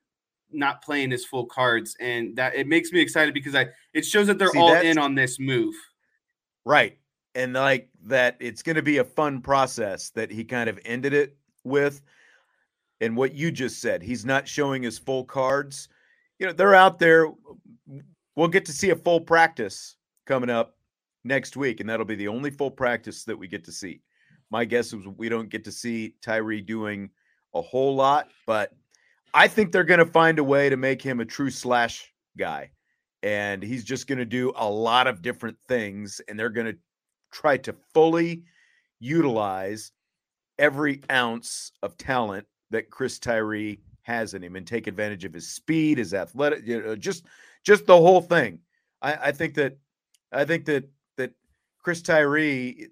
not 0.52 0.82
playing 0.82 1.10
his 1.10 1.24
full 1.24 1.46
cards, 1.46 1.96
and 2.00 2.36
that 2.36 2.54
it 2.54 2.66
makes 2.66 2.92
me 2.92 3.00
excited 3.00 3.34
because 3.34 3.54
I 3.54 3.68
it 3.94 4.04
shows 4.04 4.26
that 4.28 4.38
they're 4.38 4.50
See, 4.50 4.58
all 4.58 4.74
in 4.74 4.98
on 4.98 5.14
this 5.14 5.38
move. 5.40 5.74
Right, 6.64 6.98
and 7.34 7.54
like 7.54 7.88
that, 8.04 8.36
it's 8.40 8.62
going 8.62 8.76
to 8.76 8.82
be 8.82 8.98
a 8.98 9.04
fun 9.04 9.40
process 9.40 10.10
that 10.10 10.30
he 10.30 10.44
kind 10.44 10.68
of 10.68 10.78
ended 10.84 11.12
it 11.12 11.36
with. 11.64 12.02
And 13.00 13.16
what 13.16 13.34
you 13.34 13.50
just 13.50 13.80
said, 13.80 14.00
he's 14.00 14.24
not 14.24 14.46
showing 14.46 14.84
his 14.84 14.96
full 14.96 15.24
cards. 15.24 15.88
You 16.38 16.46
know, 16.46 16.52
they're 16.52 16.74
out 16.74 17.00
there. 17.00 17.32
We'll 18.36 18.48
get 18.48 18.64
to 18.66 18.72
see 18.72 18.90
a 18.90 18.96
full 18.96 19.20
practice 19.20 19.96
coming 20.24 20.50
up 20.50 20.76
next 21.24 21.56
week, 21.56 21.80
and 21.80 21.88
that'll 21.88 22.06
be 22.06 22.14
the 22.14 22.28
only 22.28 22.50
full 22.50 22.70
practice 22.70 23.24
that 23.24 23.36
we 23.36 23.48
get 23.48 23.64
to 23.64 23.72
see. 23.72 24.02
My 24.50 24.64
guess 24.64 24.92
is 24.92 25.06
we 25.16 25.28
don't 25.28 25.48
get 25.48 25.64
to 25.64 25.72
see 25.72 26.14
Tyree 26.22 26.60
doing 26.60 27.10
a 27.54 27.62
whole 27.62 27.94
lot, 27.94 28.28
but 28.46 28.72
I 29.34 29.48
think 29.48 29.72
they're 29.72 29.84
going 29.84 29.98
to 29.98 30.06
find 30.06 30.38
a 30.38 30.44
way 30.44 30.68
to 30.68 30.76
make 30.76 31.02
him 31.02 31.20
a 31.20 31.24
true 31.24 31.50
slash 31.50 32.12
guy. 32.36 32.70
And 33.22 33.62
he's 33.62 33.84
just 33.84 34.06
going 34.06 34.18
to 34.18 34.24
do 34.24 34.52
a 34.56 34.68
lot 34.68 35.06
of 35.06 35.22
different 35.22 35.56
things, 35.68 36.20
and 36.28 36.38
they're 36.38 36.50
going 36.50 36.66
to 36.66 36.78
try 37.30 37.56
to 37.58 37.74
fully 37.94 38.42
utilize 38.98 39.92
every 40.58 41.02
ounce 41.10 41.72
of 41.82 41.96
talent 41.96 42.46
that 42.70 42.90
Chris 42.90 43.18
Tyree 43.18 43.80
has 44.02 44.34
in 44.34 44.42
him 44.42 44.56
and 44.56 44.66
take 44.66 44.86
advantage 44.86 45.24
of 45.24 45.32
his 45.32 45.48
speed, 45.48 45.98
his 45.98 46.14
athletic, 46.14 46.66
you 46.66 46.82
know, 46.82 46.96
just 46.96 47.24
just 47.64 47.86
the 47.86 47.96
whole 47.96 48.20
thing. 48.20 48.58
I, 49.00 49.14
I 49.14 49.32
think 49.32 49.54
that 49.54 49.78
I 50.32 50.44
think 50.44 50.64
that 50.66 50.88
that 51.16 51.32
Chris 51.82 52.02
Tyree, 52.02 52.88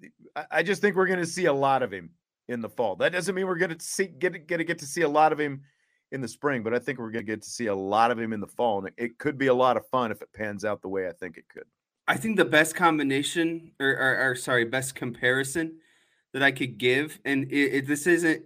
I 0.51 0.63
just 0.63 0.81
think 0.81 0.97
we're 0.97 1.07
going 1.07 1.19
to 1.19 1.27
see 1.27 1.47
a 1.47 1.53
lot 1.53 1.83
of 1.83 1.93
him 1.93 2.11
in 2.51 2.61
the 2.61 2.69
fall. 2.69 2.97
That 2.97 3.13
doesn't 3.13 3.35
mean 3.35 3.47
we're 3.47 3.57
going 3.57 3.77
to 3.77 3.85
see 3.85 4.07
get 4.07 4.47
get 4.47 4.59
to 4.59 4.65
get 4.65 4.79
to 4.81 4.87
see 4.87 5.03
a 5.03 5.09
lot 5.09 5.33
of 5.33 5.41
him 5.41 5.63
in 6.13 6.21
the 6.21 6.29
spring, 6.29 6.63
but 6.63 6.75
I 6.75 6.79
think 6.79 6.99
we're 6.99 7.13
going 7.13 7.25
to 7.25 7.33
get 7.33 7.43
to 7.43 7.49
see 7.49 7.67
a 7.67 7.75
lot 7.75 8.11
of 8.11 8.19
him 8.19 8.33
in 8.33 8.41
the 8.41 8.47
fall, 8.47 8.79
and 8.79 8.89
it, 8.89 8.95
it, 8.97 9.19
could 9.19 9.39
be 9.39 9.47
a 9.47 9.55
lot 9.55 9.77
of 9.77 9.87
fun 9.87 10.11
if 10.11 10.21
it 10.21 10.33
pans 10.35 10.65
out 10.65 10.83
the 10.83 10.89
way 10.89 11.09
I 11.09 11.13
think 11.13 11.37
it 11.37 11.49
could. 11.49 11.65
I 12.09 12.17
think 12.17 12.37
the 12.37 12.45
best 12.45 12.75
combination, 12.75 13.71
or, 13.79 13.91
or, 13.91 14.31
or 14.31 14.35
sorry, 14.35 14.65
best 14.65 14.97
comparison 14.97 15.79
that 16.33 16.43
I 16.43 16.51
could 16.51 16.79
give, 16.79 17.21
and 17.25 17.45
it, 17.45 17.75
it, 17.75 17.87
this 17.87 18.09
isn't, 18.09 18.43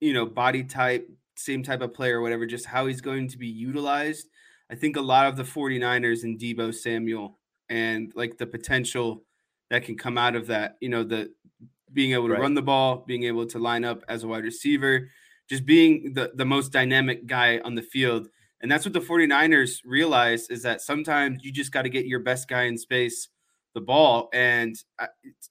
you 0.00 0.14
know, 0.14 0.24
body 0.24 0.64
type, 0.64 1.06
same 1.36 1.62
type 1.62 1.82
of 1.82 1.92
player, 1.92 2.20
or 2.20 2.22
whatever, 2.22 2.46
just 2.46 2.64
how 2.64 2.86
he's 2.86 3.02
going 3.02 3.28
to 3.28 3.36
be 3.36 3.48
utilized. 3.48 4.28
I 4.70 4.74
think 4.74 4.96
a 4.96 5.02
lot 5.02 5.26
of 5.26 5.36
the 5.36 5.42
49ers 5.42 6.24
and 6.24 6.40
Deebo 6.40 6.74
Samuel 6.74 7.38
and 7.68 8.12
like 8.14 8.38
the 8.38 8.46
potential 8.46 9.24
that 9.68 9.84
can 9.84 9.96
come 9.98 10.16
out 10.16 10.36
of 10.36 10.46
that, 10.46 10.76
you 10.80 10.88
know, 10.88 11.04
the 11.04 11.30
being 11.92 12.12
able 12.12 12.28
to 12.28 12.34
right. 12.34 12.42
run 12.42 12.54
the 12.54 12.62
ball, 12.62 13.04
being 13.06 13.24
able 13.24 13.46
to 13.46 13.58
line 13.58 13.84
up 13.84 14.02
as 14.08 14.24
a 14.24 14.28
wide 14.28 14.44
receiver, 14.44 15.08
just 15.48 15.66
being 15.66 16.12
the, 16.14 16.32
the 16.34 16.44
most 16.44 16.72
dynamic 16.72 17.26
guy 17.26 17.58
on 17.58 17.74
the 17.74 17.82
field. 17.82 18.28
And 18.60 18.70
that's 18.70 18.84
what 18.84 18.94
the 18.94 19.00
49ers 19.00 19.80
realize 19.84 20.48
is 20.48 20.62
that 20.62 20.80
sometimes 20.80 21.44
you 21.44 21.52
just 21.52 21.72
got 21.72 21.82
to 21.82 21.90
get 21.90 22.06
your 22.06 22.20
best 22.20 22.48
guy 22.48 22.62
in 22.62 22.78
space 22.78 23.28
the 23.74 23.80
ball. 23.80 24.28
And 24.32 24.74
uh, 24.98 25.06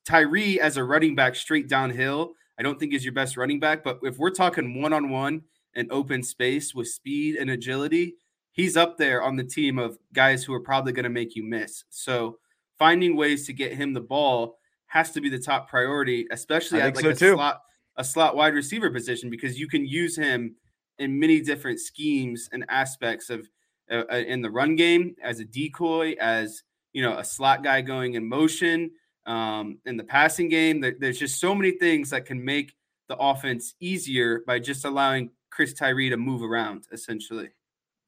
Tyree, 0.06 0.60
as 0.60 0.78
a 0.78 0.84
running 0.84 1.16
back 1.16 1.36
straight 1.36 1.70
downhill, 1.70 2.32
I 2.58 2.64
don't 2.64 2.80
think 2.80 2.94
is 2.94 3.06
your 3.06 3.14
best 3.14 3.38
running 3.38 3.60
back. 3.60 3.84
But 3.84 4.00
if 4.02 4.18
we're 4.18 4.32
talking 4.32 4.82
one 4.82 4.94
on 4.94 5.10
one 5.10 5.44
and 5.76 5.92
open 5.92 6.24
space 6.24 6.74
with 6.74 6.88
speed 6.88 7.36
and 7.36 7.50
agility, 7.50 8.16
he's 8.52 8.78
up 8.78 8.98
there 8.98 9.22
on 9.22 9.36
the 9.36 9.44
team 9.44 9.78
of 9.78 10.00
guys 10.14 10.44
who 10.44 10.54
are 10.54 10.60
probably 10.60 10.94
going 10.94 11.04
to 11.04 11.10
make 11.10 11.36
you 11.36 11.44
miss. 11.44 11.84
So 11.90 12.38
finding 12.80 13.16
ways 13.16 13.46
to 13.48 13.54
get 13.54 13.74
him 13.74 13.94
the 13.94 14.02
ball 14.02 14.58
has 14.94 15.10
to 15.10 15.20
be 15.20 15.28
the 15.28 15.40
top 15.40 15.68
priority, 15.68 16.28
especially 16.30 16.80
at 16.80 16.96
like 16.96 17.04
so 17.04 17.10
a 17.10 17.16
too. 17.16 17.34
slot 17.34 17.62
a 17.98 18.04
slot 18.04 18.36
wide 18.36 18.54
receiver 18.54 18.92
position 18.92 19.30
because 19.30 19.60
you 19.60 19.68
can 19.68 19.86
use 19.86 20.16
him 20.16 20.56
in 21.00 21.20
many 21.20 21.42
different 21.42 21.80
schemes 21.80 22.48
and 22.52 22.64
aspects 22.70 23.32
of 23.32 23.50
uh, 23.92 24.04
uh, 24.12 24.18
in 24.18 24.42
the 24.42 24.50
run 24.50 24.76
game 24.76 25.16
as 25.24 25.40
a 25.40 25.46
decoy, 25.46 26.14
as 26.20 26.62
you 26.94 27.02
know, 27.02 27.18
a 27.18 27.24
slot 27.24 27.64
guy 27.64 27.82
going 27.82 28.14
in 28.14 28.28
motion, 28.28 28.92
um, 29.26 29.80
in 29.86 29.98
the 29.98 30.04
passing 30.04 30.48
game. 30.48 30.80
There, 30.80 30.94
there's 31.00 31.18
just 31.18 31.40
so 31.40 31.56
many 31.56 31.72
things 31.72 32.12
that 32.12 32.28
can 32.28 32.44
make 32.44 32.76
the 33.10 33.18
offense 33.18 33.74
easier 33.80 34.44
by 34.46 34.60
just 34.60 34.86
allowing 34.86 35.32
Chris 35.50 35.74
Tyree 35.74 36.12
to 36.12 36.18
move 36.18 36.44
around, 36.44 36.86
essentially. 36.92 37.50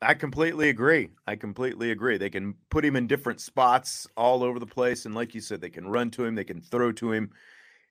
I 0.06 0.14
completely 0.14 0.70
agree. 0.70 1.10
I 1.26 1.36
completely 1.36 1.92
agree. 1.92 2.18
They 2.18 2.30
can 2.30 2.54
put 2.70 2.86
him 2.86 2.96
in 2.96 3.08
different 3.08 3.42
spots 3.42 4.08
all 4.16 4.44
over 4.44 4.60
the 4.60 4.66
place, 4.66 5.06
and 5.06 5.16
like 5.16 5.34
you 5.34 5.42
said, 5.42 5.60
they 5.62 5.70
can 5.70 5.88
run 5.88 6.12
to 6.12 6.24
him, 6.24 6.36
they 6.36 6.44
can 6.44 6.62
throw 6.62 6.92
to 6.94 7.12
him, 7.12 7.32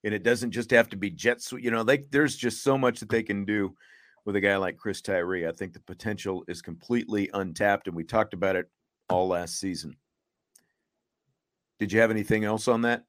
and 0.05 0.15
it 0.15 0.23
doesn't 0.23 0.53
just 0.53 0.71
have 0.71 0.89
to 0.91 0.97
be 0.97 1.11
jet 1.11 1.43
sweep. 1.43 1.65
You 1.65 1.71
know, 1.71 1.83
they, 1.83 2.05
there's 2.11 2.37
just 2.37 2.63
so 2.63 2.79
much 2.79 3.01
that 3.01 3.09
they 3.09 3.23
can 3.23 3.45
do 3.45 3.75
with 4.25 4.37
a 4.37 4.41
guy 4.41 4.57
like 4.57 4.77
Chris 4.77 5.01
Tyree. 5.01 5.49
I 5.49 5.53
think 5.53 5.73
the 5.73 5.81
potential 5.81 6.45
is 6.47 6.63
completely 6.63 7.31
untapped, 7.35 7.89
and 7.89 7.97
we 7.97 8.05
talked 8.05 8.33
about 8.33 8.57
it 8.57 8.71
all 9.11 9.29
last 9.29 9.59
season. 9.59 9.97
Did 11.81 11.93
you 11.93 12.01
have 12.01 12.11
anything 12.11 12.45
else 12.45 12.69
on 12.69 12.83
that? 12.83 13.05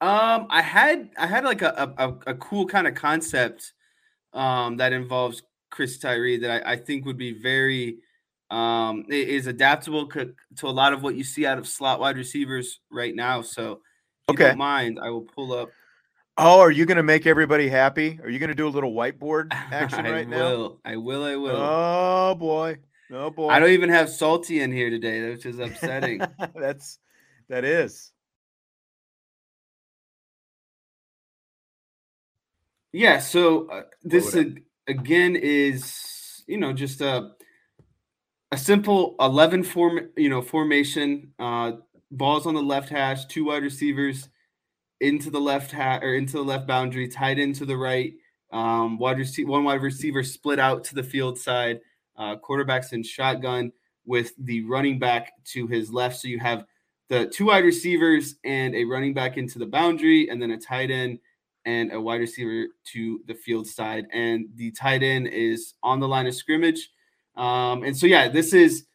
Um, 0.00 0.46
I 0.50 0.62
had 0.62 1.10
I 1.16 1.26
had 1.26 1.44
like 1.44 1.62
a 1.62 1.94
a, 1.98 2.32
a 2.32 2.34
cool 2.34 2.66
kind 2.66 2.86
of 2.86 2.94
concept 2.94 3.72
um, 4.32 4.76
that 4.76 4.92
involves 4.92 5.42
Chris 5.70 5.98
Tyree 5.98 6.38
that 6.38 6.66
I, 6.66 6.72
I 6.72 6.76
think 6.76 7.04
would 7.04 7.18
be 7.18 7.32
very 7.32 7.98
um, 8.50 9.04
is 9.08 9.46
adaptable 9.46 10.06
to 10.06 10.66
a 10.66 10.70
lot 10.70 10.92
of 10.92 11.02
what 11.02 11.14
you 11.14 11.24
see 11.24 11.46
out 11.46 11.58
of 11.58 11.68
slot 11.68 12.00
wide 12.00 12.16
receivers 12.16 12.80
right 12.90 13.14
now. 13.14 13.42
So, 13.42 13.80
okay, 14.28 14.54
mind, 14.54 14.98
I 15.00 15.10
will 15.10 15.22
pull 15.22 15.52
up. 15.52 15.70
Oh, 16.40 16.60
are 16.60 16.70
you 16.70 16.86
going 16.86 16.96
to 16.96 17.02
make 17.02 17.26
everybody 17.26 17.68
happy? 17.68 18.20
Are 18.22 18.30
you 18.30 18.38
going 18.38 18.48
to 18.48 18.54
do 18.54 18.68
a 18.68 18.70
little 18.70 18.92
whiteboard 18.92 19.48
action 19.52 20.04
right 20.04 20.28
will. 20.28 20.80
now? 20.84 20.90
I 20.92 20.96
will. 20.96 21.24
I 21.24 21.36
will. 21.36 21.56
Oh 21.56 22.34
boy. 22.36 22.78
Oh 23.10 23.30
boy. 23.30 23.48
I 23.48 23.58
don't 23.58 23.70
even 23.70 23.90
have 23.90 24.08
salty 24.08 24.60
in 24.60 24.72
here 24.72 24.88
today, 24.88 25.30
which 25.30 25.46
is 25.46 25.58
upsetting. 25.58 26.20
That's 26.54 26.98
that 27.48 27.64
is. 27.64 28.12
Yeah. 32.92 33.18
So 33.18 33.68
uh, 33.68 33.82
this 34.02 34.34
uh, 34.34 34.44
again 34.88 35.36
is 35.36 36.42
you 36.46 36.58
know 36.58 36.72
just 36.72 37.00
a 37.00 37.30
a 38.50 38.56
simple 38.56 39.14
11 39.20 39.62
form 39.62 40.08
you 40.16 40.28
know 40.28 40.42
formation 40.42 41.32
uh 41.38 41.72
balls 42.10 42.46
on 42.46 42.54
the 42.54 42.62
left 42.62 42.88
hash 42.88 43.26
two 43.26 43.44
wide 43.44 43.62
receivers 43.62 44.28
into 45.00 45.30
the 45.30 45.40
left 45.40 45.70
hat 45.70 46.02
or 46.02 46.14
into 46.14 46.32
the 46.32 46.44
left 46.44 46.66
boundary 46.66 47.06
tied 47.06 47.38
into 47.38 47.64
the 47.64 47.76
right 47.76 48.14
um 48.52 48.98
wide 48.98 49.18
receiver 49.18 49.50
one 49.50 49.64
wide 49.64 49.82
receiver 49.82 50.22
split 50.22 50.58
out 50.58 50.82
to 50.82 50.94
the 50.94 51.02
field 51.02 51.38
side 51.38 51.80
uh 52.16 52.34
quarterbacks 52.36 52.92
in 52.92 53.02
shotgun 53.02 53.70
with 54.08 54.32
the 54.38 54.62
running 54.62 54.98
back 54.98 55.32
to 55.44 55.66
his 55.68 55.92
left. 55.92 56.16
So 56.16 56.28
you 56.28 56.40
have 56.40 56.64
the 57.10 57.26
two 57.26 57.46
wide 57.46 57.64
receivers 57.64 58.36
and 58.42 58.74
a 58.74 58.84
running 58.84 59.14
back 59.14 59.36
into 59.36 59.58
the 59.58 59.66
boundary 59.66 60.30
and 60.30 60.40
then 60.42 60.50
a 60.50 60.58
tight 60.58 60.90
end 60.90 61.18
and 61.68 61.92
a 61.92 62.00
wide 62.00 62.20
receiver 62.20 62.68
to 62.82 63.20
the 63.26 63.34
field 63.34 63.66
side. 63.66 64.06
And 64.10 64.46
the 64.54 64.70
tight 64.70 65.02
end 65.02 65.28
is 65.28 65.74
on 65.82 66.00
the 66.00 66.08
line 66.08 66.26
of 66.26 66.34
scrimmage. 66.34 66.90
Um, 67.36 67.82
and 67.84 67.94
so, 67.94 68.06
yeah, 68.06 68.28
this 68.28 68.54
is 68.54 68.86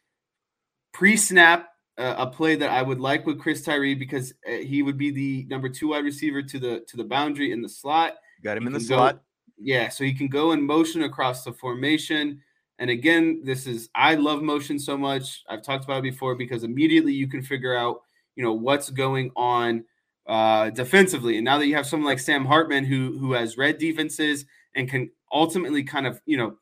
pre 0.92 1.16
snap, 1.16 1.68
uh, 1.98 2.16
a 2.18 2.26
play 2.26 2.56
that 2.56 2.70
I 2.70 2.82
would 2.82 2.98
like 2.98 3.26
with 3.26 3.38
Chris 3.38 3.62
Tyree 3.62 3.94
because 3.94 4.34
uh, 4.48 4.56
he 4.56 4.82
would 4.82 4.98
be 4.98 5.12
the 5.12 5.46
number 5.48 5.68
two 5.68 5.90
wide 5.90 6.04
receiver 6.04 6.42
to 6.42 6.58
the 6.58 6.84
to 6.88 6.96
the 6.96 7.04
boundary 7.04 7.52
in 7.52 7.62
the 7.62 7.68
slot. 7.68 8.14
Got 8.42 8.56
him 8.56 8.66
in 8.66 8.72
the 8.72 8.80
slot. 8.80 9.22
Yeah, 9.56 9.88
so 9.88 10.02
he 10.02 10.12
can 10.12 10.26
go 10.26 10.50
in 10.50 10.60
motion 10.60 11.04
across 11.04 11.44
the 11.44 11.52
formation. 11.52 12.42
And 12.80 12.90
again, 12.90 13.42
this 13.44 13.68
is 13.68 13.88
I 13.94 14.16
love 14.16 14.42
motion 14.42 14.80
so 14.80 14.98
much. 14.98 15.44
I've 15.48 15.62
talked 15.62 15.84
about 15.84 15.98
it 15.98 16.10
before 16.10 16.34
because 16.34 16.64
immediately 16.64 17.12
you 17.12 17.28
can 17.28 17.40
figure 17.40 17.76
out, 17.76 18.02
you 18.34 18.42
know, 18.42 18.52
what's 18.52 18.90
going 18.90 19.30
on 19.36 19.84
uh, 20.26 20.70
defensively. 20.70 21.36
And 21.36 21.44
now 21.44 21.58
that 21.58 21.66
you 21.66 21.74
have 21.76 21.86
someone 21.86 22.08
like 22.08 22.18
Sam 22.18 22.44
Hartman 22.44 22.84
who 22.84 23.18
who 23.18 23.32
has 23.32 23.56
read 23.56 23.78
defenses 23.78 24.46
and 24.74 24.88
can 24.88 25.10
ultimately 25.32 25.82
kind 25.82 26.06
of 26.06 26.20
you 26.26 26.36
know 26.36 26.56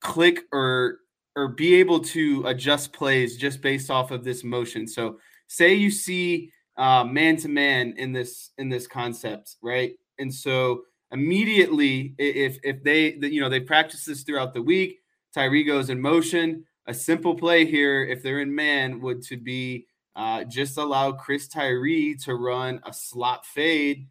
click 0.00 0.40
or 0.52 0.98
or 1.36 1.48
be 1.48 1.74
able 1.76 2.00
to 2.00 2.44
adjust 2.46 2.92
plays 2.92 3.36
just 3.36 3.62
based 3.62 3.90
off 3.90 4.10
of 4.10 4.24
this 4.24 4.44
motion. 4.44 4.86
So 4.86 5.18
say 5.46 5.74
you 5.74 5.90
see 5.90 6.50
man 6.78 7.36
to 7.36 7.48
man 7.48 7.94
in 7.96 8.12
this 8.12 8.50
in 8.58 8.68
this 8.68 8.86
concept, 8.86 9.56
right? 9.62 9.94
And 10.18 10.32
so 10.32 10.82
immediately 11.12 12.14
if 12.18 12.58
if 12.62 12.82
they 12.82 13.14
you 13.20 13.40
know 13.40 13.48
they 13.48 13.60
practice 13.60 14.04
this 14.04 14.22
throughout 14.22 14.54
the 14.54 14.62
week, 14.62 14.98
Tyree 15.34 15.64
goes 15.64 15.90
in 15.90 16.00
motion. 16.00 16.64
A 16.86 16.94
simple 16.94 17.34
play 17.36 17.66
here, 17.66 18.04
if 18.04 18.22
they're 18.22 18.40
in 18.40 18.52
man, 18.52 19.00
would 19.00 19.22
to 19.24 19.36
be 19.36 19.86
uh, 20.16 20.44
just 20.44 20.76
allow 20.76 21.12
Chris 21.12 21.48
Tyree 21.48 22.16
to 22.24 22.34
run 22.34 22.80
a 22.84 22.92
slot 22.92 23.46
fade, 23.46 24.08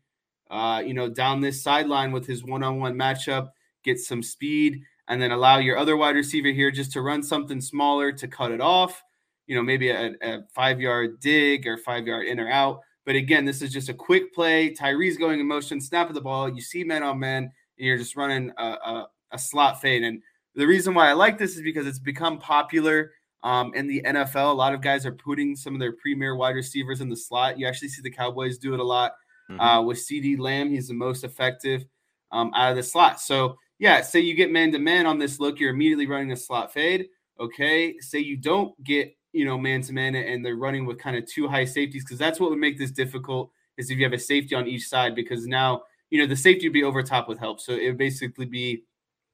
uh, 0.49 0.81
you 0.85 0.93
know, 0.93 1.09
down 1.09 1.41
this 1.41 1.61
sideline 1.61 2.11
with 2.11 2.25
his 2.25 2.43
one-on-one 2.43 2.95
matchup, 2.95 3.49
get 3.83 3.99
some 3.99 4.23
speed, 4.23 4.81
and 5.07 5.21
then 5.21 5.31
allow 5.31 5.57
your 5.57 5.77
other 5.77 5.97
wide 5.97 6.15
receiver 6.15 6.49
here 6.49 6.71
just 6.71 6.91
to 6.93 7.01
run 7.01 7.23
something 7.23 7.61
smaller 7.61 8.11
to 8.11 8.27
cut 8.27 8.51
it 8.51 8.61
off. 8.61 9.03
You 9.47 9.55
know, 9.55 9.63
maybe 9.63 9.89
a, 9.89 10.13
a 10.21 10.39
five-yard 10.53 11.19
dig 11.19 11.65
or 11.65 11.77
five-yard 11.77 12.27
in 12.27 12.39
or 12.39 12.49
out. 12.49 12.81
But 13.05 13.15
again, 13.15 13.45
this 13.45 13.63
is 13.63 13.73
just 13.73 13.89
a 13.89 13.93
quick 13.93 14.33
play. 14.35 14.71
Tyree's 14.71 15.17
going 15.17 15.39
in 15.39 15.47
motion, 15.47 15.81
snap 15.81 16.09
of 16.09 16.15
the 16.15 16.21
ball. 16.21 16.47
You 16.47 16.61
see 16.61 16.83
man 16.83 17.01
on 17.01 17.17
man, 17.17 17.43
and 17.45 17.51
you're 17.87 17.97
just 17.97 18.15
running 18.15 18.51
a, 18.57 18.63
a, 18.63 19.07
a 19.31 19.39
slot 19.39 19.81
fade. 19.81 20.03
And 20.03 20.21
the 20.53 20.67
reason 20.67 20.93
why 20.93 21.09
I 21.09 21.13
like 21.13 21.39
this 21.39 21.55
is 21.55 21.63
because 21.63 21.87
it's 21.87 21.97
become 21.97 22.37
popular 22.37 23.11
um, 23.43 23.73
in 23.73 23.87
the 23.87 24.01
NFL, 24.05 24.51
a 24.51 24.53
lot 24.53 24.73
of 24.73 24.81
guys 24.81 25.05
are 25.05 25.11
putting 25.11 25.55
some 25.55 25.73
of 25.73 25.79
their 25.79 25.93
premier 25.93 26.35
wide 26.35 26.55
receivers 26.55 27.01
in 27.01 27.09
the 27.09 27.15
slot. 27.15 27.57
You 27.57 27.67
actually 27.67 27.89
see 27.89 28.01
the 28.01 28.11
Cowboys 28.11 28.57
do 28.57 28.73
it 28.73 28.79
a 28.79 28.83
lot 28.83 29.13
mm-hmm. 29.49 29.59
uh, 29.59 29.81
with 29.81 29.97
CeeDee 29.97 30.39
Lamb. 30.39 30.69
He's 30.69 30.87
the 30.87 30.93
most 30.93 31.23
effective 31.23 31.85
um, 32.31 32.51
out 32.55 32.71
of 32.71 32.75
the 32.75 32.83
slot. 32.83 33.21
So, 33.21 33.57
yeah, 33.77 34.01
say 34.01 34.19
you 34.19 34.35
get 34.35 34.51
man 34.51 34.71
to 34.73 34.79
man 34.79 35.05
on 35.05 35.19
this 35.19 35.39
look, 35.39 35.59
you're 35.59 35.73
immediately 35.73 36.07
running 36.07 36.31
a 36.31 36.35
slot 36.35 36.73
fade. 36.73 37.07
Okay. 37.39 37.97
Say 37.99 38.19
you 38.19 38.35
don't 38.35 38.81
get, 38.83 39.15
you 39.31 39.45
know, 39.45 39.57
man 39.57 39.81
to 39.83 39.93
man 39.93 40.15
and 40.15 40.45
they're 40.45 40.57
running 40.57 40.85
with 40.85 40.99
kind 40.99 41.15
of 41.15 41.25
two 41.25 41.47
high 41.47 41.65
safeties 41.65 42.03
because 42.03 42.17
that's 42.17 42.39
what 42.39 42.49
would 42.49 42.59
make 42.59 42.77
this 42.77 42.91
difficult 42.91 43.51
is 43.77 43.89
if 43.89 43.97
you 43.97 44.03
have 44.03 44.13
a 44.13 44.19
safety 44.19 44.55
on 44.55 44.67
each 44.67 44.87
side 44.87 45.15
because 45.15 45.47
now, 45.47 45.83
you 46.09 46.19
know, 46.19 46.27
the 46.27 46.35
safety 46.35 46.67
would 46.67 46.73
be 46.73 46.83
over 46.83 47.01
top 47.01 47.29
with 47.29 47.39
help. 47.39 47.61
So 47.61 47.73
it 47.73 47.87
would 47.87 47.97
basically 47.97 48.45
be, 48.45 48.83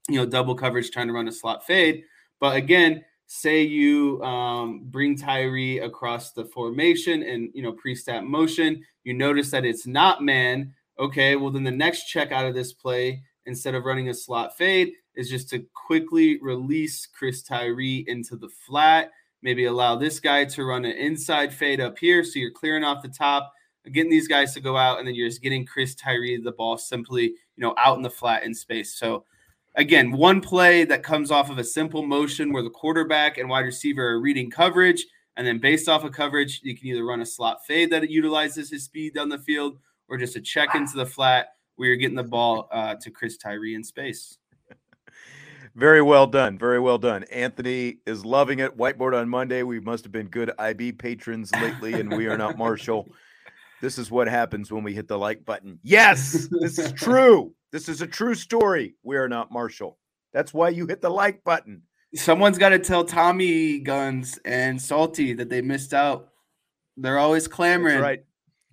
you 0.07 0.17
know, 0.17 0.25
double 0.25 0.53
coverage 0.53 0.91
trying 0.91 1.07
to 1.07 1.13
run 1.13 1.27
a 1.27 1.31
slot 1.31 1.65
fade. 1.65 2.03
But 2.39 2.55
again, 2.55 3.03
say 3.27 3.61
you 3.61 4.21
um, 4.23 4.81
bring 4.85 5.17
Tyree 5.17 5.79
across 5.79 6.31
the 6.31 6.45
formation 6.45 7.23
and 7.23 7.49
you 7.53 7.63
know 7.63 7.71
pre-snap 7.71 8.23
motion, 8.23 8.83
you 9.03 9.13
notice 9.13 9.51
that 9.51 9.65
it's 9.65 9.87
not 9.87 10.23
man. 10.23 10.73
Okay, 10.99 11.35
well 11.35 11.51
then 11.51 11.63
the 11.63 11.71
next 11.71 12.05
check 12.05 12.31
out 12.31 12.45
of 12.45 12.53
this 12.53 12.73
play, 12.73 13.21
instead 13.45 13.75
of 13.75 13.85
running 13.85 14.09
a 14.09 14.13
slot 14.13 14.57
fade, 14.57 14.93
is 15.15 15.29
just 15.29 15.49
to 15.49 15.65
quickly 15.73 16.39
release 16.41 17.05
Chris 17.05 17.41
Tyree 17.41 18.05
into 18.07 18.35
the 18.35 18.49
flat. 18.65 19.11
Maybe 19.41 19.65
allow 19.65 19.95
this 19.95 20.19
guy 20.19 20.45
to 20.45 20.65
run 20.65 20.85
an 20.85 20.97
inside 20.97 21.53
fade 21.53 21.81
up 21.81 21.97
here, 21.99 22.23
so 22.23 22.39
you're 22.39 22.51
clearing 22.51 22.83
off 22.83 23.03
the 23.03 23.09
top, 23.09 23.51
getting 23.91 24.09
these 24.09 24.27
guys 24.27 24.53
to 24.53 24.59
go 24.59 24.77
out, 24.77 24.99
and 24.99 25.07
then 25.07 25.15
you're 25.15 25.27
just 25.27 25.43
getting 25.43 25.65
Chris 25.65 25.93
Tyree 25.95 26.41
the 26.41 26.51
ball 26.51 26.77
simply, 26.77 27.23
you 27.23 27.35
know, 27.57 27.75
out 27.77 27.97
in 27.97 28.03
the 28.03 28.09
flat 28.09 28.43
in 28.43 28.53
space. 28.53 28.97
So 28.97 29.25
again, 29.75 30.11
one 30.11 30.41
play 30.41 30.85
that 30.85 31.03
comes 31.03 31.31
off 31.31 31.49
of 31.49 31.57
a 31.57 31.63
simple 31.63 32.05
motion 32.05 32.51
where 32.51 32.63
the 32.63 32.69
quarterback 32.69 33.37
and 33.37 33.49
wide 33.49 33.65
receiver 33.65 34.07
are 34.07 34.19
reading 34.19 34.49
coverage. 34.49 35.05
And 35.37 35.45
then 35.45 35.59
based 35.59 35.89
off 35.89 36.03
of 36.03 36.13
coverage, 36.13 36.61
you 36.63 36.77
can 36.77 36.87
either 36.87 37.05
run 37.05 37.21
a 37.21 37.25
slot 37.25 37.65
fade 37.65 37.91
that 37.91 38.09
utilizes 38.09 38.69
his 38.69 38.83
speed 38.85 39.13
down 39.13 39.29
the 39.29 39.39
field 39.39 39.77
or 40.07 40.17
just 40.17 40.35
a 40.35 40.41
check 40.41 40.75
into 40.75 40.95
the 40.95 41.05
flat 41.05 41.49
where 41.75 41.89
you're 41.89 41.97
getting 41.97 42.15
the 42.15 42.23
ball 42.23 42.69
uh, 42.71 42.95
to 42.95 43.11
Chris 43.11 43.37
Tyree 43.37 43.75
in 43.75 43.83
space. 43.83 44.37
Very 45.75 46.01
well 46.01 46.25
done. 46.25 46.57
Very 46.57 46.79
well 46.79 46.97
done. 46.97 47.23
Anthony 47.25 47.97
is 48.05 48.23
loving 48.23 48.59
it. 48.59 48.77
Whiteboard 48.77 49.19
on 49.19 49.27
Monday. 49.27 49.63
We 49.63 49.81
must 49.81 50.05
have 50.05 50.11
been 50.13 50.27
good 50.27 50.51
IB 50.57 50.93
patrons 50.93 51.51
lately, 51.55 51.93
and 51.99 52.15
we 52.15 52.27
are 52.27 52.37
not 52.37 52.57
Marshall. 52.57 53.09
This 53.81 53.97
is 53.97 54.09
what 54.09 54.27
happens 54.27 54.71
when 54.71 54.83
we 54.83 54.93
hit 54.93 55.07
the 55.07 55.17
like 55.17 55.45
button. 55.45 55.79
Yes, 55.83 56.47
this 56.61 56.79
is 56.79 56.91
true. 56.95 57.53
This 57.71 57.89
is 57.89 58.01
a 58.01 58.07
true 58.07 58.35
story. 58.35 58.95
We 59.03 59.17
are 59.17 59.27
not 59.27 59.51
Marshall. 59.51 59.97
That's 60.33 60.53
why 60.53 60.69
you 60.69 60.87
hit 60.87 61.01
the 61.01 61.09
like 61.09 61.43
button. 61.43 61.81
Someone's 62.15 62.57
got 62.57 62.69
to 62.69 62.79
tell 62.79 63.03
Tommy 63.03 63.79
Guns 63.79 64.39
and 64.45 64.81
Salty 64.81 65.33
that 65.33 65.49
they 65.49 65.61
missed 65.61 65.93
out. 65.93 66.29
They're 66.97 67.19
always 67.19 67.47
clamoring. 67.47 67.95
That's 67.95 68.03
right. 68.03 68.25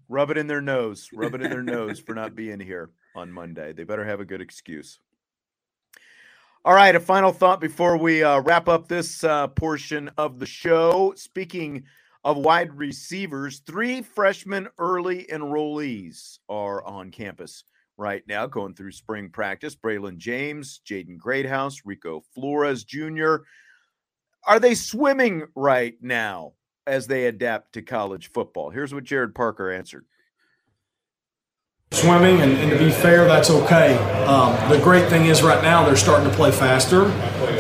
Rub 0.09 0.31
it 0.31 0.39
in 0.39 0.47
their 0.47 0.61
nose. 0.61 1.09
Rub 1.13 1.35
it 1.35 1.43
in 1.43 1.51
their 1.51 1.63
nose 1.63 1.99
for 1.99 2.15
not 2.15 2.35
being 2.37 2.61
here 2.61 2.91
on 3.17 3.33
Monday. 3.33 3.73
They 3.73 3.85
better 3.85 4.05
have 4.05 4.21
a 4.21 4.25
good 4.25 4.41
excuse. 4.41 5.01
All 6.65 6.75
right, 6.75 6.95
a 6.95 7.01
final 7.01 7.33
thought 7.33 7.61
before 7.61 7.97
we 7.97 8.23
uh, 8.23 8.41
wrap 8.41 8.69
up 8.69 8.87
this 8.87 9.25
uh, 9.25 9.49
portion 9.49 10.11
of 10.17 10.39
the 10.39 10.47
show. 10.47 11.13
Speaking 11.17 11.85
of 12.25 12.37
wide 12.37 12.73
receivers, 12.77 13.61
three 13.67 14.03
freshman 14.03 14.69
early 14.79 15.27
enrollees 15.31 16.39
are 16.49 16.85
on 16.85 17.11
campus 17.11 17.65
right 17.97 18.23
now 18.27 18.47
going 18.47 18.75
through 18.75 18.93
spring 18.93 19.29
practice. 19.29 19.75
Braylon 19.75 20.19
James, 20.19 20.81
Jaden 20.89 21.19
Greathouse, 21.19 21.83
Rico 21.85 22.23
Flores 22.35 22.85
Jr. 22.85 23.37
Are 24.47 24.61
they 24.61 24.75
swimming 24.75 25.47
right 25.55 25.95
now 26.01 26.53
as 26.87 27.07
they 27.07 27.27
adapt 27.27 27.75
to 27.75 27.83
college 27.83 28.31
football? 28.33 28.71
Here's 28.71 28.95
what 28.95 29.05
Gerad 29.05 29.35
Parker 29.35 29.71
answered. 29.71 30.05
Swimming, 32.03 32.41
and, 32.41 32.53
and, 32.59 32.71
to 32.71 32.79
be 32.79 32.91
fair, 32.91 33.25
that's 33.27 33.51
okay. 33.51 33.97
Um, 34.25 34.53
the 34.69 34.79
great 34.79 35.09
thing 35.09 35.27
is 35.27 35.43
right 35.43 35.63
now 35.63 35.85
they're 35.85 35.97
starting 35.97 36.29
to 36.29 36.35
play 36.35 36.51
faster, 36.51 37.05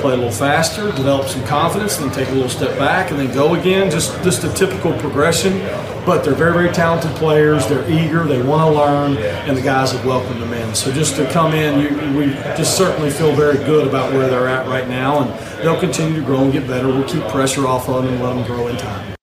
play 0.00 0.14
a 0.14 0.16
little 0.16 0.30
faster, 0.30 0.90
develop 0.92 1.28
some 1.28 1.44
confidence, 1.44 1.96
then 1.96 2.10
take 2.10 2.28
a 2.28 2.32
little 2.32 2.48
step 2.48 2.76
back, 2.78 3.10
and 3.10 3.20
then 3.20 3.32
go 3.32 3.54
again. 3.54 3.90
Just 3.90 4.12
just 4.22 4.44
a 4.44 4.52
typical 4.52 4.92
progression. 4.98 5.58
But 6.04 6.24
they're 6.24 6.34
very 6.34 6.52
very 6.52 6.72
talented 6.72 7.14
players. 7.16 7.66
They're 7.68 7.88
eager. 7.88 8.24
They 8.24 8.42
want 8.42 8.62
to 8.62 8.78
learn, 8.78 9.16
and 9.16 9.56
the 9.56 9.62
guys 9.62 9.92
have 9.92 10.04
welcomed 10.04 10.42
them 10.42 10.52
in. 10.52 10.74
So 10.74 10.92
just 10.92 11.16
to 11.16 11.30
come 11.30 11.54
in, 11.54 11.80
you, 11.80 12.18
we 12.18 12.26
just 12.56 12.76
certainly 12.76 13.10
feel 13.10 13.32
very 13.34 13.58
good 13.58 13.86
about 13.86 14.12
where 14.12 14.28
they're 14.28 14.48
at 14.48 14.66
right 14.66 14.88
now, 14.88 15.22
and 15.22 15.64
they'll 15.64 15.78
continue 15.78 16.18
to 16.18 16.26
grow 16.26 16.42
and 16.42 16.52
get 16.52 16.66
better. 16.66 16.88
We'll 16.88 17.08
keep 17.08 17.22
pressure 17.28 17.66
off 17.66 17.88
of 17.88 18.02
them 18.02 18.14
and 18.14 18.22
let 18.22 18.34
them 18.34 18.44
grow 18.44 18.66
in 18.66 18.76
time. 18.76 19.21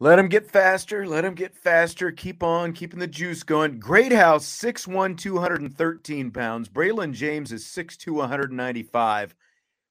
Let 0.00 0.16
them 0.16 0.28
get 0.28 0.50
faster. 0.50 1.06
Let 1.06 1.20
them 1.20 1.34
get 1.34 1.54
faster. 1.54 2.10
Keep 2.10 2.42
on 2.42 2.72
keeping 2.72 2.98
the 2.98 3.06
juice 3.06 3.44
going. 3.44 3.78
Greathouse, 3.78 4.44
6'1, 4.44 5.16
213 5.16 6.30
pounds. 6.32 6.68
Braylon 6.68 7.12
James 7.12 7.52
is 7.52 7.64
6'2, 7.64 8.14
195. 8.14 9.34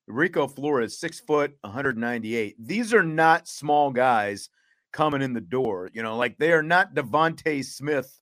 Rico 0.08 0.48
Flores, 0.48 0.98
6 1.00 1.22
foot, 1.22 1.56
198. 1.62 2.56
These 2.60 2.94
are 2.94 3.04
not 3.04 3.48
small 3.48 3.92
guys 3.92 4.50
coming 4.92 5.22
in 5.22 5.32
the 5.32 5.40
door. 5.40 5.90
You 5.94 6.04
know, 6.04 6.18
like 6.18 6.38
they 6.38 6.52
are 6.52 6.64
not 6.64 6.94
DeVonta 6.94 7.64
Smith 7.64 8.20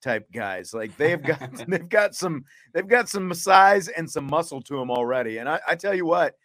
type 0.00 0.30
guys. 0.32 0.72
Like 0.72 0.96
they've 0.96 1.20
got 1.20 1.52
they've 1.68 1.88
got 1.88 2.14
some 2.14 2.44
they've 2.72 2.86
got 2.86 3.08
some 3.08 3.34
size 3.34 3.88
and 3.88 4.08
some 4.08 4.26
muscle 4.26 4.62
to 4.62 4.78
them 4.78 4.92
already. 4.92 5.38
And 5.38 5.48
I, 5.48 5.58
I 5.66 5.74
tell 5.74 5.94
you 5.94 6.06
what, 6.06 6.36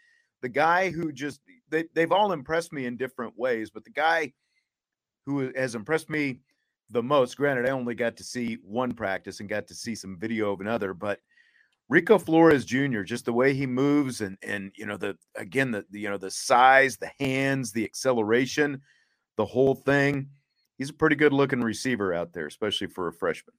the 0.42 0.50
guy 0.50 0.90
who 0.90 1.12
just 1.12 1.42
they, 1.70 1.86
they've 1.94 2.12
all 2.12 2.32
impressed 2.32 2.74
me 2.74 2.88
in 2.88 2.98
different 2.98 3.38
ways, 3.38 3.70
but 3.70 3.84
the 3.84 3.92
guy– 3.92 4.34
who 5.30 5.52
has 5.56 5.76
impressed 5.76 6.10
me 6.10 6.40
the 6.90 7.04
most. 7.04 7.38
Granted, 7.38 7.68
I 7.68 7.72
only 7.72 7.94
got 7.94 8.18
to 8.18 8.24
see 8.24 8.58
one 8.64 8.94
practice 8.94 9.40
and 9.40 9.48
got 9.48 9.68
to 9.68 9.76
see 9.76 9.94
some 9.94 10.18
video 10.18 10.52
of 10.52 10.62
another, 10.62 10.94
but 10.94 11.20
Rico 11.88 12.18
Flores 12.18 12.66
Jr. 12.66 13.02
just 13.02 13.26
the 13.26 13.34
way 13.34 13.54
he 13.54 13.66
moves 13.66 14.22
and 14.22 14.38
and 14.44 14.72
you 14.76 14.86
know 14.86 14.98
the 14.98 15.18
again 15.36 15.72
the, 15.72 15.86
the 15.92 16.00
you 16.00 16.10
know 16.10 16.18
the 16.18 16.32
size, 16.32 16.98
the 16.98 17.12
hands, 17.20 17.72
the 17.72 17.86
acceleration, 17.86 18.82
the 19.38 19.46
whole 19.46 19.76
thing. 19.76 20.30
He's 20.78 20.90
a 20.90 20.94
pretty 20.94 21.16
good 21.16 21.34
looking 21.34 21.62
receiver 21.62 22.14
out 22.14 22.32
there, 22.34 22.48
especially 22.48 22.88
for 22.88 23.08
a 23.08 23.14
freshman. 23.14 23.56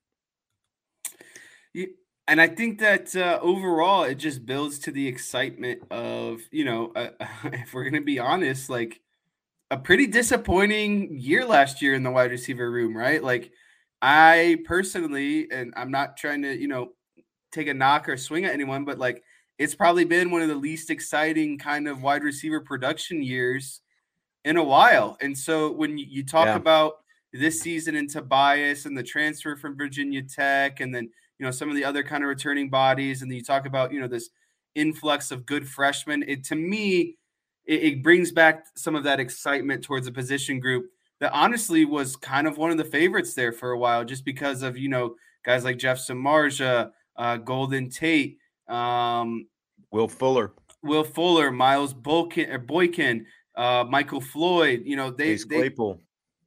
And 2.26 2.40
I 2.40 2.46
think 2.46 2.78
that 2.78 3.14
uh, 3.14 3.38
overall, 3.42 4.04
it 4.04 4.14
just 4.14 4.46
builds 4.46 4.78
to 4.80 4.92
the 4.92 5.06
excitement 5.06 5.82
of 5.90 6.40
you 6.50 6.64
know, 6.64 6.92
uh, 6.96 7.10
if 7.44 7.74
we're 7.74 7.84
gonna 7.84 8.00
be 8.00 8.18
honest, 8.18 8.70
like 8.70 9.00
a 9.70 9.76
pretty 9.76 10.06
disappointing 10.06 11.16
year 11.18 11.44
last 11.44 11.80
year 11.80 11.94
in 11.94 12.02
the 12.02 12.10
wide 12.10 12.30
receiver 12.30 12.70
room, 12.70 12.96
right? 12.96 13.22
Like 13.22 13.52
I 14.02 14.58
personally, 14.64 15.50
and 15.50 15.72
I'm 15.76 15.90
not 15.90 16.16
trying 16.16 16.42
to, 16.42 16.58
you 16.58 16.68
know, 16.68 16.92
take 17.52 17.68
a 17.68 17.74
knock 17.74 18.08
or 18.08 18.16
swing 18.16 18.44
at 18.44 18.52
anyone, 18.52 18.84
but 18.84 18.98
like 18.98 19.22
it's 19.58 19.74
probably 19.74 20.04
been 20.04 20.30
one 20.30 20.42
of 20.42 20.48
the 20.48 20.54
least 20.54 20.90
exciting 20.90 21.58
kind 21.58 21.86
of 21.86 22.02
wide 22.02 22.24
receiver 22.24 22.60
production 22.60 23.22
years 23.22 23.80
in 24.44 24.56
a 24.56 24.64
while. 24.64 25.16
And 25.20 25.36
so 25.36 25.70
when 25.70 25.98
you 25.98 26.24
talk 26.24 26.46
yeah. 26.46 26.56
about 26.56 26.94
this 27.32 27.60
season 27.60 27.94
in 27.94 28.08
Tobias 28.08 28.86
and 28.86 28.96
the 28.96 29.02
transfer 29.02 29.56
from 29.56 29.76
Virginia 29.76 30.22
Tech, 30.22 30.80
and 30.80 30.94
then 30.94 31.10
you 31.38 31.44
know 31.44 31.52
some 31.52 31.68
of 31.68 31.76
the 31.76 31.84
other 31.84 32.02
kind 32.02 32.24
of 32.24 32.28
returning 32.28 32.70
bodies, 32.70 33.22
and 33.22 33.30
then 33.30 33.36
you 33.36 33.44
talk 33.44 33.66
about 33.66 33.92
you 33.92 34.00
know 34.00 34.08
this 34.08 34.30
influx 34.74 35.30
of 35.30 35.46
good 35.46 35.68
freshmen, 35.68 36.24
it 36.26 36.44
to 36.44 36.56
me 36.56 37.16
it, 37.70 37.84
it 37.84 38.02
brings 38.02 38.32
back 38.32 38.66
some 38.74 38.96
of 38.96 39.04
that 39.04 39.20
excitement 39.20 39.84
towards 39.84 40.08
a 40.08 40.12
position 40.12 40.58
group 40.58 40.90
that 41.20 41.32
honestly 41.32 41.84
was 41.84 42.16
kind 42.16 42.48
of 42.48 42.58
one 42.58 42.72
of 42.72 42.78
the 42.78 42.84
favorites 42.84 43.34
there 43.34 43.52
for 43.52 43.70
a 43.70 43.78
while, 43.78 44.04
just 44.04 44.24
because 44.24 44.64
of 44.64 44.76
you 44.76 44.88
know 44.88 45.14
guys 45.44 45.64
like 45.64 45.78
Jeff 45.78 45.98
Samardzija, 45.98 46.90
uh, 47.16 47.36
Golden 47.36 47.88
Tate, 47.88 48.38
um, 48.68 49.46
Will 49.92 50.08
Fuller, 50.08 50.52
Will 50.82 51.04
Fuller, 51.04 51.52
Miles 51.52 51.94
Boykin, 51.94 52.50
or 52.50 52.58
Boykin, 52.58 53.24
uh, 53.54 53.84
Michael 53.88 54.20
Floyd. 54.20 54.82
You 54.84 54.96
know 54.96 55.10
they, 55.10 55.36
they 55.36 55.44
Claypool, 55.44 56.00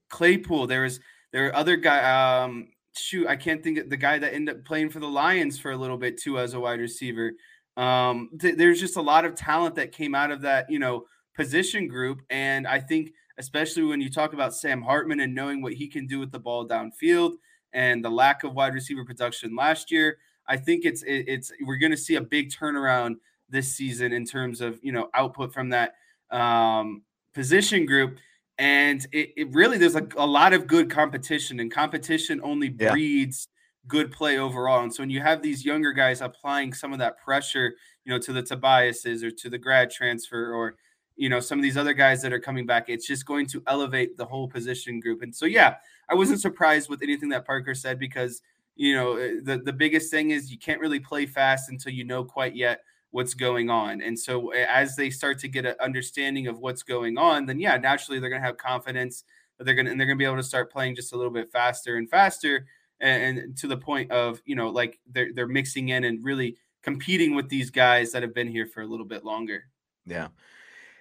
Claypool. 0.09 0.67
There 0.67 0.81
was 0.81 0.99
there 1.31 1.47
are 1.47 1.55
other 1.55 1.77
guy. 1.77 2.43
Um, 2.43 2.67
shoot, 2.97 3.27
I 3.27 3.37
can't 3.37 3.63
think 3.63 3.77
of 3.77 3.89
the 3.89 3.97
guy 3.97 4.19
that 4.19 4.33
ended 4.33 4.57
up 4.57 4.65
playing 4.65 4.89
for 4.89 4.99
the 4.99 5.07
Lions 5.07 5.57
for 5.57 5.71
a 5.71 5.77
little 5.77 5.97
bit 5.97 6.19
too 6.19 6.37
as 6.37 6.53
a 6.53 6.59
wide 6.59 6.81
receiver. 6.81 7.31
Um, 7.77 8.29
th- 8.39 8.57
there's 8.57 8.79
just 8.79 8.97
a 8.97 9.01
lot 9.01 9.25
of 9.25 9.35
talent 9.35 9.75
that 9.75 9.91
came 9.91 10.15
out 10.15 10.31
of 10.31 10.41
that, 10.41 10.69
you 10.69 10.79
know, 10.79 11.05
position 11.35 11.87
group. 11.87 12.21
And 12.29 12.67
I 12.67 12.79
think, 12.79 13.13
especially 13.37 13.83
when 13.83 14.01
you 14.01 14.09
talk 14.09 14.33
about 14.33 14.53
Sam 14.53 14.81
Hartman 14.81 15.19
and 15.19 15.33
knowing 15.33 15.61
what 15.61 15.73
he 15.73 15.87
can 15.87 16.05
do 16.05 16.19
with 16.19 16.31
the 16.31 16.39
ball 16.39 16.67
downfield 16.67 17.33
and 17.73 18.03
the 18.03 18.09
lack 18.09 18.43
of 18.43 18.53
wide 18.53 18.73
receiver 18.73 19.03
production 19.03 19.55
last 19.55 19.91
year, 19.91 20.17
I 20.47 20.57
think 20.57 20.85
it's 20.85 21.03
it, 21.03 21.25
it's 21.27 21.51
we're 21.61 21.77
going 21.77 21.91
to 21.91 21.97
see 21.97 22.15
a 22.15 22.21
big 22.21 22.51
turnaround 22.51 23.15
this 23.49 23.73
season 23.73 24.11
in 24.11 24.25
terms 24.25 24.61
of 24.61 24.79
you 24.83 24.91
know 24.91 25.09
output 25.13 25.53
from 25.53 25.69
that 25.69 25.95
um, 26.31 27.03
position 27.33 27.85
group. 27.85 28.17
And 28.59 29.05
it, 29.11 29.33
it 29.35 29.51
really 29.51 29.77
there's 29.79 29.95
a, 29.95 30.07
a, 30.15 30.27
lot 30.27 30.53
of 30.53 30.67
good 30.67 30.89
competition, 30.89 31.59
and 31.59 31.71
competition 31.71 32.39
only 32.43 32.69
breeds 32.69 33.47
good 33.87 34.11
play 34.11 34.37
overall. 34.37 34.83
And 34.83 34.93
so 34.93 35.03
when 35.03 35.09
you 35.09 35.21
have 35.21 35.41
these 35.41 35.65
younger 35.65 35.91
guys 35.91 36.21
applying 36.21 36.73
some 36.73 36.93
of 36.93 36.99
that 36.99 37.17
pressure, 37.17 37.73
you 38.05 38.11
know, 38.11 38.19
to 38.19 38.33
the 38.33 38.41
Tobiases 38.43 39.23
or 39.23 39.31
to 39.31 39.49
the 39.49 39.57
grad 39.57 39.89
transfer 39.89 40.53
or 40.53 40.75
you 41.15 41.29
know 41.29 41.39
some 41.39 41.59
of 41.59 41.63
these 41.63 41.77
other 41.77 41.93
guys 41.93 42.21
that 42.21 42.33
are 42.33 42.39
coming 42.39 42.65
back, 42.65 42.89
it's 42.89 43.07
just 43.07 43.25
going 43.25 43.45
to 43.47 43.61
elevate 43.67 44.17
the 44.17 44.25
whole 44.25 44.47
position 44.47 44.99
group. 44.99 45.21
And 45.21 45.35
so 45.35 45.45
yeah, 45.45 45.75
I 46.09 46.15
wasn't 46.15 46.41
surprised 46.41 46.89
with 46.89 47.03
anything 47.03 47.29
that 47.29 47.45
Parker 47.45 47.75
said 47.75 47.99
because 47.99 48.41
you 48.75 48.95
know 48.95 49.17
eh, 49.17 49.33
the 49.43 49.59
the 49.59 49.73
biggest 49.73 50.09
thing 50.09 50.31
is 50.31 50.51
you 50.51 50.57
can't 50.57 50.81
really 50.81 50.99
play 50.99 51.25
fast 51.25 51.69
until 51.69 51.93
you 51.93 52.03
know 52.03 52.23
quite 52.23 52.55
yet 52.55 52.81
what's 53.11 53.35
going 53.35 53.69
on. 53.69 54.01
And 54.01 54.17
so 54.17 54.49
eh, 54.51 54.65
as 54.67 54.95
they 54.95 55.11
start 55.11 55.37
to 55.39 55.47
get 55.47 55.65
an 55.65 55.75
understanding 55.79 56.47
of 56.47 56.59
what's 56.59 56.81
going 56.81 57.17
on, 57.17 57.45
then 57.45 57.59
yeah, 57.59 57.77
naturally 57.77 58.19
they're 58.19 58.31
going 58.31 58.41
to 58.41 58.47
have 58.47 58.57
confidence 58.57 59.23
that 59.57 59.65
they're 59.65 59.75
going 59.75 59.85
to 59.85 59.91
and 59.91 59.99
they're 59.99 60.07
going 60.07 60.17
to 60.17 60.21
be 60.21 60.25
able 60.25 60.37
to 60.37 60.43
start 60.43 60.71
playing 60.71 60.95
just 60.95 61.13
a 61.13 61.15
little 61.15 61.31
bit 61.31 61.51
faster 61.51 61.97
and 61.97 62.09
faster 62.09 62.65
and, 62.99 63.57
to 63.57 63.67
the 63.67 63.77
point 63.77 64.11
of 64.11 64.41
you 64.45 64.55
know 64.55 64.69
like 64.69 64.99
they're 65.11 65.33
they're 65.33 65.47
mixing 65.47 65.89
in 65.89 66.03
and 66.03 66.23
really 66.23 66.57
competing 66.83 67.35
with 67.35 67.49
these 67.49 67.69
guys 67.69 68.11
that 68.11 68.21
have 68.21 68.33
been 68.33 68.47
here 68.47 68.67
for 68.67 68.81
a 68.81 68.87
little 68.87 69.05
bit 69.05 69.23
longer. 69.23 69.63
Yeah. 70.05 70.27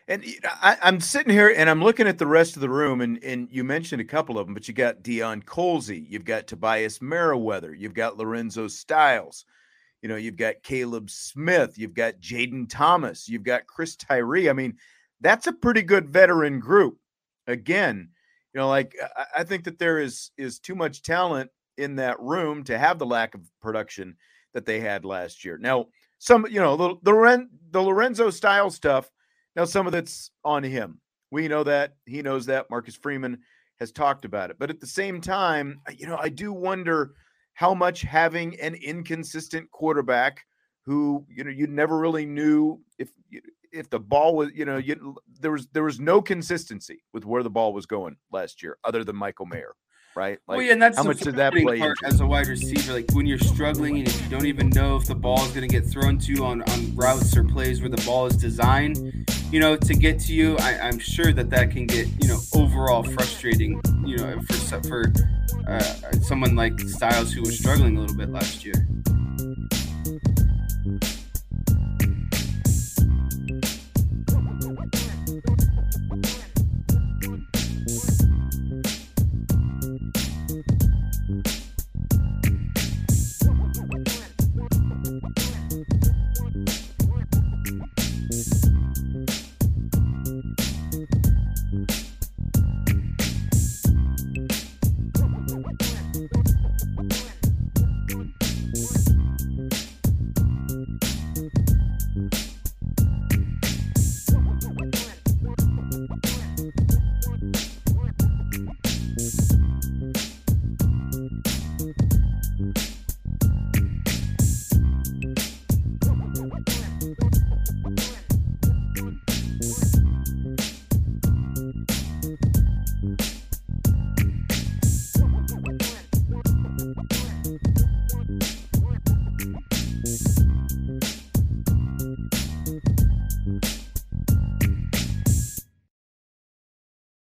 And 0.08 0.24
I, 0.44 0.76
am 0.82 1.00
sitting 1.00 1.32
here 1.32 1.52
and 1.56 1.70
I'm 1.70 1.82
looking 1.82 2.08
at 2.08 2.18
the 2.18 2.26
rest 2.26 2.56
of 2.56 2.60
the 2.60 2.68
room, 2.68 3.00
and, 3.00 3.22
and 3.22 3.48
you 3.50 3.62
mentioned 3.62 4.00
a 4.00 4.04
couple 4.04 4.38
of 4.38 4.46
them, 4.46 4.54
but 4.54 4.66
you 4.66 4.74
got 4.74 5.02
Deion 5.02 5.44
Colzie, 5.44 6.04
you've 6.08 6.24
got 6.24 6.46
Tobias 6.46 7.00
Merriweather, 7.00 7.72
you've 7.72 7.94
got 7.94 8.16
Lorenzo 8.16 8.66
Styles, 8.66 9.44
you 10.02 10.08
know, 10.08 10.16
you've 10.16 10.36
got 10.36 10.62
Caleb 10.64 11.08
Smith, 11.08 11.78
you've 11.78 11.94
got 11.94 12.20
Jaden 12.20 12.68
Thomas, 12.68 13.28
you've 13.28 13.44
got 13.44 13.66
Chris 13.68 13.94
Tyree. 13.94 14.50
I 14.50 14.52
mean, 14.52 14.76
that's 15.20 15.46
a 15.46 15.52
pretty 15.52 15.82
good 15.82 16.10
veteran 16.10 16.58
group. 16.58 16.98
Again, 17.46 18.10
you 18.52 18.60
know, 18.60 18.68
like 18.68 18.96
I, 19.16 19.26
I 19.38 19.44
think 19.44 19.64
that 19.64 19.78
there 19.78 19.98
is 19.98 20.30
is 20.36 20.58
too 20.58 20.74
much 20.74 21.02
talent 21.02 21.50
in 21.78 21.96
that 21.96 22.20
room 22.20 22.64
to 22.64 22.78
have 22.78 22.98
the 22.98 23.06
lack 23.06 23.34
of 23.34 23.42
production 23.60 24.16
that 24.54 24.66
they 24.66 24.80
had 24.80 25.04
last 25.04 25.44
year. 25.44 25.58
Now, 25.58 25.86
some, 26.18 26.46
you 26.48 26.60
know, 26.60 26.76
the 26.76 26.96
the, 27.02 27.48
the 27.70 27.82
Lorenzo 27.82 28.30
Styles 28.30 28.74
stuff. 28.74 29.10
Now, 29.56 29.64
some 29.64 29.86
of 29.86 29.92
that's 29.92 30.30
on 30.44 30.62
him. 30.62 31.00
We 31.30 31.48
know 31.48 31.64
that 31.64 31.94
he 32.06 32.22
knows 32.22 32.46
that. 32.46 32.70
Marcus 32.70 32.94
Freeman 32.94 33.38
has 33.80 33.92
talked 33.92 34.24
about 34.24 34.50
it, 34.50 34.56
but 34.58 34.70
at 34.70 34.80
the 34.80 34.86
same 34.86 35.20
time, 35.20 35.80
you 35.96 36.06
know, 36.06 36.18
I 36.20 36.28
do 36.28 36.52
wonder 36.52 37.12
how 37.54 37.74
much 37.74 38.02
having 38.02 38.58
an 38.60 38.74
inconsistent 38.74 39.70
quarterback 39.70 40.44
who 40.84 41.24
you 41.28 41.44
know 41.44 41.50
you 41.50 41.66
never 41.66 41.98
really 41.98 42.26
knew 42.26 42.80
if 42.98 43.10
if 43.72 43.88
the 43.90 44.00
ball 44.00 44.36
was 44.36 44.50
you 44.54 44.64
know 44.64 44.76
you, 44.76 45.16
there 45.40 45.52
was 45.52 45.68
there 45.72 45.84
was 45.84 46.00
no 46.00 46.20
consistency 46.20 47.02
with 47.12 47.24
where 47.24 47.42
the 47.42 47.50
ball 47.50 47.72
was 47.72 47.86
going 47.86 48.16
last 48.30 48.62
year 48.62 48.78
other 48.84 49.04
than 49.04 49.16
Michael 49.16 49.46
Mayer 49.46 49.74
right? 50.14 50.38
Like, 50.46 50.56
well, 50.56 50.62
yeah, 50.62 50.72
and 50.72 50.82
that's 50.82 50.96
how 50.96 51.04
much 51.04 51.20
did 51.20 51.36
that 51.36 51.52
play 51.52 51.78
part 51.78 51.96
as 52.04 52.20
a 52.20 52.26
wide 52.26 52.46
receiver? 52.46 52.92
Like 52.92 53.10
when 53.12 53.26
you're 53.26 53.38
struggling 53.38 53.98
and 53.98 54.14
you 54.14 54.28
don't 54.28 54.46
even 54.46 54.70
know 54.70 54.96
if 54.96 55.06
the 55.06 55.14
ball 55.14 55.44
is 55.44 55.52
going 55.52 55.68
to 55.68 55.72
get 55.72 55.84
thrown 55.86 56.18
to 56.18 56.32
you 56.32 56.44
on, 56.44 56.62
on 56.62 56.94
routes 56.94 57.36
or 57.36 57.44
plays 57.44 57.80
where 57.80 57.90
the 57.90 58.02
ball 58.04 58.26
is 58.26 58.36
designed, 58.36 59.28
you 59.50 59.60
know, 59.60 59.76
to 59.76 59.94
get 59.94 60.18
to 60.20 60.32
you, 60.32 60.56
I, 60.58 60.88
am 60.88 60.98
sure 60.98 61.32
that 61.32 61.50
that 61.50 61.70
can 61.70 61.86
get 61.86 62.08
you 62.22 62.28
know 62.28 62.38
overall 62.54 63.02
frustrating. 63.02 63.80
You 64.04 64.16
know, 64.16 64.40
for 64.42 64.82
for 64.82 65.12
uh, 65.68 65.82
someone 66.22 66.56
like 66.56 66.78
Styles 66.80 67.32
who 67.32 67.42
was 67.42 67.58
struggling 67.58 67.96
a 67.96 68.00
little 68.00 68.16
bit 68.16 68.30
last 68.30 68.64
year. 68.64 68.86